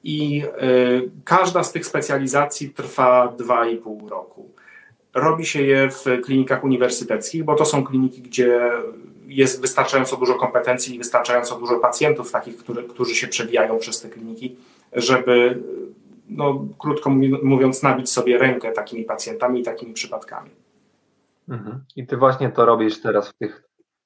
I 0.03 0.43
e, 0.43 0.67
każda 1.23 1.63
z 1.63 1.71
tych 1.71 1.85
specjalizacji 1.85 2.69
trwa 2.69 3.33
2,5 3.37 4.09
roku. 4.09 4.49
Robi 5.13 5.45
się 5.45 5.61
je 5.61 5.89
w 5.89 6.05
klinikach 6.23 6.63
uniwersyteckich, 6.63 7.43
bo 7.43 7.55
to 7.55 7.65
są 7.65 7.83
kliniki, 7.83 8.21
gdzie 8.21 8.71
jest 9.27 9.61
wystarczająco 9.61 10.17
dużo 10.17 10.35
kompetencji 10.35 10.95
i 10.95 10.97
wystarczająco 10.97 11.59
dużo 11.59 11.79
pacjentów, 11.79 12.31
takich, 12.31 12.57
który, 12.57 12.83
którzy 12.83 13.15
się 13.15 13.27
przebijają 13.27 13.77
przez 13.77 14.01
te 14.01 14.09
kliniki, 14.09 14.55
żeby, 14.93 15.63
no, 16.29 16.65
krótko 16.79 17.09
mówiąc, 17.43 17.83
nabić 17.83 18.09
sobie 18.09 18.37
rękę 18.37 18.71
takimi 18.71 19.03
pacjentami 19.03 19.61
i 19.61 19.63
takimi 19.63 19.93
przypadkami. 19.93 20.49
Mhm. 21.49 21.83
I 21.95 22.07
ty 22.07 22.17
właśnie 22.17 22.49
to 22.49 22.65
robisz 22.65 23.01
teraz 23.01 23.29
w 23.29 23.33
tych 23.33 23.63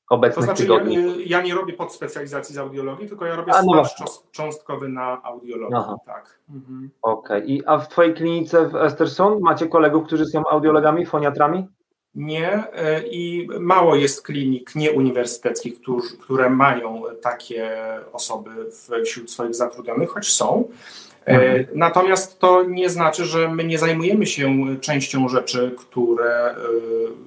obecnych 0.10 0.50
to 0.50 0.56
znaczy. 0.56 0.94
Ja, 1.26 1.38
ja, 1.38 1.42
nie 1.42 1.56
robię 1.56 1.74
podspecjalizacji 1.74 2.56
z 2.56 2.58
audiologii, 2.58 3.08
tylko 3.08 3.26
ja 3.26 3.36
robię 3.36 3.54
a, 3.54 3.62
no 3.64 3.86
staż 3.86 4.10
cząstkowy 4.32 4.90
na 4.90 5.24
audiologii. 5.24 5.78
Aha. 5.78 5.96
Tak. 6.06 6.40
Mhm. 6.50 6.90
Okej. 7.02 7.62
Okay. 7.62 7.76
A 7.76 7.78
w 7.78 7.88
twojej 7.88 8.14
klinice 8.14 8.70
w 8.70 8.76
Estersund 8.76 9.42
macie 9.42 9.68
kolegów, 9.68 10.08
którzy 10.08 10.26
są 10.26 10.48
audiologami, 10.48 11.06
foniatrami? 11.06 11.68
Nie 12.16 12.74
e, 12.74 13.08
i 13.08 13.48
mało 13.60 13.96
jest 13.96 14.22
klinik 14.22 14.76
nieuniwersyteckich, 14.76 15.82
które 16.22 16.50
mają 16.50 17.04
takie 17.22 17.80
osoby 18.14 18.50
wśród 19.06 19.32
swoich 19.32 19.56
zatrudnionych, 19.56 20.10
choć 20.10 20.28
są. 20.28 20.70
E, 21.28 21.32
mhm. 21.32 21.66
Natomiast 21.76 22.40
to 22.40 22.64
nie 22.64 22.90
znaczy, 22.90 23.26
że 23.26 23.50
my 23.50 23.64
nie 23.64 23.78
zajmujemy 23.78 24.26
się 24.26 24.66
częścią 24.82 25.30
rzeczy, 25.30 25.76
które 25.78 26.50
e, 26.50 26.56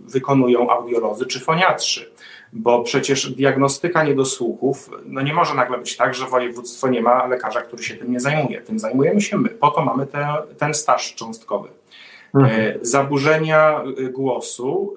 wykonują 0.09 0.70
audiolodzy 0.70 1.26
czy 1.26 1.40
foniatrzy, 1.40 2.11
bo 2.53 2.82
przecież 2.82 3.30
diagnostyka 3.30 4.05
niedosłuchów, 4.05 4.90
no 5.05 5.20
nie 5.20 5.34
może 5.34 5.55
nagle 5.55 5.78
być 5.78 5.96
tak, 5.96 6.14
że 6.14 6.26
województwo 6.26 6.88
nie 6.88 7.03
ma 7.03 7.26
lekarza, 7.26 7.61
który 7.61 7.82
się 7.82 7.94
tym 7.94 8.12
nie 8.12 8.20
zajmuje. 8.20 8.61
Tym 8.61 8.78
zajmujemy 8.78 9.20
się 9.20 9.38
my, 9.38 9.48
po 9.48 9.70
to 9.70 9.84
mamy 9.84 10.07
te, 10.07 10.28
ten 10.59 10.74
staż 10.74 11.14
cząstkowy. 11.14 11.68
Mhm. 12.34 12.61
E, 12.61 12.74
zaburzenia 12.82 13.84
głosu 14.12 14.96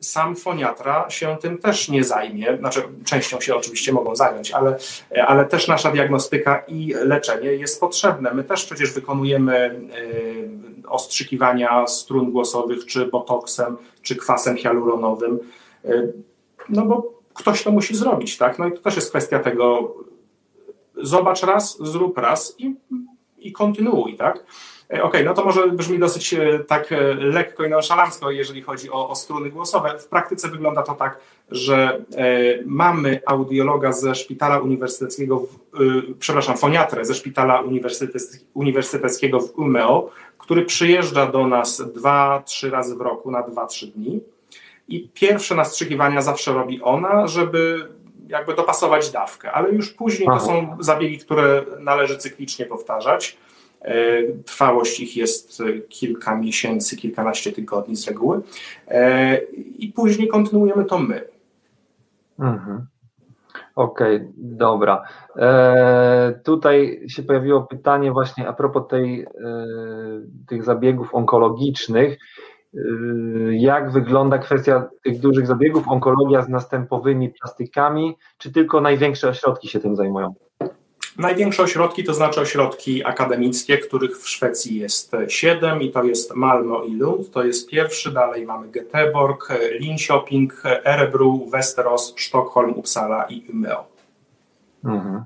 sam 0.00 0.36
foniatra 0.36 1.10
się 1.10 1.36
tym 1.40 1.58
też 1.58 1.88
nie 1.88 2.04
zajmie, 2.04 2.56
znaczy 2.58 2.82
częścią 3.04 3.40
się 3.40 3.56
oczywiście 3.56 3.92
mogą 3.92 4.16
zająć, 4.16 4.50
ale, 4.50 4.78
ale 5.26 5.44
też 5.44 5.68
nasza 5.68 5.90
diagnostyka 5.90 6.58
i 6.68 6.94
leczenie 6.94 7.48
jest 7.48 7.80
potrzebne. 7.80 8.34
My 8.34 8.44
też 8.44 8.64
przecież 8.64 8.92
wykonujemy 8.92 9.56
e, 9.56 10.88
ostrzykiwania 10.88 11.86
strun 11.86 12.32
głosowych, 12.32 12.86
czy 12.86 13.06
botoksem, 13.06 13.76
czy 14.02 14.16
kwasem 14.16 14.56
hialuronowym, 14.56 15.38
e, 15.84 16.02
no 16.68 16.86
bo 16.86 17.18
ktoś 17.34 17.62
to 17.62 17.70
musi 17.70 17.94
zrobić, 17.94 18.38
tak? 18.38 18.58
No 18.58 18.68
i 18.68 18.72
to 18.72 18.78
też 18.78 18.96
jest 18.96 19.10
kwestia 19.10 19.38
tego, 19.38 19.94
zobacz 20.96 21.42
raz, 21.42 21.78
zrób 21.80 22.18
raz 22.18 22.54
i, 22.58 22.74
i 23.38 23.52
kontynuuj, 23.52 24.16
tak? 24.16 24.44
E, 24.90 24.94
okej, 24.94 25.02
okay, 25.02 25.24
no 25.24 25.34
to 25.34 25.44
może 25.44 25.68
brzmi 25.68 25.98
dosyć 25.98 26.34
e, 26.34 26.58
tak 26.58 26.92
e, 26.92 27.14
lekko 27.14 27.64
i 27.64 27.70
nonszalancko, 27.70 28.30
jeżeli 28.30 28.62
chodzi 28.62 28.90
o, 28.90 29.08
o 29.08 29.14
struny 29.14 29.50
głosowe. 29.50 29.98
W 29.98 30.08
praktyce 30.08 30.48
wygląda 30.48 30.82
to 30.82 30.94
tak, 30.94 31.18
że 31.50 32.04
mamy 32.66 33.20
audiologa 33.26 33.92
ze 33.92 34.14
szpitala 34.14 34.58
uniwersyteckiego, 34.58 35.38
w, 35.38 35.46
przepraszam, 36.18 36.56
foniatrę 36.56 37.04
ze 37.04 37.14
szpitala 37.14 37.62
uniwersyteckiego 38.54 39.40
w 39.40 39.58
Umeo, 39.58 40.10
który 40.38 40.64
przyjeżdża 40.64 41.26
do 41.26 41.46
nas 41.46 41.82
dwa, 41.94 42.42
trzy 42.46 42.70
razy 42.70 42.96
w 42.96 43.00
roku 43.00 43.30
na 43.30 43.42
dwa, 43.42 43.66
trzy 43.66 43.86
dni. 43.86 44.20
I 44.88 45.08
pierwsze 45.14 45.54
nastrzykiwania 45.54 46.22
zawsze 46.22 46.52
robi 46.52 46.82
ona, 46.82 47.26
żeby 47.26 47.88
jakby 48.28 48.54
dopasować 48.54 49.10
dawkę, 49.10 49.52
ale 49.52 49.70
już 49.70 49.90
później 49.90 50.28
to 50.28 50.40
są 50.40 50.76
zabiegi, 50.80 51.18
które 51.18 51.64
należy 51.80 52.18
cyklicznie 52.18 52.66
powtarzać. 52.66 53.36
E, 53.82 54.22
trwałość 54.32 55.00
ich 55.00 55.16
jest 55.16 55.62
kilka 55.88 56.36
miesięcy, 56.36 56.96
kilkanaście 56.96 57.52
tygodni 57.52 57.96
z 57.96 58.08
reguły. 58.08 58.40
E, 58.88 59.36
I 59.78 59.92
później 59.96 60.28
kontynuujemy 60.28 60.84
to 60.84 60.98
my. 60.98 61.24
Mhm. 62.38 62.86
Okej, 63.74 64.16
okay, 64.16 64.32
dobra. 64.36 65.02
E, 65.36 66.40
tutaj 66.44 67.04
się 67.08 67.22
pojawiło 67.22 67.62
pytanie 67.62 68.12
właśnie 68.12 68.48
a 68.48 68.52
propos 68.52 68.88
tej, 68.88 69.22
e, 69.22 69.26
tych 70.48 70.64
zabiegów 70.64 71.14
onkologicznych. 71.14 72.18
E, 72.74 72.78
jak 73.50 73.90
wygląda 73.90 74.38
kwestia 74.38 74.88
tych 75.04 75.20
dużych 75.20 75.46
zabiegów, 75.46 75.88
onkologia 75.88 76.42
z 76.42 76.48
następowymi 76.48 77.28
plastykami, 77.28 78.16
czy 78.38 78.52
tylko 78.52 78.80
największe 78.80 79.28
ośrodki 79.28 79.68
się 79.68 79.80
tym 79.80 79.96
zajmują? 79.96 80.34
Największe 81.18 81.62
ośrodki 81.62 82.04
to 82.04 82.14
znaczy 82.14 82.40
ośrodki 82.40 83.04
akademickie, 83.04 83.78
których 83.78 84.18
w 84.18 84.28
Szwecji 84.28 84.78
jest 84.78 85.12
siedem 85.28 85.82
i 85.82 85.90
to 85.90 86.04
jest 86.04 86.32
Malmö 86.32 86.86
i 86.88 86.96
Lund, 86.96 87.30
to 87.30 87.44
jest 87.44 87.68
pierwszy, 87.68 88.12
dalej 88.12 88.46
mamy 88.46 88.68
Göteborg, 88.68 89.54
Linköping, 89.80 90.62
Erebro, 90.84 91.38
Westeros, 91.50 92.14
Sztokholm, 92.16 92.74
Uppsala 92.74 93.24
i 93.24 93.44
Umeå. 93.50 93.84
Mhm. 94.84 95.24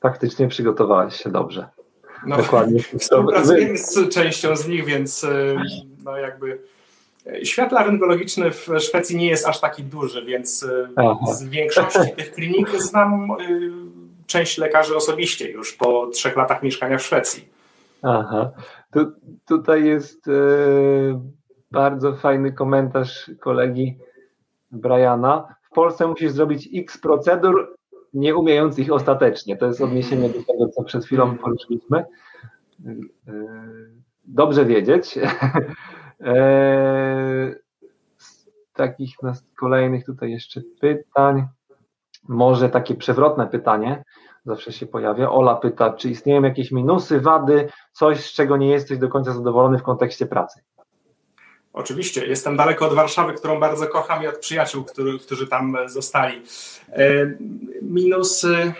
Faktycznie 0.00 0.48
przygotowałeś 0.48 1.16
się 1.16 1.30
dobrze. 1.30 1.68
No, 2.26 2.36
Dokładnie. 2.36 2.80
Współpracujemy 2.98 3.78
z 3.78 4.08
częścią 4.08 4.56
z 4.56 4.68
nich, 4.68 4.84
więc 4.84 5.24
e, 5.24 5.56
no 6.04 6.16
jakby 6.16 6.58
e, 7.26 7.44
świat 7.44 7.72
laryngologiczny 7.72 8.50
w 8.50 8.68
Szwecji 8.78 9.16
nie 9.16 9.26
jest 9.28 9.46
aż 9.46 9.60
taki 9.60 9.84
duży, 9.84 10.24
więc 10.24 10.62
e, 10.62 10.88
Aha. 10.96 11.32
z 11.34 11.44
większości 11.44 11.98
tych 12.16 12.32
klinik 12.32 12.70
znam 12.70 13.28
część 14.26 14.58
lekarzy 14.58 14.96
osobiście 14.96 15.50
już 15.50 15.72
po 15.72 16.06
trzech 16.06 16.36
latach 16.36 16.62
mieszkania 16.62 16.98
w 16.98 17.02
Szwecji. 17.02 17.48
Aha. 18.02 18.50
Tu, 18.92 19.12
tutaj 19.46 19.84
jest 19.84 20.28
e, 20.28 20.32
bardzo 21.70 22.16
fajny 22.16 22.52
komentarz 22.52 23.30
kolegi 23.40 23.98
Briana. 24.70 25.56
W 25.62 25.74
Polsce 25.74 26.06
musisz 26.06 26.32
zrobić 26.32 26.68
x 26.74 26.98
procedur, 26.98 27.76
nie 28.14 28.36
umiejąc 28.36 28.78
ich 28.78 28.92
ostatecznie. 28.92 29.56
To 29.56 29.66
jest 29.66 29.80
odniesienie 29.80 30.28
do 30.28 30.42
tego, 30.42 30.68
co 30.68 30.84
przed 30.84 31.04
chwilą 31.04 31.38
poruszyliśmy. 31.38 31.98
E, 31.98 32.04
dobrze 34.24 34.64
wiedzieć. 34.64 35.18
E, 36.20 37.54
z 38.16 38.46
takich 38.72 39.16
kolejnych 39.60 40.04
tutaj 40.04 40.30
jeszcze 40.30 40.60
pytań. 40.80 41.46
Może 42.28 42.68
takie 42.68 42.94
przewrotne 42.94 43.46
pytanie 43.46 44.04
zawsze 44.46 44.72
się 44.72 44.86
pojawia. 44.86 45.30
Ola 45.30 45.54
pyta, 45.54 45.92
czy 45.92 46.10
istnieją 46.10 46.42
jakieś 46.42 46.72
minusy, 46.72 47.20
wady, 47.20 47.68
coś, 47.92 48.24
z 48.24 48.32
czego 48.32 48.56
nie 48.56 48.68
jesteś 48.68 48.98
do 48.98 49.08
końca 49.08 49.32
zadowolony 49.32 49.78
w 49.78 49.82
kontekście 49.82 50.26
pracy? 50.26 50.60
Oczywiście, 51.72 52.26
jestem 52.26 52.56
daleko 52.56 52.86
od 52.86 52.94
Warszawy, 52.94 53.32
którą 53.32 53.60
bardzo 53.60 53.86
kocham 53.86 54.22
i 54.22 54.26
od 54.26 54.38
przyjaciół, 54.38 54.84
który, 54.84 55.18
którzy 55.18 55.46
tam 55.46 55.76
zostali. 55.86 56.42
E, 56.92 57.02
minusy. 57.82 58.72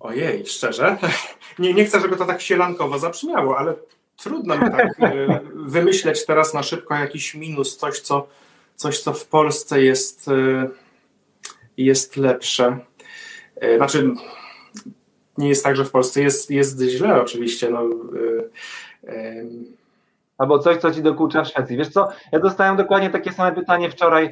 Ojej, 0.00 0.46
szczerze. 0.46 0.96
Nie, 1.58 1.74
nie 1.74 1.84
chcę, 1.84 2.00
żeby 2.00 2.16
to 2.16 2.24
tak 2.24 2.40
sielankowo 2.40 2.98
zabrzmiało, 2.98 3.58
ale 3.58 3.74
trudno 4.16 4.54
mi 4.54 4.60
tak 4.60 5.00
e, 5.00 5.40
wymyśleć 5.54 6.26
teraz 6.26 6.54
na 6.54 6.62
szybko 6.62 6.94
jakiś 6.94 7.34
minus, 7.34 7.76
coś, 7.76 8.00
co 8.00 8.26
coś, 8.76 9.00
co 9.00 9.12
w 9.12 9.26
Polsce 9.26 9.82
jest, 9.82 10.28
e, 10.28 10.68
jest 11.76 12.16
lepsze. 12.16 12.78
E, 13.56 13.76
znaczy, 13.76 14.10
nie 15.38 15.48
jest 15.48 15.64
tak, 15.64 15.76
że 15.76 15.84
w 15.84 15.90
Polsce 15.90 16.22
jest, 16.22 16.50
jest 16.50 16.80
źle, 16.80 17.20
oczywiście. 17.20 17.70
No, 17.70 17.82
e, 19.06 19.44
Albo 20.38 20.58
coś, 20.58 20.76
co 20.76 20.90
ci 20.90 21.02
dokucza 21.02 21.44
w 21.44 21.48
Szwecji. 21.48 21.76
Wiesz 21.76 21.88
co, 21.88 22.08
ja 22.32 22.38
dostałem 22.38 22.76
dokładnie 22.76 23.10
takie 23.10 23.32
same 23.32 23.52
pytanie 23.52 23.90
wczoraj 23.90 24.30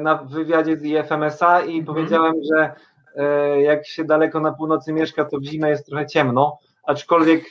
na 0.00 0.14
wywiadzie 0.14 0.76
z 0.76 0.84
IFMSA 0.84 1.60
i 1.60 1.78
mhm. 1.78 1.84
powiedziałem, 1.84 2.34
że 2.52 2.72
jak 3.60 3.86
się 3.86 4.04
daleko 4.04 4.40
na 4.40 4.52
północy 4.52 4.92
mieszka, 4.92 5.24
to 5.24 5.38
w 5.38 5.44
zimę 5.44 5.70
jest 5.70 5.86
trochę 5.86 6.06
ciemno, 6.06 6.58
aczkolwiek 6.82 7.44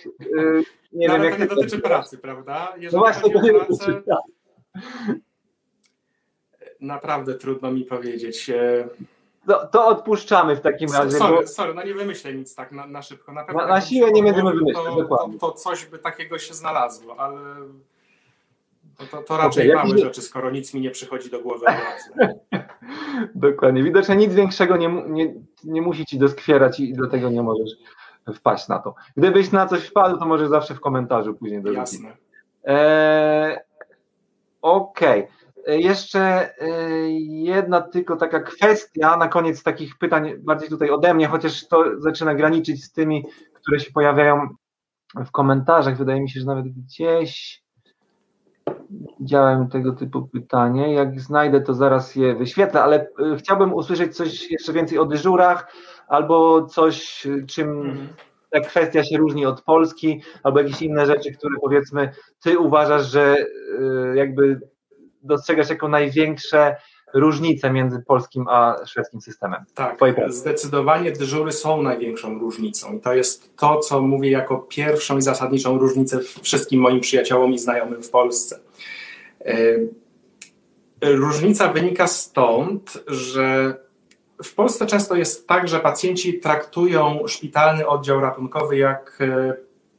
nie 0.94 1.08
no, 1.08 1.14
wiem, 1.14 1.24
jak 1.24 1.34
to 1.34 1.40
nie 1.40 1.48
dotyczy 1.48 1.80
pracy, 1.80 2.18
prawda? 2.18 2.74
Jeżeli 2.78 2.96
no 2.96 3.00
właśnie, 3.00 3.34
to 3.34 3.42
nie 3.42 3.54
pracę, 3.54 3.68
dotyczy 3.70 4.04
naprawdę 6.82 7.36
trudno 7.36 7.72
mi 7.72 7.86
powiedzieć. 7.86 8.52
To, 9.48 9.68
to 9.68 9.88
odpuszczamy 9.88 10.56
w 10.56 10.62
takim 10.62 10.92
razie. 10.92 11.18
Sorry, 11.18 11.36
bo... 11.36 11.48
sorry 11.48 11.74
no 11.74 11.84
nie 11.84 11.94
wymyślę 11.94 12.34
nic 12.34 12.56
tak 12.56 12.72
na, 12.72 12.88
na 12.88 13.02
szybko. 13.02 13.34
Na, 13.34 13.46
na, 13.46 13.68
na 13.68 13.82
siłę 13.82 14.12
nie 14.12 14.24
będziemy 14.24 14.54
wymyślać, 14.54 14.86
to, 14.86 15.06
to, 15.06 15.30
to, 15.40 15.52
coś 15.52 15.86
by 15.86 16.00
takiego 16.00 16.40
się 16.40 16.54
znalazło, 16.54 17.20
ale 17.20 17.42
to, 18.98 19.06
to, 19.06 19.24
to 19.24 19.38
raczej 19.38 19.72
okay, 19.72 19.84
małe 19.86 19.98
rzeczy, 19.98 20.22
skoro 20.22 20.52
nic 20.52 20.74
mi 20.74 20.82
nie 20.82 20.92
przychodzi 20.92 21.30
do 21.30 21.40
głowy 21.40 21.66
Dokładnie. 23.36 23.84
Widocznie 23.84 24.16
nic 24.16 24.34
większego 24.34 24.78
nie, 24.78 24.88
nie, 25.08 25.34
nie 25.64 25.82
musi 25.82 26.06
ci 26.06 26.18
doskwierać 26.18 26.80
i 26.80 26.94
dlatego 26.94 27.30
nie 27.30 27.44
możesz 27.44 27.72
wpaść 28.36 28.68
na 28.68 28.80
to. 28.80 28.96
Gdybyś 29.18 29.52
na 29.52 29.68
coś 29.68 29.86
wpadł, 29.86 30.18
to 30.18 30.26
może 30.26 30.48
zawsze 30.48 30.76
w 30.76 30.80
komentarzu 30.80 31.34
później 31.34 31.62
dorzucić. 31.62 31.94
Jasne. 31.94 32.18
Eee, 32.64 33.58
Okej. 34.62 35.24
Okay. 35.24 35.49
E, 35.70 35.80
jeszcze 35.80 36.20
e, 36.62 36.70
jedna 37.30 37.82
tylko 37.82 38.16
taka 38.16 38.40
kwestia 38.40 39.18
na 39.18 39.28
koniec 39.28 39.64
takich 39.64 39.98
pytań, 39.98 40.34
bardziej 40.40 40.70
tutaj 40.70 40.90
ode 40.90 41.14
mnie, 41.14 41.28
chociaż 41.28 41.68
to 41.68 41.84
zaczyna 41.98 42.36
graniczyć 42.36 42.84
z 42.84 42.92
tymi, 42.92 43.26
które 43.54 43.80
się 43.80 43.92
pojawiają 43.92 44.48
w 45.16 45.32
komentarzach. 45.32 45.98
Wydaje 45.98 46.22
mi 46.22 46.30
się, 46.30 46.40
że 46.40 46.46
nawet 46.46 46.66
gdzieś 46.66 47.64
widziałem 49.20 49.70
tego 49.70 49.92
typu 49.92 50.28
pytanie. 50.28 50.94
Jak 50.94 51.22
znajdę, 51.22 51.62
to 51.62 51.74
zaraz 51.74 52.16
je 52.16 52.36
wyświetlę, 52.36 52.84
ale 52.84 52.96
e, 53.02 53.36
chciałbym 53.38 53.74
usłyszeć 53.74 54.16
coś 54.16 54.52
jeszcze 54.52 54.74
więcej 54.74 54.98
o 54.98 55.06
dyżurach 55.06 55.74
albo 56.08 56.66
coś, 56.66 57.28
czym 57.48 57.70
mhm. 57.70 58.08
ta 58.50 58.60
kwestia 58.60 59.04
się 59.04 59.18
różni 59.18 59.46
od 59.46 59.62
Polski, 59.62 60.22
albo 60.44 60.60
jakieś 60.60 60.82
inne 60.82 61.06
rzeczy, 61.06 61.34
które 61.34 61.56
powiedzmy 61.62 62.12
ty 62.44 62.60
uważasz, 62.60 63.12
że 63.12 63.36
jakby 64.16 64.60
dostrzegasz 65.22 65.70
jako 65.70 65.88
największe 65.88 66.76
różnice 67.14 67.72
między 67.72 68.04
polskim 68.08 68.46
a 68.48 68.76
szwedzkim 68.86 69.22
systemem? 69.22 69.66
Tak, 69.74 69.98
zdecydowanie 70.28 71.12
dyżury 71.12 71.52
są 71.52 71.82
największą 71.82 72.40
różnicą 72.40 72.94
i 72.94 73.00
to 73.00 73.14
jest 73.14 73.58
to, 73.58 73.80
co 73.80 74.02
mówię 74.02 74.32
jako 74.32 74.58
pierwszą 74.58 75.18
i 75.18 75.22
zasadniczą 75.22 75.78
różnicę 75.78 76.20
wszystkim 76.42 76.82
moim 76.82 77.00
przyjaciołom 77.00 77.54
i 77.54 77.60
znajomym 77.60 78.04
w 78.04 78.10
Polsce. 78.10 78.60
E, 79.46 79.56
różnica 81.02 81.74
wynika 81.74 82.08
stąd, 82.08 83.04
że 83.08 83.76
w 84.44 84.56
Polsce 84.56 84.86
często 84.86 85.16
jest 85.16 85.48
tak, 85.48 85.68
że 85.68 85.80
pacjenci 85.80 86.40
traktują 86.40 87.28
szpitalny 87.28 87.88
oddział 87.88 88.22
ratunkowy 88.22 88.78
jak 88.78 89.18
e, 89.22 89.54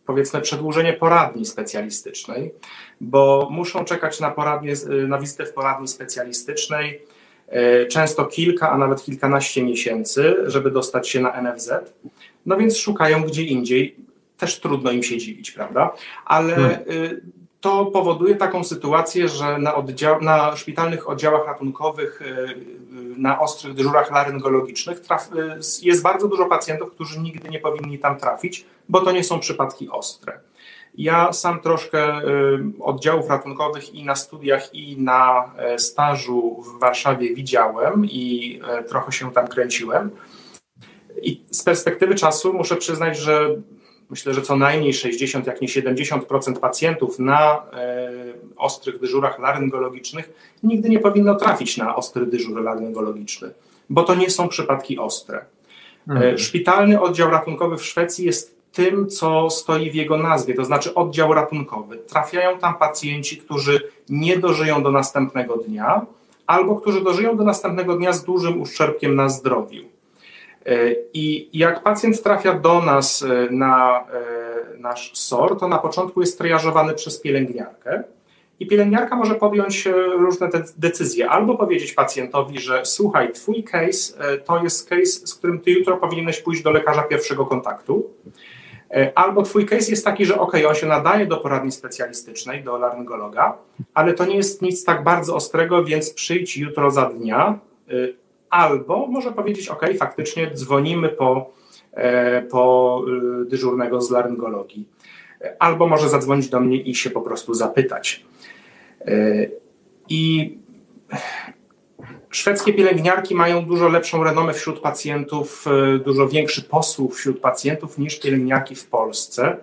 powiedzmy 0.06 0.40
przedłużenie 0.40 0.92
poradni 0.92 1.44
specjalistycznej, 1.46 2.54
bo 3.00 3.48
muszą 3.50 3.84
czekać 3.84 4.20
na, 4.20 4.30
poradnie, 4.30 4.74
na 5.08 5.18
wizytę 5.18 5.46
w 5.46 5.52
poradni 5.52 5.88
specjalistycznej 5.88 7.02
e, 7.48 7.86
często 7.86 8.24
kilka, 8.24 8.70
a 8.70 8.78
nawet 8.78 9.02
kilkanaście 9.02 9.62
miesięcy, 9.62 10.36
żeby 10.46 10.70
dostać 10.70 11.08
się 11.08 11.20
na 11.20 11.42
NFZ. 11.42 11.72
No 12.46 12.56
więc 12.56 12.76
szukają 12.76 13.22
gdzie 13.22 13.42
indziej. 13.42 13.96
Też 14.38 14.60
trudno 14.60 14.90
im 14.90 15.02
się 15.02 15.18
dziwić, 15.18 15.50
prawda? 15.50 15.94
Ale 16.24 16.54
hmm. 16.54 16.78
To 17.60 17.86
powoduje 17.86 18.36
taką 18.36 18.64
sytuację, 18.64 19.28
że 19.28 19.58
na, 19.58 19.74
oddział, 19.74 20.22
na 20.22 20.56
szpitalnych 20.56 21.08
oddziałach 21.08 21.46
ratunkowych, 21.46 22.20
na 23.16 23.40
ostrych 23.40 23.74
dyżurach 23.74 24.10
laryngologicznych 24.10 25.00
traf, 25.00 25.30
jest 25.82 26.02
bardzo 26.02 26.28
dużo 26.28 26.46
pacjentów, 26.46 26.90
którzy 26.90 27.20
nigdy 27.20 27.48
nie 27.48 27.58
powinni 27.58 27.98
tam 27.98 28.18
trafić, 28.18 28.66
bo 28.88 29.00
to 29.00 29.12
nie 29.12 29.24
są 29.24 29.40
przypadki 29.40 29.88
ostre. 29.88 30.40
Ja 30.94 31.32
sam 31.32 31.60
troszkę 31.60 32.18
y, 32.18 32.24
oddziałów 32.80 33.28
ratunkowych 33.28 33.94
i 33.94 34.04
na 34.04 34.14
studiach, 34.14 34.74
i 34.74 34.96
na 35.02 35.52
e, 35.56 35.78
stażu 35.78 36.62
w 36.62 36.80
Warszawie 36.80 37.34
widziałem 37.34 38.06
i 38.06 38.60
e, 38.68 38.84
trochę 38.84 39.12
się 39.12 39.32
tam 39.32 39.48
kręciłem. 39.48 40.10
I 41.22 41.44
z 41.50 41.62
perspektywy 41.62 42.14
czasu 42.14 42.52
muszę 42.52 42.76
przyznać, 42.76 43.18
że 43.18 43.48
myślę, 44.10 44.34
że 44.34 44.42
co 44.42 44.56
najmniej 44.56 44.94
60, 44.94 45.46
jak 45.46 45.60
nie 45.60 45.68
70% 45.68 46.58
pacjentów 46.60 47.18
na 47.18 47.62
e, 47.72 48.10
ostrych 48.56 48.98
dyżurach 48.98 49.38
laryngologicznych 49.38 50.30
nigdy 50.62 50.88
nie 50.88 50.98
powinno 50.98 51.34
trafić 51.34 51.76
na 51.76 51.96
ostry 51.96 52.26
dyżur 52.26 52.62
laryngologiczny, 52.62 53.50
bo 53.90 54.02
to 54.02 54.14
nie 54.14 54.30
są 54.30 54.48
przypadki 54.48 54.98
ostre. 54.98 55.44
Mhm. 56.08 56.38
Szpitalny 56.38 57.00
oddział 57.00 57.30
ratunkowy 57.30 57.76
w 57.76 57.84
Szwecji 57.84 58.26
jest 58.26 58.60
tym, 58.72 59.08
co 59.08 59.50
stoi 59.50 59.90
w 59.90 59.94
jego 59.94 60.16
nazwie, 60.16 60.54
to 60.54 60.64
znaczy 60.64 60.94
oddział 60.94 61.34
ratunkowy. 61.34 61.96
Trafiają 61.96 62.58
tam 62.58 62.74
pacjenci, 62.74 63.36
którzy 63.36 63.80
nie 64.08 64.38
dożyją 64.38 64.82
do 64.82 64.90
następnego 64.90 65.56
dnia, 65.56 66.06
albo 66.46 66.76
którzy 66.76 67.00
dożyją 67.00 67.36
do 67.36 67.44
następnego 67.44 67.96
dnia 67.96 68.12
z 68.12 68.24
dużym 68.24 68.60
uszczerbkiem 68.60 69.14
na 69.14 69.28
zdrowiu. 69.28 69.84
E, 70.66 70.94
I 71.14 71.58
jak 71.58 71.82
pacjent 71.82 72.22
trafia 72.22 72.54
do 72.54 72.82
nas 72.82 73.22
e, 73.22 73.48
na 73.50 74.00
e, 74.00 74.78
nasz 74.78 75.12
SOR, 75.14 75.58
to 75.58 75.68
na 75.68 75.78
początku 75.78 76.20
jest 76.20 76.38
triażowany 76.38 76.94
przez 76.94 77.20
pielęgniarkę. 77.20 78.02
I 78.60 78.66
pielęgniarka 78.66 79.16
może 79.16 79.34
podjąć 79.34 79.88
różne 80.18 80.48
decyzje, 80.76 81.30
albo 81.30 81.56
powiedzieć 81.56 81.92
pacjentowi, 81.92 82.58
że 82.58 82.84
słuchaj, 82.84 83.32
twój 83.32 83.64
case 83.64 84.14
to 84.44 84.62
jest 84.62 84.88
case, 84.88 85.26
z 85.26 85.34
którym 85.34 85.60
ty 85.60 85.70
jutro 85.70 85.96
powinieneś 85.96 86.40
pójść 86.40 86.62
do 86.62 86.70
lekarza 86.70 87.02
pierwszego 87.02 87.46
kontaktu. 87.46 88.10
Albo 89.14 89.42
twój 89.42 89.66
case 89.66 89.90
jest 89.90 90.04
taki, 90.04 90.26
że 90.26 90.38
ok, 90.38 90.52
on 90.68 90.74
się 90.74 90.86
nadaje 90.86 91.26
do 91.26 91.36
poradni 91.36 91.72
specjalistycznej, 91.72 92.64
do 92.64 92.78
laryngologa, 92.78 93.58
ale 93.94 94.14
to 94.14 94.24
nie 94.24 94.36
jest 94.36 94.62
nic 94.62 94.84
tak 94.84 95.04
bardzo 95.04 95.34
ostrego, 95.34 95.84
więc 95.84 96.14
przyjdź 96.14 96.56
jutro 96.56 96.90
za 96.90 97.04
dnia. 97.06 97.58
E, 98.50 98.54
albo 98.54 99.06
może 99.06 99.32
powiedzieć, 99.32 99.68
ok, 99.68 99.86
faktycznie 99.98 100.50
dzwonimy 100.54 101.08
po, 101.08 101.50
e, 101.92 102.42
po 102.42 103.04
dyżurnego 103.44 104.00
z 104.00 104.10
laryngologii. 104.10 104.88
Albo 105.58 105.88
może 105.88 106.08
zadzwonić 106.08 106.48
do 106.48 106.60
mnie 106.60 106.80
i 106.80 106.94
się 106.94 107.10
po 107.10 107.20
prostu 107.20 107.54
zapytać. 107.54 108.24
I 110.08 110.54
Szwedzkie 112.30 112.72
pielęgniarki 112.72 113.34
mają 113.34 113.64
dużo 113.64 113.88
lepszą 113.88 114.24
renomę 114.24 114.52
wśród 114.52 114.80
pacjentów, 114.80 115.64
e, 115.66 115.98
dużo 115.98 116.28
większy 116.28 116.62
posłuch 116.62 117.14
wśród 117.14 117.40
pacjentów 117.40 117.98
niż 117.98 118.20
pielęgniarki 118.20 118.74
w 118.74 118.86
Polsce 118.86 119.56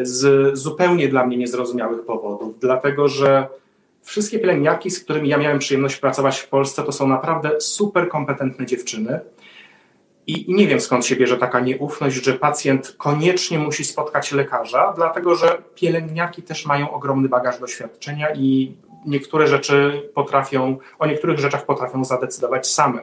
z 0.00 0.54
zupełnie 0.58 1.08
dla 1.08 1.26
mnie 1.26 1.36
niezrozumiałych 1.36 2.04
powodów, 2.04 2.58
dlatego 2.60 3.08
że 3.08 3.46
wszystkie 4.04 4.38
pielęgniarki, 4.38 4.90
z 4.90 5.04
którymi 5.04 5.28
ja 5.28 5.38
miałem 5.38 5.58
przyjemność 5.58 5.96
pracować 5.96 6.38
w 6.38 6.48
Polsce, 6.48 6.82
to 6.82 6.92
są 6.92 7.08
naprawdę 7.08 7.60
super 7.60 8.08
kompetentne 8.08 8.66
dziewczyny. 8.66 9.20
I 10.26 10.54
nie 10.54 10.66
wiem 10.66 10.80
skąd 10.80 11.06
się 11.06 11.16
bierze 11.16 11.36
taka 11.36 11.60
nieufność, 11.60 12.16
że 12.16 12.32
pacjent 12.32 12.94
koniecznie 12.98 13.58
musi 13.58 13.84
spotkać 13.84 14.32
lekarza, 14.32 14.92
dlatego 14.96 15.34
że 15.34 15.62
pielęgniarki 15.74 16.42
też 16.42 16.66
mają 16.66 16.90
ogromny 16.90 17.28
bagaż 17.28 17.60
doświadczenia 17.60 18.34
i 18.34 18.76
niektóre 19.06 19.46
rzeczy 19.46 20.02
potrafią, 20.14 20.78
o 20.98 21.06
niektórych 21.06 21.38
rzeczach 21.38 21.66
potrafią 21.66 22.04
zadecydować 22.04 22.66
same. 22.66 23.00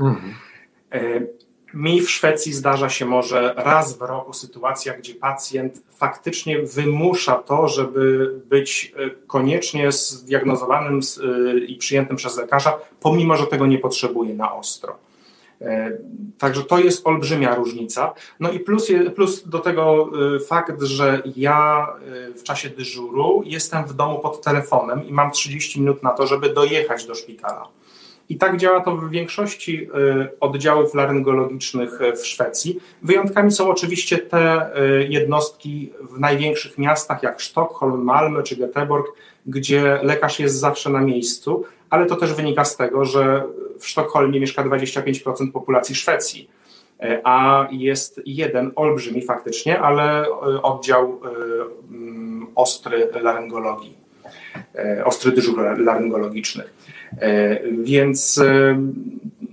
Mhm. 0.00 0.34
Mi 1.74 2.00
w 2.00 2.10
Szwecji 2.10 2.52
zdarza 2.52 2.88
się 2.88 3.06
może 3.06 3.54
raz 3.56 3.98
w 3.98 4.02
roku 4.02 4.32
sytuacja, 4.32 4.94
gdzie 4.94 5.14
pacjent 5.14 5.82
faktycznie 5.90 6.62
wymusza 6.62 7.34
to, 7.34 7.68
żeby 7.68 8.34
być 8.44 8.92
e, 8.96 9.10
koniecznie 9.26 9.92
zdiagnozowanym 9.92 11.00
e, 11.00 11.58
i 11.58 11.76
przyjętym 11.76 12.16
przez 12.16 12.36
lekarza, 12.38 12.78
pomimo 13.00 13.36
że 13.36 13.46
tego 13.46 13.66
nie 13.66 13.78
potrzebuje 13.78 14.34
na 14.34 14.54
ostro. 14.54 14.96
E, 15.60 15.98
także 16.38 16.62
to 16.62 16.78
jest 16.78 17.06
olbrzymia 17.06 17.54
różnica. 17.54 18.14
No 18.40 18.50
i 18.50 18.60
plus, 18.60 18.88
plus 19.14 19.48
do 19.48 19.58
tego 19.58 20.10
fakt, 20.48 20.82
że 20.82 21.22
ja 21.36 21.86
w 22.36 22.42
czasie 22.42 22.70
dyżuru 22.70 23.42
jestem 23.44 23.84
w 23.84 23.94
domu 23.94 24.18
pod 24.18 24.42
telefonem 24.42 25.08
i 25.08 25.12
mam 25.12 25.30
30 25.30 25.80
minut 25.80 26.02
na 26.02 26.10
to, 26.10 26.26
żeby 26.26 26.52
dojechać 26.52 27.06
do 27.06 27.14
szpitala. 27.14 27.68
I 28.28 28.36
tak 28.36 28.56
działa 28.56 28.80
to 28.80 28.96
w 28.96 29.10
większości 29.10 29.88
oddziałów 30.40 30.94
laryngologicznych 30.94 31.98
w 32.16 32.26
Szwecji. 32.26 32.80
Wyjątkami 33.02 33.52
są 33.52 33.70
oczywiście 33.70 34.18
te 34.18 34.70
jednostki 35.08 35.92
w 36.00 36.20
największych 36.20 36.78
miastach 36.78 37.22
jak 37.22 37.40
Sztokholm, 37.40 38.04
Malmö 38.04 38.42
czy 38.42 38.56
Göteborg, 38.56 39.04
gdzie 39.46 39.98
lekarz 40.02 40.40
jest 40.40 40.54
zawsze 40.60 40.90
na 40.90 41.00
miejscu, 41.00 41.64
ale 41.90 42.06
to 42.06 42.16
też 42.16 42.34
wynika 42.34 42.64
z 42.64 42.76
tego, 42.76 43.04
że 43.04 43.44
w 43.78 43.86
Sztokholmie 43.86 44.40
mieszka 44.40 44.64
25% 44.64 45.52
populacji 45.52 45.94
Szwecji, 45.94 46.50
a 47.24 47.68
jest 47.70 48.20
jeden 48.26 48.72
olbrzymi 48.76 49.22
faktycznie, 49.22 49.80
ale 49.80 50.30
oddział 50.62 51.20
mm, 51.90 52.46
ostry 52.54 53.08
laryngologii, 53.22 53.96
ostry 55.04 55.32
dyżur 55.32 55.78
laryngologicznych. 55.78 56.74
Więc 57.78 58.40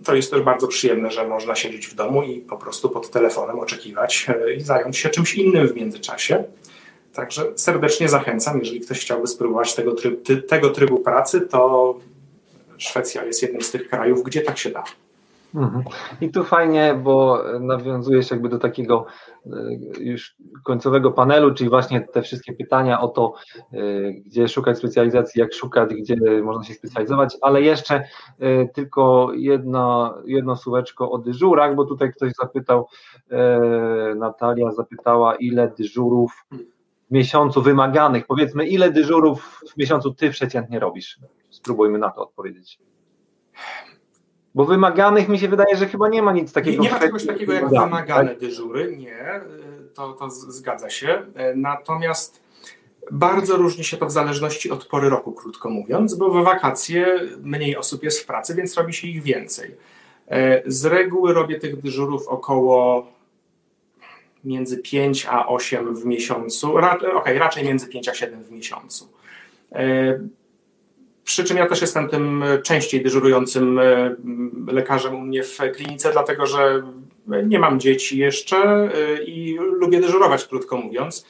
to 0.04 0.16
jest 0.16 0.32
też 0.32 0.42
bardzo 0.42 0.68
przyjemne, 0.68 1.12
że 1.12 1.28
można 1.28 1.56
siedzieć 1.56 1.88
w 1.88 1.96
domu 1.96 2.24
i 2.24 2.40
po 2.40 2.58
prostu 2.58 2.90
pod 2.90 3.12
telefonem 3.12 3.60
oczekiwać 3.60 4.28
i 4.58 4.62
zająć 4.62 4.98
się 4.98 5.10
czymś 5.10 5.36
innym 5.36 5.68
w 5.68 5.76
międzyczasie. 5.76 6.44
Także 7.14 7.44
serdecznie 7.56 8.10
zachęcam, 8.10 8.60
jeżeli 8.60 8.80
ktoś 8.80 9.00
chciałby 9.00 9.28
spróbować 9.28 9.76
tego, 9.76 9.94
tryb, 9.94 10.48
tego 10.48 10.70
trybu 10.70 11.00
pracy, 11.00 11.42
to 11.42 11.96
Szwecja 12.78 13.26
jest 13.26 13.42
jednym 13.42 13.62
z 13.62 13.72
tych 13.72 13.90
krajów, 13.90 14.24
gdzie 14.24 14.42
tak 14.42 14.58
się 14.58 14.70
da. 14.70 14.84
Mhm. 15.56 15.84
I 16.22 16.32
tu 16.32 16.44
fajnie, 16.44 17.00
bo 17.04 17.44
nawiązujesz 17.60 18.32
jakby 18.32 18.50
do 18.50 18.60
takiego 18.60 19.06
e, 19.46 19.50
już 20.00 20.36
końcowego 20.64 21.12
panelu, 21.12 21.54
czyli 21.54 21.70
właśnie 21.70 22.02
te 22.02 22.22
wszystkie 22.22 22.54
pytania 22.54 23.02
o 23.02 23.08
to, 23.08 23.34
e, 23.74 23.78
gdzie 24.14 24.48
szukać 24.48 24.78
specjalizacji, 24.78 25.42
jak 25.42 25.54
szukać, 25.54 25.94
gdzie 25.94 26.16
można 26.44 26.64
się 26.64 26.74
specjalizować, 26.74 27.38
ale 27.42 27.62
jeszcze 27.62 28.04
e, 28.40 28.68
tylko 28.68 29.32
jedno, 29.34 30.16
jedno 30.26 30.56
słóweczko 30.56 31.12
o 31.12 31.18
dyżurach, 31.18 31.76
bo 31.76 31.86
tutaj 31.86 32.14
ktoś 32.14 32.32
zapytał, 32.34 32.88
Natalia 34.16 34.72
zapytała, 34.72 35.36
ile 35.36 35.74
dyżurów 35.78 36.46
w 37.08 37.12
miesiącu 37.12 37.62
wymaganych, 37.62 38.28
powiedzmy, 38.28 38.68
ile 38.68 38.92
dyżurów 38.92 39.62
w 39.74 39.78
miesiącu 39.78 40.14
ty 40.14 40.30
przeciętnie 40.30 40.80
robisz? 40.80 41.20
Spróbujmy 41.50 41.98
na 41.98 42.10
to 42.10 42.22
odpowiedzieć. 42.22 42.80
Bo 44.56 44.66
wymaganych 44.66 45.30
mi 45.30 45.40
się 45.40 45.48
wydaje, 45.48 45.78
że 45.78 45.88
chyba 45.88 46.10
nie 46.10 46.22
ma 46.22 46.34
nic 46.34 46.54
takiego. 46.54 46.84
Nie, 46.84 46.90
nie 46.90 46.94
ma 46.94 47.00
czegoś 47.00 47.26
takiego 47.26 47.54
jak 47.54 47.70
wymagane 47.70 48.30
tak? 48.30 48.40
dyżury, 48.40 48.98
nie, 48.98 49.42
to, 49.94 50.14
to 50.14 50.30
zgadza 50.30 50.90
się. 50.90 51.26
Natomiast 51.56 52.44
bardzo 53.12 53.58
różni 53.58 53.84
się 53.84 53.98
to 53.98 54.06
w 54.06 54.12
zależności 54.12 54.72
od 54.72 54.86
pory 54.86 55.10
roku, 55.10 55.32
krótko 55.32 55.70
mówiąc, 55.70 56.16
bo 56.16 56.30
w 56.30 56.44
wakacje 56.44 57.20
mniej 57.44 57.78
osób 57.78 58.04
jest 58.04 58.20
w 58.20 58.26
pracy, 58.26 58.56
więc 58.56 58.78
robi 58.78 58.94
się 58.94 59.08
ich 59.08 59.24
więcej. 59.24 59.76
Z 60.66 60.86
reguły 60.86 61.34
robię 61.34 61.60
tych 61.60 61.82
dyżurów 61.82 62.28
około 62.28 63.08
między 64.44 64.78
5 64.78 65.26
a 65.30 65.48
8 65.48 65.96
w 65.96 66.06
miesiącu. 66.06 66.78
Okej, 66.78 67.12
okay, 67.16 67.40
raczej 67.40 67.64
między 67.64 67.88
5 67.88 68.10
a 68.10 68.14
7 68.14 68.44
w 68.44 68.52
miesiącu. 68.52 69.10
Przy 71.26 71.44
czym 71.44 71.58
ja 71.58 71.66
też 71.66 71.82
jestem 71.82 72.10
tym 72.10 72.44
częściej 72.64 73.04
dyżurującym 73.04 73.80
e, 73.80 74.16
lekarzem 74.68 75.16
u 75.16 75.22
mnie 75.22 75.44
w 75.44 75.58
klinice, 75.76 76.12
dlatego 76.12 76.46
że 76.46 76.84
nie 77.28 77.60
mam 77.60 77.80
dzieci 77.80 78.18
jeszcze 78.18 78.58
e, 78.58 79.24
i 79.24 79.58
lubię 79.58 80.02
dyżurować, 80.02 80.46
krótko 80.46 80.78
mówiąc, 80.78 81.26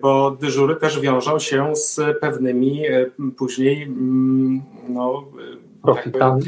bo 0.00 0.30
dyżury 0.30 0.76
też 0.76 1.00
wiążą 1.00 1.38
się 1.38 1.76
z 1.76 2.20
pewnymi 2.20 2.86
e, 2.86 3.10
później 3.36 3.82
mm, 3.82 4.62
no, 4.88 5.24
profitami. 5.82 6.42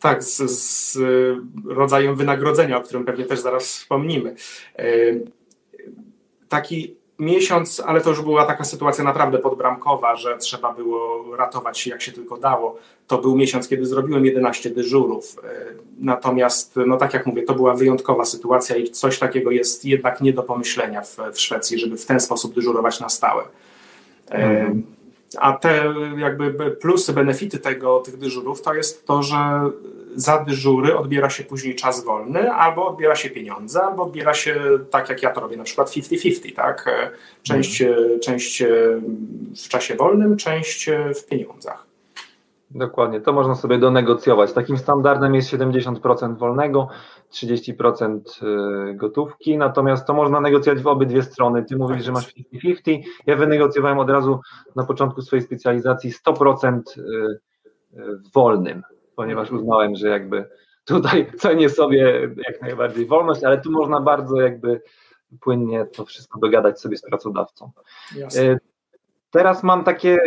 tak, 0.00 0.24
z, 0.24 0.36
z 0.36 0.98
rodzajem 1.66 2.16
wynagrodzenia, 2.16 2.76
o 2.76 2.80
którym 2.80 3.04
pewnie 3.04 3.24
też 3.24 3.40
zaraz 3.40 3.64
wspomnimy. 3.64 4.34
Taki 6.48 6.96
miesiąc, 7.18 7.82
ale 7.86 8.00
to 8.00 8.10
już 8.10 8.22
była 8.22 8.46
taka 8.46 8.64
sytuacja 8.64 9.04
naprawdę 9.04 9.38
podbramkowa, 9.38 10.16
że 10.16 10.38
trzeba 10.38 10.72
było 10.72 11.36
ratować 11.36 11.78
się 11.78 11.90
jak 11.90 12.02
się 12.02 12.12
tylko 12.12 12.36
dało. 12.36 12.78
To 13.06 13.18
był 13.18 13.36
miesiąc, 13.36 13.68
kiedy 13.68 13.86
zrobiłem 13.86 14.26
11 14.26 14.70
dyżurów. 14.70 15.36
E, 15.44 15.48
natomiast, 16.00 16.74
no 16.86 16.96
tak 16.96 17.14
jak 17.14 17.26
mówię, 17.26 17.42
to 17.42 17.54
była 17.54 17.74
wyjątkowa 17.74 18.24
sytuacja 18.24 18.76
i 18.76 18.90
coś 18.90 19.18
takiego 19.18 19.50
jest 19.50 19.84
jednak 19.84 20.20
nie 20.20 20.32
do 20.32 20.42
pomyślenia 20.42 21.02
w, 21.02 21.18
w 21.32 21.40
Szwecji, 21.40 21.78
żeby 21.78 21.96
w 21.96 22.06
ten 22.06 22.20
sposób 22.20 22.54
dyżurować 22.54 23.00
na 23.00 23.08
stałe. 23.08 23.44
Mhm. 24.30 24.82
A 25.40 25.52
te 25.52 25.94
jakby 26.16 26.70
plusy, 26.70 27.12
benefity 27.12 27.58
tego, 27.58 28.00
tych 28.00 28.16
dyżurów 28.16 28.62
to 28.62 28.74
jest 28.74 29.06
to, 29.06 29.22
że 29.22 29.36
za 30.16 30.44
dyżury 30.44 30.96
odbiera 30.96 31.30
się 31.30 31.44
później 31.44 31.74
czas 31.74 32.04
wolny, 32.04 32.52
albo 32.52 32.88
odbiera 32.88 33.16
się 33.16 33.30
pieniądze, 33.30 33.82
albo 33.82 34.02
odbiera 34.02 34.34
się 34.34 34.54
tak 34.90 35.08
jak 35.08 35.22
ja 35.22 35.30
to 35.30 35.40
robię, 35.40 35.56
na 35.56 35.64
przykład 35.64 35.90
50-50, 35.90 36.54
tak? 36.54 36.90
Część, 37.42 37.82
mhm. 37.82 38.20
część 38.20 38.62
w 39.64 39.68
czasie 39.68 39.94
wolnym, 39.94 40.36
część 40.36 40.90
w 41.14 41.26
pieniądzach. 41.26 41.83
Dokładnie, 42.74 43.20
to 43.20 43.32
można 43.32 43.54
sobie 43.54 43.78
donegocjować. 43.78 44.52
Takim 44.52 44.78
standardem 44.78 45.34
jest 45.34 45.50
70% 45.52 46.38
wolnego, 46.38 46.88
30% 47.32 48.20
y, 48.90 48.94
gotówki, 48.94 49.58
natomiast 49.58 50.06
to 50.06 50.14
można 50.14 50.40
negocjować 50.40 50.82
w 50.82 50.86
obydwie 50.86 51.22
strony. 51.22 51.64
Ty 51.64 51.76
mówisz, 51.76 52.04
że 52.04 52.12
masz 52.12 52.34
50-50, 52.34 53.02
ja 53.26 53.36
wynegocjowałem 53.36 53.98
od 53.98 54.10
razu 54.10 54.40
na 54.76 54.84
początku 54.84 55.22
swojej 55.22 55.42
specjalizacji 55.42 56.12
100% 56.26 56.80
y, 56.98 57.02
y, 57.02 58.00
wolnym, 58.34 58.82
ponieważ 59.16 59.50
uznałem, 59.50 59.96
że 59.96 60.08
jakby 60.08 60.48
tutaj 60.84 61.32
cenię 61.38 61.68
sobie 61.68 62.30
jak 62.48 62.62
najbardziej 62.62 63.06
wolność, 63.06 63.44
ale 63.44 63.60
tu 63.60 63.70
można 63.70 64.00
bardzo 64.00 64.40
jakby 64.40 64.80
płynnie 65.40 65.84
to 65.84 66.04
wszystko 66.04 66.38
dogadać 66.38 66.80
sobie 66.80 66.96
z 66.96 67.02
pracodawcą. 67.02 67.70
Jasne. 68.16 68.58
Teraz 69.34 69.62
mam 69.62 69.84
takie 69.84 70.18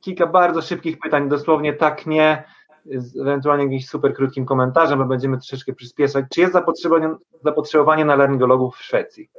kilka 0.00 0.26
bardzo 0.26 0.62
szybkich 0.62 0.98
pytań, 0.98 1.28
dosłownie 1.28 1.72
tak, 1.72 2.06
nie, 2.06 2.44
z 2.86 3.16
ewentualnie 3.16 3.64
jakimś 3.64 3.88
super 3.88 4.14
krótkim 4.14 4.46
komentarzem, 4.46 4.98
bo 4.98 5.04
będziemy 5.04 5.36
troszeczkę 5.36 5.72
przyspieszać. 5.72 6.24
Czy 6.34 6.40
jest 6.40 6.52
zapotrzebowanie, 6.52 7.14
zapotrzebowanie 7.44 8.04
na 8.04 8.16
laryngologów 8.16 8.76
w 8.76 8.82
Szwecji? 8.82 9.30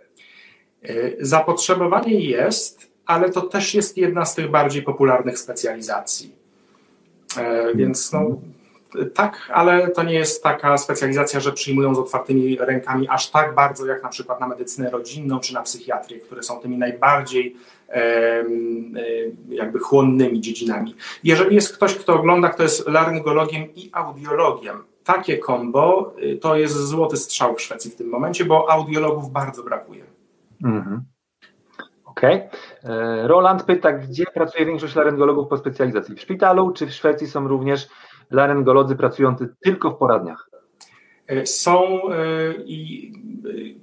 E, 0.83 0.93
zapotrzebowanie 1.19 2.19
jest, 2.19 2.91
ale 3.05 3.29
to 3.29 3.41
też 3.41 3.73
jest 3.73 3.97
jedna 3.97 4.25
z 4.25 4.35
tych 4.35 4.51
bardziej 4.51 4.83
popularnych 4.83 5.39
specjalizacji. 5.39 6.35
E, 7.37 7.75
więc 7.75 8.13
no, 8.13 8.25
tak, 9.13 9.49
ale 9.53 9.87
to 9.87 10.03
nie 10.03 10.13
jest 10.13 10.43
taka 10.43 10.77
specjalizacja, 10.77 11.39
że 11.39 11.51
przyjmują 11.51 11.95
z 11.95 11.99
otwartymi 11.99 12.57
rękami 12.59 13.07
aż 13.09 13.31
tak 13.31 13.55
bardzo, 13.55 13.85
jak 13.85 14.03
na 14.03 14.09
przykład 14.09 14.39
na 14.39 14.47
medycynę 14.47 14.89
rodzinną 14.89 15.39
czy 15.39 15.53
na 15.53 15.61
psychiatrię, 15.61 16.19
które 16.19 16.43
są 16.43 16.59
tymi 16.59 16.77
najbardziej 16.77 17.55
jakby 19.49 19.79
chłonnymi 19.79 20.41
dziedzinami. 20.41 20.95
Jeżeli 21.23 21.55
jest 21.55 21.75
ktoś, 21.75 21.95
kto 21.95 22.13
ogląda, 22.13 22.49
kto 22.49 22.63
jest 22.63 22.87
laryngologiem 22.87 23.75
i 23.75 23.89
audiologiem, 23.93 24.83
takie 25.03 25.37
kombo 25.37 26.13
y, 26.23 26.37
to 26.37 26.55
jest 26.55 26.75
złoty 26.75 27.17
strzał 27.17 27.55
w 27.55 27.61
Szwecji 27.61 27.91
w 27.91 27.95
tym 27.95 28.09
momencie, 28.09 28.45
bo 28.45 28.71
audiologów 28.71 29.31
bardzo 29.31 29.63
brakuje. 29.63 30.03
Mhm. 30.63 31.01
Okej. 32.05 32.35
Okay. 32.35 32.95
E, 32.95 33.27
Roland 33.27 33.63
pyta, 33.63 33.91
gdzie 33.91 34.23
pracuje 34.33 34.65
większość 34.65 34.95
laryngologów 34.95 35.47
po 35.47 35.57
specjalizacji? 35.57 36.15
W 36.15 36.21
szpitalu 36.21 36.71
czy 36.71 36.87
w 36.87 36.93
Szwecji 36.93 37.27
są 37.27 37.47
również 37.47 37.87
laryngolodzy 38.31 38.95
pracujący 38.95 39.55
tylko 39.63 39.91
w 39.91 39.97
poradniach? 39.97 40.49
E, 41.27 41.45
są 41.45 42.01
e, 42.09 42.53
i 42.65 43.11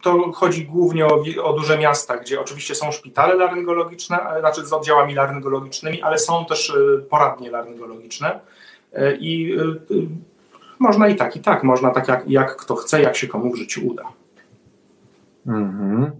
to 0.03 0.33
chodzi 0.33 0.65
głównie 0.65 1.07
o, 1.07 1.25
o, 1.43 1.53
duże 1.53 1.79
miasta, 1.79 2.17
gdzie 2.17 2.41
oczywiście 2.41 2.75
są 2.75 2.93
szpitale 2.93 3.35
laryngologiczne, 3.35 4.19
znaczy 4.41 4.67
z 4.67 4.73
oddziałami 4.73 5.15
laryngologicznymi, 5.15 6.03
ale 6.03 6.19
są 6.19 6.45
też 6.45 6.71
e, 6.71 7.03
poradnie 7.03 7.51
laryngologiczne 7.51 8.41
i 9.19 9.57
można 10.79 11.09
i 11.09 11.17
tak, 11.17 11.37
i 11.37 11.41
tak, 11.41 11.63
można 11.63 11.91
tak 11.91 12.09
jak, 12.09 12.31
jak 12.31 12.57
kto 12.57 12.75
chce, 12.75 13.03
jak 13.03 13.17
się 13.17 13.29
komu 13.29 13.53
w 13.53 13.57
życiu 13.57 13.87
uda. 13.87 14.03
Mhm. 15.47 16.11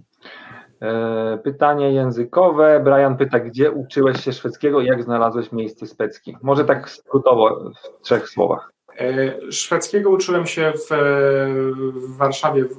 Pytanie 1.43 1.93
językowe. 1.93 2.81
Brian 2.83 3.17
pyta, 3.17 3.39
gdzie 3.39 3.71
uczyłeś 3.71 4.23
się 4.23 4.33
szwedzkiego 4.33 4.81
i 4.81 4.85
jak 4.85 5.03
znalazłeś 5.03 5.51
miejsce 5.51 5.87
specki? 5.87 6.37
Może 6.41 6.65
tak 6.65 6.89
skrótowo 6.89 7.71
w 7.99 8.01
trzech 8.01 8.29
słowach. 8.29 8.72
E, 8.99 9.51
szwedzkiego 9.51 10.09
uczyłem 10.09 10.47
się 10.47 10.73
w, 10.75 10.87
w 11.93 12.17
Warszawie 12.17 12.63
w 12.63 12.77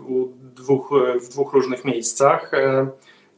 dwóch, 0.54 0.90
w 1.20 1.28
dwóch 1.28 1.52
różnych 1.52 1.84
miejscach. 1.84 2.54
E, 2.54 2.86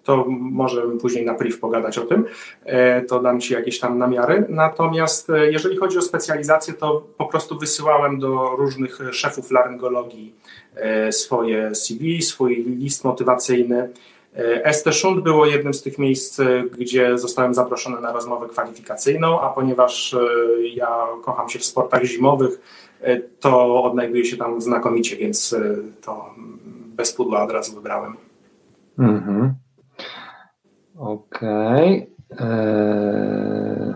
to 0.04 0.24
może 0.28 0.82
później 1.00 1.24
na 1.24 1.34
priv 1.34 1.58
pogadać 1.60 1.98
o 1.98 2.06
tym, 2.06 2.24
e, 2.64 3.02
to 3.02 3.20
dam 3.20 3.40
Ci 3.40 3.54
jakieś 3.54 3.80
tam 3.80 3.98
namiary. 3.98 4.46
Natomiast 4.48 5.32
jeżeli 5.50 5.76
chodzi 5.76 5.98
o 5.98 6.02
specjalizację, 6.02 6.74
to 6.74 7.06
po 7.18 7.26
prostu 7.26 7.58
wysyłałem 7.58 8.18
do 8.18 8.56
różnych 8.58 8.98
szefów 9.12 9.50
laryngologii 9.50 10.34
swoje 11.10 11.74
CV, 11.74 12.22
swój 12.22 12.64
list 12.64 13.04
motywacyjny. 13.04 13.88
Esteszund 14.44 15.24
było 15.24 15.46
jednym 15.46 15.74
z 15.74 15.82
tych 15.82 15.98
miejsc, 15.98 16.40
gdzie 16.78 17.18
zostałem 17.18 17.54
zaproszony 17.54 18.00
na 18.00 18.12
rozmowę 18.12 18.48
kwalifikacyjną, 18.48 19.40
a 19.40 19.48
ponieważ 19.48 20.14
e, 20.14 20.18
ja 20.74 21.06
kocham 21.22 21.48
się 21.48 21.58
w 21.58 21.64
sportach 21.64 22.04
zimowych, 22.04 22.60
e, 23.00 23.20
to 23.20 23.82
odnajduję 23.82 24.24
się 24.24 24.36
tam 24.36 24.60
znakomicie, 24.60 25.16
więc 25.16 25.52
e, 25.52 25.76
to 26.00 26.34
bez 26.96 27.12
pudła 27.12 27.44
od 27.44 27.50
razu 27.50 27.74
wybrałem. 27.74 28.16
Mhm. 28.98 29.54
Okej. 30.98 32.08
Okay. 32.30 32.48
Eee... 32.48 33.94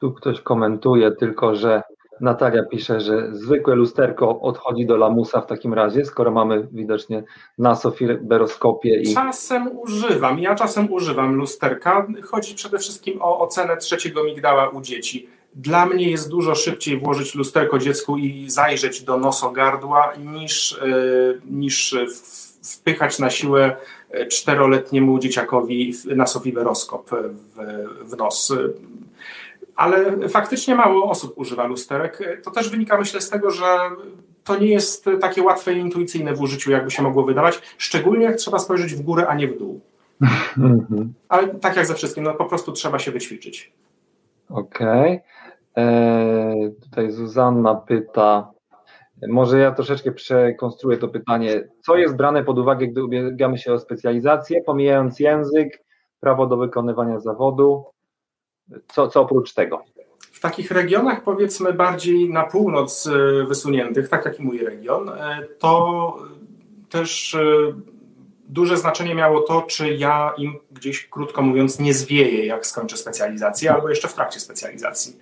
Tu 0.00 0.12
ktoś 0.12 0.40
komentuje 0.40 1.10
tylko, 1.10 1.54
że 1.54 1.82
Natalia 2.20 2.62
pisze, 2.62 3.00
że 3.00 3.28
zwykłe 3.32 3.74
lusterko 3.74 4.40
odchodzi 4.40 4.86
do 4.86 4.96
lamusa 4.96 5.40
w 5.40 5.46
takim 5.46 5.74
razie, 5.74 6.04
skoro 6.04 6.30
mamy 6.30 6.68
widocznie 6.72 7.24
nasofiberoskopię. 7.58 9.00
I... 9.00 9.14
Czasem 9.14 9.78
używam, 9.78 10.38
ja 10.38 10.54
czasem 10.54 10.92
używam 10.92 11.34
lusterka. 11.34 12.06
Chodzi 12.22 12.54
przede 12.54 12.78
wszystkim 12.78 13.22
o 13.22 13.38
ocenę 13.38 13.76
trzeciego 13.76 14.24
migdała 14.24 14.68
u 14.68 14.80
dzieci. 14.80 15.28
Dla 15.54 15.86
mnie 15.86 16.10
jest 16.10 16.28
dużo 16.30 16.54
szybciej 16.54 16.98
włożyć 16.98 17.34
lusterko 17.34 17.78
dziecku 17.78 18.16
i 18.16 18.50
zajrzeć 18.50 19.02
do 19.02 19.18
nosogardła 19.18 20.12
niż, 20.16 20.72
e, 20.72 20.86
niż 21.50 21.96
wpychać 22.62 23.18
na 23.18 23.30
siłę 23.30 23.76
e, 24.10 24.26
czteroletniemu 24.26 25.18
dzieciakowi 25.18 25.94
nasofiberoskop 26.16 27.10
w, 27.10 28.10
w 28.10 28.16
nos 28.16 28.52
ale 29.78 30.28
faktycznie 30.28 30.74
mało 30.74 31.10
osób 31.10 31.32
używa 31.38 31.66
lusterek. 31.66 32.40
To 32.44 32.50
też 32.50 32.70
wynika, 32.70 32.98
myślę, 32.98 33.20
z 33.20 33.30
tego, 33.30 33.50
że 33.50 33.64
to 34.44 34.58
nie 34.58 34.66
jest 34.66 35.04
takie 35.20 35.42
łatwe 35.42 35.72
i 35.72 35.78
intuicyjne 35.78 36.34
w 36.34 36.40
użyciu, 36.40 36.70
jakby 36.70 36.90
się 36.90 37.02
mogło 37.02 37.24
wydawać, 37.24 37.62
szczególnie 37.78 38.24
jak 38.24 38.36
trzeba 38.36 38.58
spojrzeć 38.58 38.94
w 38.94 39.02
górę, 39.02 39.26
a 39.28 39.34
nie 39.34 39.48
w 39.48 39.58
dół. 39.58 39.80
Mhm. 40.58 41.14
Ale 41.28 41.48
tak 41.48 41.76
jak 41.76 41.86
ze 41.86 41.94
wszystkim, 41.94 42.24
no 42.24 42.34
po 42.34 42.44
prostu 42.44 42.72
trzeba 42.72 42.98
się 42.98 43.10
wyćwiczyć. 43.10 43.72
Okej. 44.50 45.22
Okay. 45.72 45.84
E, 45.84 46.70
tutaj 46.82 47.10
Zuzanna 47.10 47.74
pyta, 47.74 48.50
może 49.28 49.58
ja 49.58 49.72
troszeczkę 49.72 50.12
przekonstruuję 50.12 50.98
to 50.98 51.08
pytanie. 51.08 51.68
Co 51.80 51.96
jest 51.96 52.16
brane 52.16 52.44
pod 52.44 52.58
uwagę, 52.58 52.86
gdy 52.86 53.04
ubiegamy 53.04 53.58
się 53.58 53.72
o 53.72 53.78
specjalizację, 53.78 54.62
pomijając 54.62 55.20
język, 55.20 55.84
prawo 56.20 56.46
do 56.46 56.56
wykonywania 56.56 57.20
zawodu, 57.20 57.84
co, 58.88 59.08
co 59.08 59.20
oprócz 59.20 59.52
tego? 59.52 59.84
W 60.38 60.40
takich 60.40 60.70
regionach, 60.70 61.22
powiedzmy, 61.22 61.72
bardziej 61.72 62.30
na 62.30 62.44
północ 62.44 63.06
e, 63.06 63.44
wysuniętych, 63.44 64.08
tak 64.08 64.24
jak 64.24 64.40
i 64.40 64.42
mój 64.42 64.58
region, 64.58 65.08
e, 65.08 65.46
to 65.58 66.16
też 66.90 67.34
e, 67.34 67.40
duże 68.48 68.76
znaczenie 68.76 69.14
miało 69.14 69.40
to, 69.40 69.62
czy 69.62 69.94
ja 69.94 70.34
im 70.36 70.58
gdzieś, 70.70 71.06
krótko 71.06 71.42
mówiąc, 71.42 71.78
nie 71.78 71.94
zwieję, 71.94 72.46
jak 72.46 72.66
skończę 72.66 72.96
specjalizację, 72.96 73.72
albo 73.72 73.88
jeszcze 73.88 74.08
w 74.08 74.14
trakcie 74.14 74.40
specjalizacji. 74.40 75.16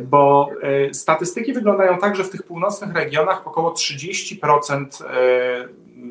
Bo 0.00 0.48
statystyki 0.92 1.52
wyglądają 1.52 1.98
tak, 1.98 2.16
że 2.16 2.24
w 2.24 2.30
tych 2.30 2.42
północnych 2.42 2.94
regionach 2.94 3.46
około 3.46 3.70
30% 3.70 4.86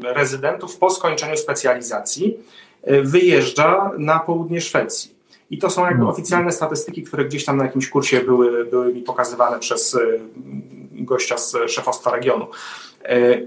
rezydentów 0.03 0.77
po 0.77 0.89
skończeniu 0.89 1.37
specjalizacji 1.37 2.37
wyjeżdża 3.03 3.91
na 3.97 4.19
południe 4.19 4.61
Szwecji. 4.61 5.14
I 5.49 5.57
to 5.57 5.69
są 5.69 5.81
jakby 5.81 5.99
mhm. 5.99 6.11
oficjalne 6.11 6.51
statystyki, 6.51 7.03
które 7.03 7.25
gdzieś 7.25 7.45
tam 7.45 7.57
na 7.57 7.63
jakimś 7.63 7.89
kursie 7.89 8.21
były, 8.21 8.65
były 8.65 8.93
mi 8.93 9.01
pokazywane 9.01 9.59
przez 9.59 9.95
e, 9.95 9.99
gościa 10.91 11.37
z 11.37 11.57
szefostwa 11.67 12.11
regionu. 12.11 12.47
E, 13.03 13.37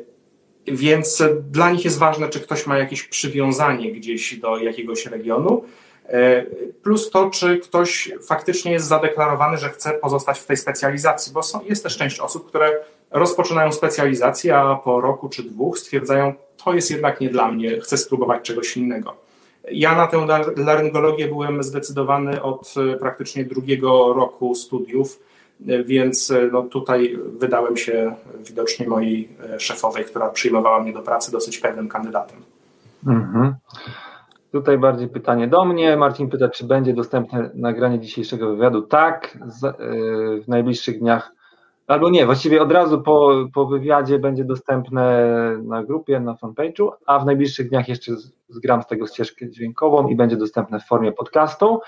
więc 0.67 1.23
dla 1.51 1.71
nich 1.71 1.85
jest 1.85 1.99
ważne, 1.99 2.29
czy 2.29 2.41
ktoś 2.41 2.67
ma 2.67 2.79
jakieś 2.79 3.03
przywiązanie 3.03 3.93
gdzieś 3.93 4.37
do 4.37 4.59
jakiegoś 4.59 5.07
regionu, 5.07 5.65
e, 6.07 6.47
plus 6.83 7.11
to, 7.11 7.31
czy 7.31 7.59
ktoś 7.59 8.13
faktycznie 8.29 8.73
jest 8.73 8.87
zadeklarowany, 8.87 9.57
że 9.57 9.69
chce 9.69 9.91
pozostać 9.91 10.41
w 10.41 10.47
tej 10.47 10.57
specjalizacji, 10.57 11.33
bo 11.33 11.43
są, 11.43 11.61
jest 11.65 11.83
też 11.83 11.97
część 11.97 12.21
osób, 12.21 12.49
które 12.49 12.81
rozpoczynają 13.11 13.73
specjalizację, 13.73 14.57
a 14.57 14.77
po 14.77 15.01
roku 15.01 15.29
czy 15.29 15.43
dwóch 15.43 15.79
stwierdzają, 15.79 16.35
to 16.65 16.75
jest 16.75 16.91
jednak 16.91 17.21
nie 17.21 17.29
dla 17.29 17.53
mnie, 17.53 17.81
chcę 17.81 17.99
spróbować 17.99 18.43
czegoś 18.43 18.77
innego. 18.77 19.28
Ja 19.71 19.95
na 19.95 20.07
tę 20.07 20.27
laryngologię 20.57 21.29
byłem 21.29 21.63
zdecydowany 21.63 22.43
od 22.43 22.75
e, 22.77 22.97
praktycznie 22.97 23.45
drugiego 23.45 24.13
roku 24.13 24.55
studiów, 24.55 25.21
e, 25.69 25.85
więc 25.85 26.31
e, 26.31 26.49
no 26.53 26.63
tutaj 26.63 27.19
wydałem 27.39 27.77
się 27.77 28.15
widocznie 28.45 28.89
mojej 28.89 29.29
szefowej, 29.59 30.05
która 30.05 30.29
przyjmowała 30.29 30.81
mnie 30.83 30.93
do 30.93 31.03
pracy, 31.03 31.33
dosyć 31.33 31.59
pewnym 31.59 31.89
kandydatem. 31.89 32.39
Mhm. 33.07 33.55
Tutaj 34.53 34.79
bardziej 34.79 35.09
pytanie 35.09 35.49
do 35.49 35.65
mnie. 35.65 35.97
Marcin 35.97 36.31
pyta, 36.31 36.49
czy 36.49 36.65
będzie 36.65 36.95
dostępne 36.95 37.51
nagranie 37.55 38.01
dzisiejszego 38.01 38.51
wywiadu. 38.51 38.83
Tak, 38.83 39.39
w 40.45 40.49
najbliższych 40.49 40.99
dniach, 40.99 41.33
albo 41.89 42.11
nie, 42.11 42.27
właściwie 42.27 42.63
od 42.63 42.73
razu 42.73 43.03
po, 43.03 43.47
po 43.55 43.67
wywiadzie 43.67 44.19
będzie 44.19 44.45
dostępne 44.45 45.33
na 45.63 45.85
grupie, 45.85 46.21
na 46.21 46.35
fanpage'u, 46.35 46.91
a 47.07 47.19
w 47.19 47.27
najbliższych 47.27 47.69
dniach 47.69 47.89
jeszcze 47.89 48.13
zgram 48.49 48.83
z 48.83 48.87
tego 48.87 49.07
ścieżkę 49.07 49.51
dźwiękową 49.51 50.09
i 50.09 50.17
będzie 50.17 50.37
dostępne 50.37 50.81
w 50.81 50.87
formie 50.87 51.13
podcastu. 51.13 51.81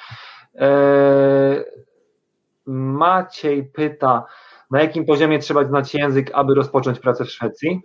Yy, 0.55 0.61
Maciej 2.67 3.65
pyta, 3.65 4.27
na 4.71 4.81
jakim 4.81 5.05
poziomie 5.05 5.39
trzeba 5.39 5.65
znać 5.65 5.95
język, 5.95 6.31
aby 6.35 6.55
rozpocząć 6.55 6.99
pracę 6.99 7.25
w 7.25 7.31
Szwecji? 7.31 7.81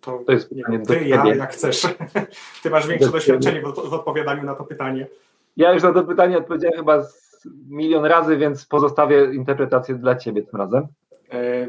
To, 0.00 0.22
to 0.26 0.32
jest 0.32 0.48
pytanie 0.48 0.78
do 0.78 0.86
ty, 0.86 1.08
ja, 1.08 1.26
jak 1.26 1.52
chcesz. 1.52 1.86
Ty 2.62 2.70
masz 2.70 2.86
większe 2.86 3.10
doświadczenie 3.10 3.62
w, 3.62 3.88
w 3.90 3.94
odpowiadaniu 3.94 4.42
na 4.42 4.54
to 4.54 4.64
pytanie. 4.64 5.06
Ja 5.56 5.72
już 5.72 5.82
na 5.82 5.92
to 5.92 6.04
pytanie 6.04 6.38
odpowiedziałem 6.38 6.78
chyba 6.78 7.02
milion 7.68 8.04
razy, 8.04 8.36
więc 8.36 8.66
pozostawię 8.66 9.34
interpretację 9.34 9.94
dla 9.94 10.16
Ciebie 10.16 10.42
tym 10.42 10.60
razem. 10.60 10.86
E, 11.32 11.68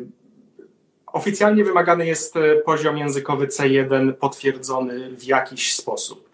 oficjalnie 1.08 1.64
wymagany 1.64 2.06
jest 2.06 2.38
e, 2.38 2.56
poziom 2.56 2.98
językowy 2.98 3.48
C1 3.48 4.14
potwierdzony 4.14 5.16
w 5.16 5.24
jakiś 5.24 5.76
sposób. 5.76 6.30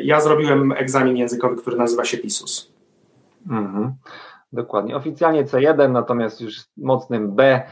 Ja 0.00 0.20
zrobiłem 0.20 0.72
egzamin 0.72 1.16
językowy, 1.16 1.56
który 1.56 1.76
nazywa 1.76 2.04
się 2.04 2.18
PISUS. 2.18 2.72
Mhm. 3.50 3.94
Dokładnie. 4.52 4.96
Oficjalnie 4.96 5.44
C1, 5.44 5.90
natomiast 5.90 6.40
już 6.40 6.54
mocnym 6.76 7.34
B 7.34 7.62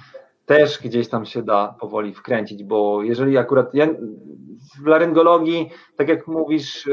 też 0.47 0.83
gdzieś 0.83 1.09
tam 1.09 1.27
się 1.27 1.43
da 1.43 1.77
powoli 1.81 2.15
wkręcić, 2.15 2.65
bo 2.65 3.03
jeżeli 3.03 3.39
akurat 3.39 3.75
ja, 3.75 3.87
w 4.83 4.87
laryngologii, 4.87 5.71
tak 5.97 6.09
jak 6.09 6.27
mówisz, 6.27 6.87
e, 6.87 6.93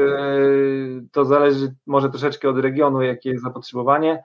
to 1.12 1.24
zależy 1.24 1.74
może 1.86 2.10
troszeczkę 2.10 2.48
od 2.48 2.58
regionu, 2.58 3.02
jakie 3.02 3.30
jest 3.30 3.44
zapotrzebowanie, 3.44 4.24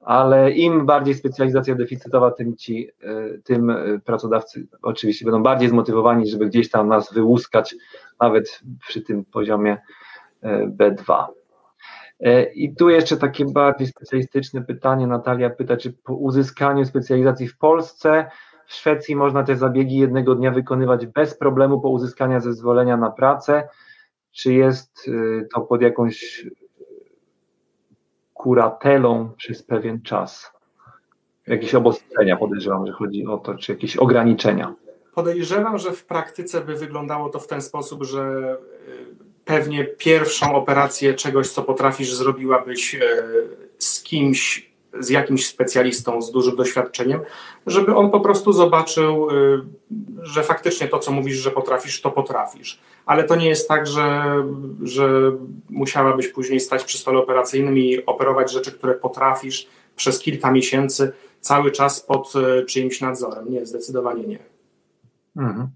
ale 0.00 0.50
im 0.50 0.86
bardziej 0.86 1.14
specjalizacja 1.14 1.74
deficytowa, 1.74 2.30
tym 2.30 2.56
ci, 2.56 2.90
e, 3.02 3.38
tym 3.38 3.76
pracodawcy 4.04 4.66
oczywiście 4.82 5.24
będą 5.24 5.42
bardziej 5.42 5.68
zmotywowani, 5.68 6.28
żeby 6.28 6.46
gdzieś 6.46 6.70
tam 6.70 6.88
nas 6.88 7.12
wyłuskać, 7.12 7.74
nawet 8.20 8.60
przy 8.80 9.02
tym 9.02 9.24
poziomie 9.24 9.78
e, 10.42 10.66
B2. 10.66 11.24
I 12.54 12.74
tu 12.74 12.90
jeszcze 12.90 13.16
takie 13.16 13.44
bardziej 13.44 13.86
specjalistyczne 13.86 14.62
pytanie. 14.62 15.06
Natalia 15.06 15.50
pyta, 15.50 15.76
czy 15.76 15.92
po 15.92 16.14
uzyskaniu 16.14 16.84
specjalizacji 16.84 17.48
w 17.48 17.58
Polsce 17.58 18.30
w 18.66 18.74
Szwecji 18.74 19.16
można 19.16 19.42
te 19.42 19.56
zabiegi 19.56 19.98
jednego 19.98 20.34
dnia 20.34 20.50
wykonywać 20.50 21.06
bez 21.06 21.38
problemu 21.38 21.80
po 21.80 21.88
uzyskaniu 21.88 22.40
zezwolenia 22.40 22.96
na 22.96 23.10
pracę. 23.10 23.68
Czy 24.32 24.52
jest 24.52 25.08
y, 25.08 25.48
to 25.54 25.60
pod 25.60 25.82
jakąś 25.82 26.46
kuratelą 28.34 29.30
przez 29.36 29.62
pewien 29.62 30.02
czas? 30.02 30.52
Jakieś 31.46 31.74
obostrzenia 31.74 32.36
podejrzewam, 32.36 32.86
że 32.86 32.92
chodzi 32.92 33.26
o 33.26 33.38
to, 33.38 33.54
czy 33.54 33.72
jakieś 33.72 33.96
ograniczenia? 33.96 34.74
Podejrzewam, 35.14 35.78
że 35.78 35.92
w 35.92 36.04
praktyce 36.04 36.60
by 36.60 36.74
wyglądało 36.74 37.28
to 37.28 37.38
w 37.38 37.46
ten 37.46 37.62
sposób, 37.62 38.04
że 38.04 38.56
y, 38.88 39.24
pewnie 39.44 39.84
pierwszą 39.84 40.54
operację 40.54 41.14
czegoś, 41.14 41.48
co 41.48 41.62
potrafisz, 41.62 42.14
zrobiłabyś 42.14 42.94
y, 42.94 43.00
z 43.78 44.02
kimś 44.02 44.73
z 45.00 45.10
jakimś 45.10 45.46
specjalistą 45.46 46.22
z 46.22 46.30
dużym 46.30 46.56
doświadczeniem, 46.56 47.20
żeby 47.66 47.96
on 47.96 48.10
po 48.10 48.20
prostu 48.20 48.52
zobaczył, 48.52 49.30
y, 49.30 49.60
że 50.22 50.42
faktycznie 50.42 50.88
to, 50.88 50.98
co 50.98 51.12
mówisz, 51.12 51.36
że 51.36 51.50
potrafisz, 51.50 52.00
to 52.00 52.10
potrafisz. 52.10 52.80
Ale 53.06 53.24
to 53.24 53.36
nie 53.36 53.48
jest 53.48 53.68
tak, 53.68 53.86
że, 53.86 54.22
że 54.82 55.32
musiałabyś 55.70 56.28
później 56.28 56.60
stać 56.60 56.84
przy 56.84 56.98
stole 56.98 57.18
operacyjnym 57.18 57.78
i 57.78 58.06
operować 58.06 58.52
rzeczy, 58.52 58.72
które 58.72 58.94
potrafisz 58.94 59.66
przez 59.96 60.18
kilka 60.18 60.50
miesięcy, 60.50 61.12
cały 61.40 61.70
czas 61.70 62.00
pod 62.00 62.32
y, 62.36 62.64
czyimś 62.64 63.00
nadzorem. 63.00 63.50
Nie, 63.50 63.66
zdecydowanie 63.66 64.24
nie. 64.24 64.38
Mhm. 65.36 65.68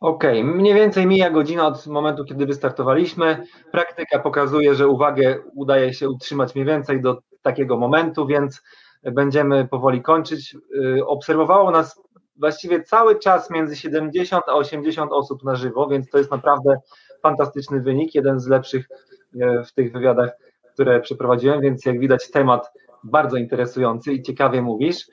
Okej, 0.00 0.40
okay. 0.42 0.54
mniej 0.54 0.74
więcej 0.74 1.06
mija 1.06 1.30
godzina 1.30 1.66
od 1.66 1.86
momentu, 1.86 2.24
kiedy 2.24 2.46
wystartowaliśmy. 2.46 3.46
Praktyka 3.72 4.18
pokazuje, 4.18 4.74
że 4.74 4.88
uwagę 4.88 5.38
udaje 5.54 5.94
się 5.94 6.08
utrzymać 6.08 6.54
mniej 6.54 6.66
więcej 6.66 7.02
do 7.02 7.18
takiego 7.42 7.76
momentu, 7.76 8.26
więc 8.26 8.62
będziemy 9.02 9.68
powoli 9.68 10.02
kończyć. 10.02 10.56
Y, 10.74 11.06
obserwowało 11.06 11.70
nas 11.70 12.02
właściwie 12.36 12.82
cały 12.82 13.18
czas 13.18 13.50
między 13.50 13.76
70 13.76 14.44
a 14.46 14.52
80 14.52 15.12
osób 15.12 15.44
na 15.44 15.54
żywo, 15.54 15.88
więc 15.88 16.10
to 16.10 16.18
jest 16.18 16.30
naprawdę 16.30 16.76
fantastyczny 17.22 17.80
wynik, 17.80 18.14
jeden 18.14 18.40
z 18.40 18.46
lepszych 18.46 18.88
y, 19.34 19.64
w 19.64 19.72
tych 19.72 19.92
wywiadach, 19.92 20.30
które 20.74 21.00
przeprowadziłem, 21.00 21.60
więc 21.60 21.86
jak 21.86 22.00
widać 22.00 22.30
temat 22.30 22.72
bardzo 23.04 23.36
interesujący 23.36 24.12
i 24.12 24.22
ciekawie 24.22 24.62
mówisz. 24.62 25.08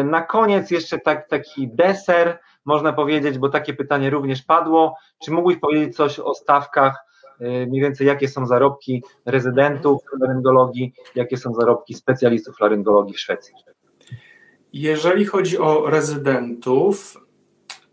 Y, 0.00 0.04
na 0.04 0.22
koniec 0.22 0.70
jeszcze 0.70 0.98
tak, 0.98 1.28
taki 1.28 1.68
deser, 1.68 2.38
można 2.64 2.92
powiedzieć, 2.92 3.38
bo 3.38 3.48
takie 3.48 3.74
pytanie 3.74 4.10
również 4.10 4.42
padło. 4.42 4.96
Czy 5.24 5.30
mógłbyś 5.30 5.56
powiedzieć 5.56 5.96
coś 5.96 6.18
o 6.18 6.34
stawkach 6.34 7.07
mniej 7.40 7.82
więcej 7.82 8.06
jakie 8.06 8.28
są 8.28 8.46
zarobki 8.46 9.02
rezydentów 9.26 10.02
laryngologii, 10.20 10.92
jakie 11.14 11.36
są 11.36 11.54
zarobki 11.54 11.94
specjalistów 11.94 12.60
laryngologii 12.60 13.14
w 13.14 13.20
Szwecji. 13.20 13.54
Jeżeli 14.72 15.24
chodzi 15.24 15.58
o 15.58 15.90
rezydentów, 15.90 17.16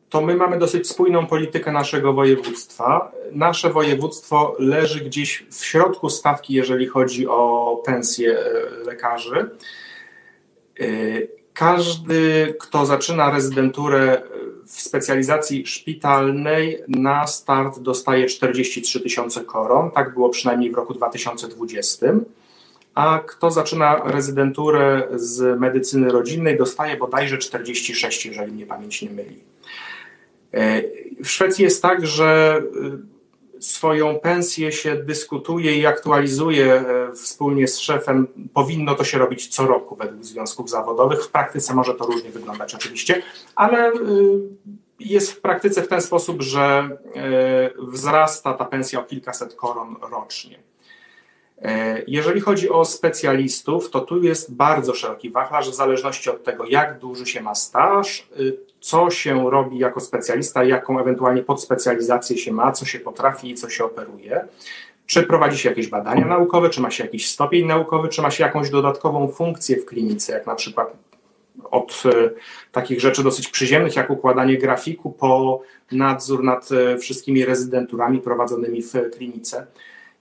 to 0.10 0.22
my 0.22 0.36
mamy 0.36 0.60
dosyć 0.60 0.90
spójną 0.90 1.28
politykę 1.28 1.72
naszego 1.72 2.14
województwa. 2.14 3.12
Nasze 3.32 3.70
województwo 3.70 4.56
leży 4.60 5.06
gdzieś 5.06 5.46
w 5.52 5.66
środku 5.66 6.10
stawki, 6.10 6.54
jeżeli 6.54 6.88
chodzi 6.88 7.28
o 7.28 7.82
pensje 7.86 8.40
e, 8.40 8.44
lekarzy. 8.86 9.50
E, 10.80 10.86
każdy, 11.54 12.54
kto 12.60 12.86
zaczyna 12.86 13.32
rezydenturę 13.32 14.22
w 14.66 14.82
specjalizacji 14.82 15.68
szpitalnej 15.68 16.80
na 16.88 17.28
start 17.28 17.80
dostaje 17.80 18.26
43 18.26 19.00
tysiące 19.00 19.42
koron. 19.42 19.92
Tak 19.92 20.14
było 20.14 20.30
przynajmniej 20.30 20.72
w 20.72 20.76
roku 20.76 20.94
2020. 20.94 22.06
A 22.96 23.20
kto 23.28 23.52
zaczyna 23.52 24.02
rezydenturę 24.06 25.08
z 25.16 25.60
medycyny 25.60 26.12
rodzinnej, 26.12 26.58
dostaje 26.58 26.98
bodajże 26.98 27.38
46, 27.38 28.26
jeżeli 28.26 28.52
mnie 28.52 28.66
pamięć 28.66 29.02
nie 29.02 29.10
myli. 29.10 29.40
E, 30.54 30.82
w 31.24 31.28
Szwecji 31.28 31.64
jest 31.64 31.82
tak, 31.82 32.08
że 32.08 32.62
swoją 33.72 34.20
pensję 34.20 34.72
się 34.72 34.96
dyskutuje 34.96 35.78
i 35.78 35.86
aktualizuje 35.86 36.74
e, 36.74 37.14
wspólnie 37.14 37.68
z 37.68 37.80
szefem. 37.80 38.28
Powinno 38.54 38.96
to 38.96 39.04
się 39.04 39.18
robić 39.18 39.48
co 39.48 39.68
roku 39.68 39.96
według 39.96 40.26
związków 40.26 40.70
zawodowych. 40.70 41.24
W 41.24 41.32
praktyce 41.32 41.74
może 41.74 41.94
to 41.94 42.06
różnie 42.06 42.32
wyglądać 42.32 42.76
oczywiście, 42.76 43.22
ale 43.56 43.92
jest 45.00 45.32
w 45.32 45.42
praktyce 45.42 45.82
w 45.82 45.88
ten 45.88 46.02
sposób, 46.02 46.42
że 46.42 46.90
wzrasta 47.78 48.54
ta 48.54 48.66
pensja 48.66 49.00
o 49.00 49.04
kilkaset 49.04 49.56
koron 49.56 49.96
rocznie. 50.12 50.60
Jeżeli 52.08 52.42
chodzi 52.42 52.70
o 52.70 52.86
specjalistów, 52.86 53.90
to 53.90 54.02
tu 54.02 54.24
jest 54.24 54.56
bardzo 54.56 54.94
szeroki 54.94 55.30
wachlarz 55.30 55.70
w 55.70 55.76
zależności 55.76 56.30
od 56.30 56.44
tego, 56.44 56.66
jak 56.66 57.00
duży 57.00 57.26
się 57.26 57.42
ma 57.42 57.56
staż, 57.56 58.28
co 58.80 59.10
się 59.10 59.50
robi 59.50 59.78
jako 59.78 60.00
specjalista, 60.00 60.64
jaką 60.64 61.00
ewentualnie 61.00 61.44
podspecjalizację 61.44 62.38
się 62.38 62.54
ma, 62.54 62.72
co 62.72 62.86
się 62.86 63.00
potrafi 63.00 63.50
i 63.50 63.56
co 63.56 63.70
się 63.70 63.86
operuje. 63.86 64.48
Czy 65.06 65.24
prowadzi 65.24 65.58
się 65.58 65.70
jakieś 65.70 65.88
badania 65.88 66.26
naukowe, 66.26 66.70
czy 66.70 66.82
ma 66.82 66.92
się 66.92 67.04
jakiś 67.04 67.30
stopień 67.30 67.66
naukowy, 67.66 68.10
czy 68.10 68.22
ma 68.22 68.32
się 68.32 68.44
jakąś 68.44 68.70
dodatkową 68.70 69.28
funkcję 69.28 69.78
w 69.78 69.86
klinice, 69.86 70.34
jak 70.34 70.48
na 70.48 70.56
przykład 70.56 70.94
od 71.72 72.04
e, 72.06 72.30
takich 72.72 73.02
rzeczy 73.02 73.24
dosyć 73.24 73.48
przyziemnych, 73.48 73.96
jak 73.96 74.10
układanie 74.10 74.58
grafiku, 74.58 75.12
po 75.12 75.62
nadzór 75.92 76.44
nad 76.44 76.70
e, 76.72 76.98
wszystkimi 76.98 77.46
rezydenturami 77.46 78.22
prowadzonymi 78.22 78.82
w 78.82 78.94
klinice. 79.18 79.68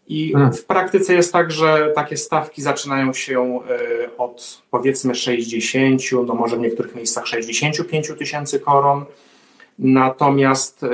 I 0.09 0.33
hmm. 0.33 0.53
w 0.53 0.65
praktyce 0.65 1.15
jest 1.15 1.33
tak, 1.33 1.51
że 1.51 1.93
takie 1.95 2.17
stawki 2.17 2.63
zaczynają 2.63 3.13
się 3.13 3.41
e, 3.43 4.17
od 4.19 4.63
powiedzmy 4.71 5.15
60, 5.15 6.03
no 6.27 6.35
może 6.35 6.57
w 6.57 6.61
niektórych 6.61 6.95
miejscach 6.95 7.27
65 7.27 8.13
tysięcy 8.19 8.61
koron. 8.61 9.05
Natomiast 9.79 10.83
e, 10.83 10.89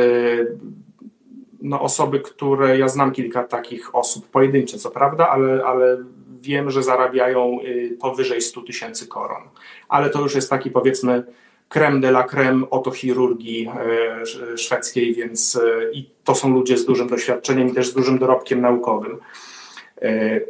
no 1.63 1.81
osoby, 1.81 2.21
które 2.21 2.79
ja 2.79 2.89
znam 2.89 3.13
kilka 3.13 3.45
takich 3.45 3.95
osób, 3.95 4.29
pojedyncze 4.29 4.79
co 4.79 4.91
prawda, 4.91 5.29
ale, 5.29 5.65
ale 5.65 6.05
wiem, 6.41 6.71
że 6.71 6.83
zarabiają 6.83 7.59
e, 7.61 7.97
powyżej 7.97 8.43
100 8.43 8.63
tysięcy 8.63 9.07
koron. 9.07 9.43
Ale 9.89 10.11
to 10.11 10.21
już 10.21 10.35
jest 10.35 10.51
taki 10.51 10.71
powiedzmy 10.71 11.25
creme 11.71 12.01
de 12.01 12.09
la 12.09 12.23
creme 12.23 12.71
otochirurgii 12.71 13.68
e, 13.68 14.57
szwedzkiej, 14.57 15.14
więc 15.14 15.57
e, 15.57 15.93
i 15.93 16.11
to 16.25 16.35
są 16.35 16.55
ludzie 16.55 16.79
z 16.79 16.85
dużym 16.85 17.09
doświadczeniem 17.09 17.68
i 17.68 17.73
też 17.73 17.89
z 17.89 17.95
dużym 17.95 18.18
dorobkiem 18.18 18.61
naukowym. 18.61 19.18
E, 20.03 20.41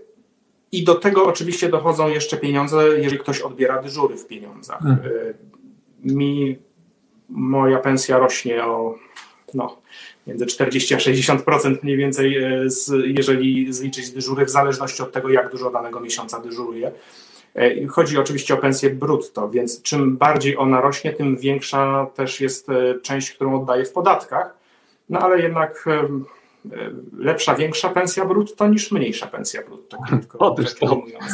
I 0.73 0.85
do 0.85 0.95
tego 0.95 1.25
oczywiście 1.25 1.69
dochodzą 1.69 2.09
jeszcze 2.09 2.37
pieniądze, 2.37 2.89
jeżeli 2.99 3.19
ktoś 3.19 3.41
odbiera 3.41 3.83
dyżury 3.83 4.17
w 4.17 4.27
pieniądzach. 4.27 4.83
Hmm. 4.83 4.99
Mi 6.05 6.59
moja 7.29 7.79
pensja 7.79 8.19
rośnie 8.19 8.65
o 8.65 8.95
no, 9.55 9.79
między 10.27 10.47
40 10.47 10.95
a 10.95 10.99
60% 10.99 11.77
mniej 11.83 11.97
więcej, 11.97 12.37
jeżeli 13.05 13.73
zliczyć 13.73 14.11
dyżury, 14.11 14.45
w 14.45 14.51
zależności 14.51 15.03
od 15.03 15.13
tego, 15.13 15.29
jak 15.29 15.51
dużo 15.51 15.71
danego 15.71 16.01
miesiąca 16.01 16.41
dyżuruje. 16.41 16.93
Chodzi 17.89 18.19
oczywiście 18.19 18.55
o 18.55 18.57
pensję 18.57 18.91
brutto, 18.91 19.49
więc 19.49 19.83
czym 19.83 20.17
bardziej 20.17 20.57
ona 20.57 20.81
rośnie, 20.81 21.13
tym 21.13 21.37
większa 21.37 22.07
też 22.15 22.41
jest 22.41 22.69
część, 23.03 23.33
którą 23.33 23.61
oddaje 23.61 23.85
w 23.85 23.93
podatkach. 23.93 24.55
No 25.09 25.19
ale 25.19 25.41
jednak 25.41 25.85
E, 25.87 26.09
lepsza, 27.19 27.55
większa 27.55 27.89
pensja 27.89 28.25
brutto 28.25 28.69
niż 28.69 28.93
mniejsza 28.93 29.27
pensja 29.27 29.63
brutto, 29.63 29.97
krótko 30.09 30.39
Otóż 30.47 30.75
to. 30.75 30.87
mówiąc. 30.87 31.33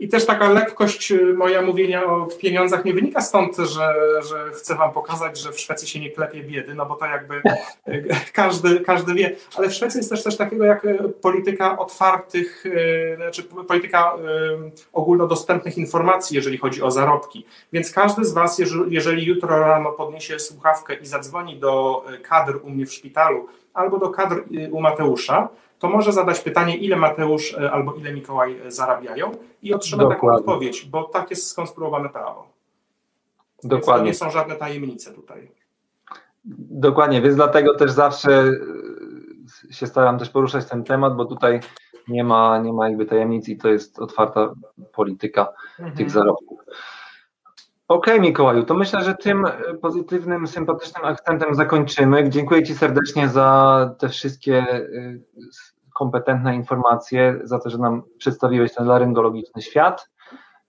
I 0.00 0.08
też 0.08 0.26
taka 0.26 0.48
lekkość 0.52 1.12
e, 1.12 1.16
moja 1.24 1.62
mówienia 1.62 2.04
o 2.04 2.26
pieniądzach 2.26 2.84
nie 2.84 2.94
wynika 2.94 3.20
stąd, 3.20 3.56
że, 3.56 3.94
że 4.28 4.50
chcę 4.54 4.74
wam 4.74 4.92
pokazać, 4.92 5.38
że 5.38 5.52
w 5.52 5.60
Szwecji 5.60 5.88
się 5.88 6.00
nie 6.00 6.10
klepie 6.10 6.42
biedy, 6.42 6.74
no 6.74 6.86
bo 6.86 6.96
to 6.96 7.06
jakby 7.06 7.42
e, 7.86 8.02
każdy, 8.32 8.80
każdy 8.80 9.14
wie, 9.14 9.36
ale 9.56 9.68
w 9.68 9.74
Szwecji 9.74 9.98
jest 9.98 10.10
też 10.10 10.22
coś 10.22 10.36
takiego 10.36 10.64
jak 10.64 10.86
polityka 11.20 11.78
otwartych, 11.78 12.64
znaczy 13.16 13.42
polityka 13.42 14.14
ogólnodostępnych 14.92 15.78
informacji, 15.78 16.36
jeżeli 16.36 16.58
chodzi 16.58 16.82
o 16.82 16.90
zarobki. 16.90 17.46
Więc 17.72 17.92
każdy 17.92 18.24
z 18.24 18.32
was, 18.32 18.62
jeżeli 18.88 19.24
jutro 19.24 19.58
rano 19.58 19.92
podniesie 19.92 20.38
słuchawkę 20.38 20.94
i 20.94 21.06
zadzwoni 21.06 21.58
do 21.58 22.04
kadr 22.22 22.60
u 22.62 22.70
mnie 22.70 22.86
w 22.86 22.92
szpitalu, 22.92 23.48
albo 23.76 23.98
do 23.98 24.10
kadr 24.10 24.44
y, 24.52 24.70
u 24.72 24.80
Mateusza, 24.80 25.48
to 25.78 25.88
może 25.88 26.12
zadać 26.12 26.40
pytanie, 26.40 26.76
ile 26.76 26.96
Mateusz 26.96 27.52
y, 27.52 27.70
albo 27.70 27.94
ile 27.94 28.12
Mikołaj 28.12 28.66
y, 28.66 28.70
zarabiają 28.70 29.30
i 29.62 29.74
otrzyma 29.74 30.02
Dokładnie. 30.02 30.28
taką 30.28 30.36
odpowiedź, 30.36 30.84
bo 30.84 31.04
tak 31.04 31.30
jest 31.30 31.50
skonstruowane 31.50 32.08
prawo. 32.08 32.48
Dokładnie. 33.64 34.04
Więc 34.04 34.18
to 34.18 34.24
nie 34.24 34.30
są 34.30 34.38
żadne 34.38 34.56
tajemnice 34.56 35.12
tutaj. 35.12 35.50
Dokładnie, 36.70 37.22
więc 37.22 37.36
dlatego 37.36 37.74
też 37.74 37.90
zawsze 37.90 38.44
się 39.70 39.86
staram 39.86 40.18
też 40.18 40.30
poruszać 40.30 40.66
ten 40.66 40.84
temat, 40.84 41.16
bo 41.16 41.24
tutaj 41.24 41.60
nie 42.08 42.24
ma, 42.24 42.58
nie 42.58 42.72
ma 42.72 42.88
jakby 42.88 43.06
tajemnic 43.06 43.48
i 43.48 43.56
to 43.56 43.68
jest 43.68 43.98
otwarta 43.98 44.52
polityka 44.92 45.48
mhm. 45.78 45.96
tych 45.96 46.10
zarobków. 46.10 46.60
Okej, 47.88 48.14
okay, 48.14 48.26
Mikołaju, 48.26 48.62
to 48.64 48.74
myślę, 48.74 49.04
że 49.04 49.14
tym 49.14 49.46
e, 49.46 49.74
pozytywnym, 49.74 50.46
sympatycznym 50.46 51.04
akcentem 51.04 51.54
zakończymy. 51.54 52.30
Dziękuję 52.30 52.62
Ci 52.62 52.74
serdecznie 52.74 53.28
za 53.28 53.90
te 53.98 54.08
wszystkie 54.08 54.58
e, 54.58 54.88
kompetentne 55.94 56.54
informacje, 56.54 57.40
za 57.42 57.58
to, 57.58 57.70
że 57.70 57.78
nam 57.78 58.02
przedstawiłeś 58.18 58.74
ten 58.74 58.86
laryngologiczny 58.86 59.62
świat. 59.62 60.10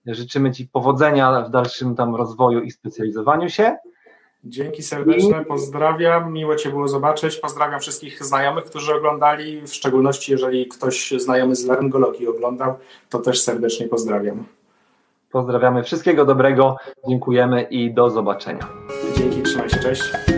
Życzymy 0.06 0.52
Ci 0.52 0.66
powodzenia 0.66 1.42
w 1.42 1.50
dalszym 1.50 1.96
tam 1.96 2.14
rozwoju 2.14 2.60
i 2.60 2.70
specjalizowaniu 2.70 3.50
się. 3.50 3.76
Dzięki 4.44 4.82
serdeczne, 4.82 5.44
pozdrawiam, 5.44 6.32
miło 6.32 6.56
Cię 6.56 6.70
było 6.70 6.88
zobaczyć, 6.88 7.36
pozdrawiam 7.36 7.80
wszystkich 7.80 8.24
znajomych, 8.24 8.64
którzy 8.64 8.94
oglądali, 8.94 9.60
w 9.60 9.74
szczególności 9.74 10.32
jeżeli 10.32 10.66
ktoś 10.66 11.10
znajomy 11.16 11.56
z 11.56 11.66
laryngologii 11.66 12.28
oglądał, 12.28 12.74
to 13.08 13.18
też 13.18 13.42
serdecznie 13.42 13.88
pozdrawiam. 13.88 14.44
Pozdrawiamy, 15.30 15.82
wszystkiego 15.82 16.24
dobrego, 16.24 16.76
dziękujemy 17.08 17.62
i 17.62 17.94
do 17.94 18.10
zobaczenia. 18.10 18.68
Dzięki, 19.16 19.42
trzymaj 19.42 19.70
się, 19.70 19.78
cześć. 19.78 20.37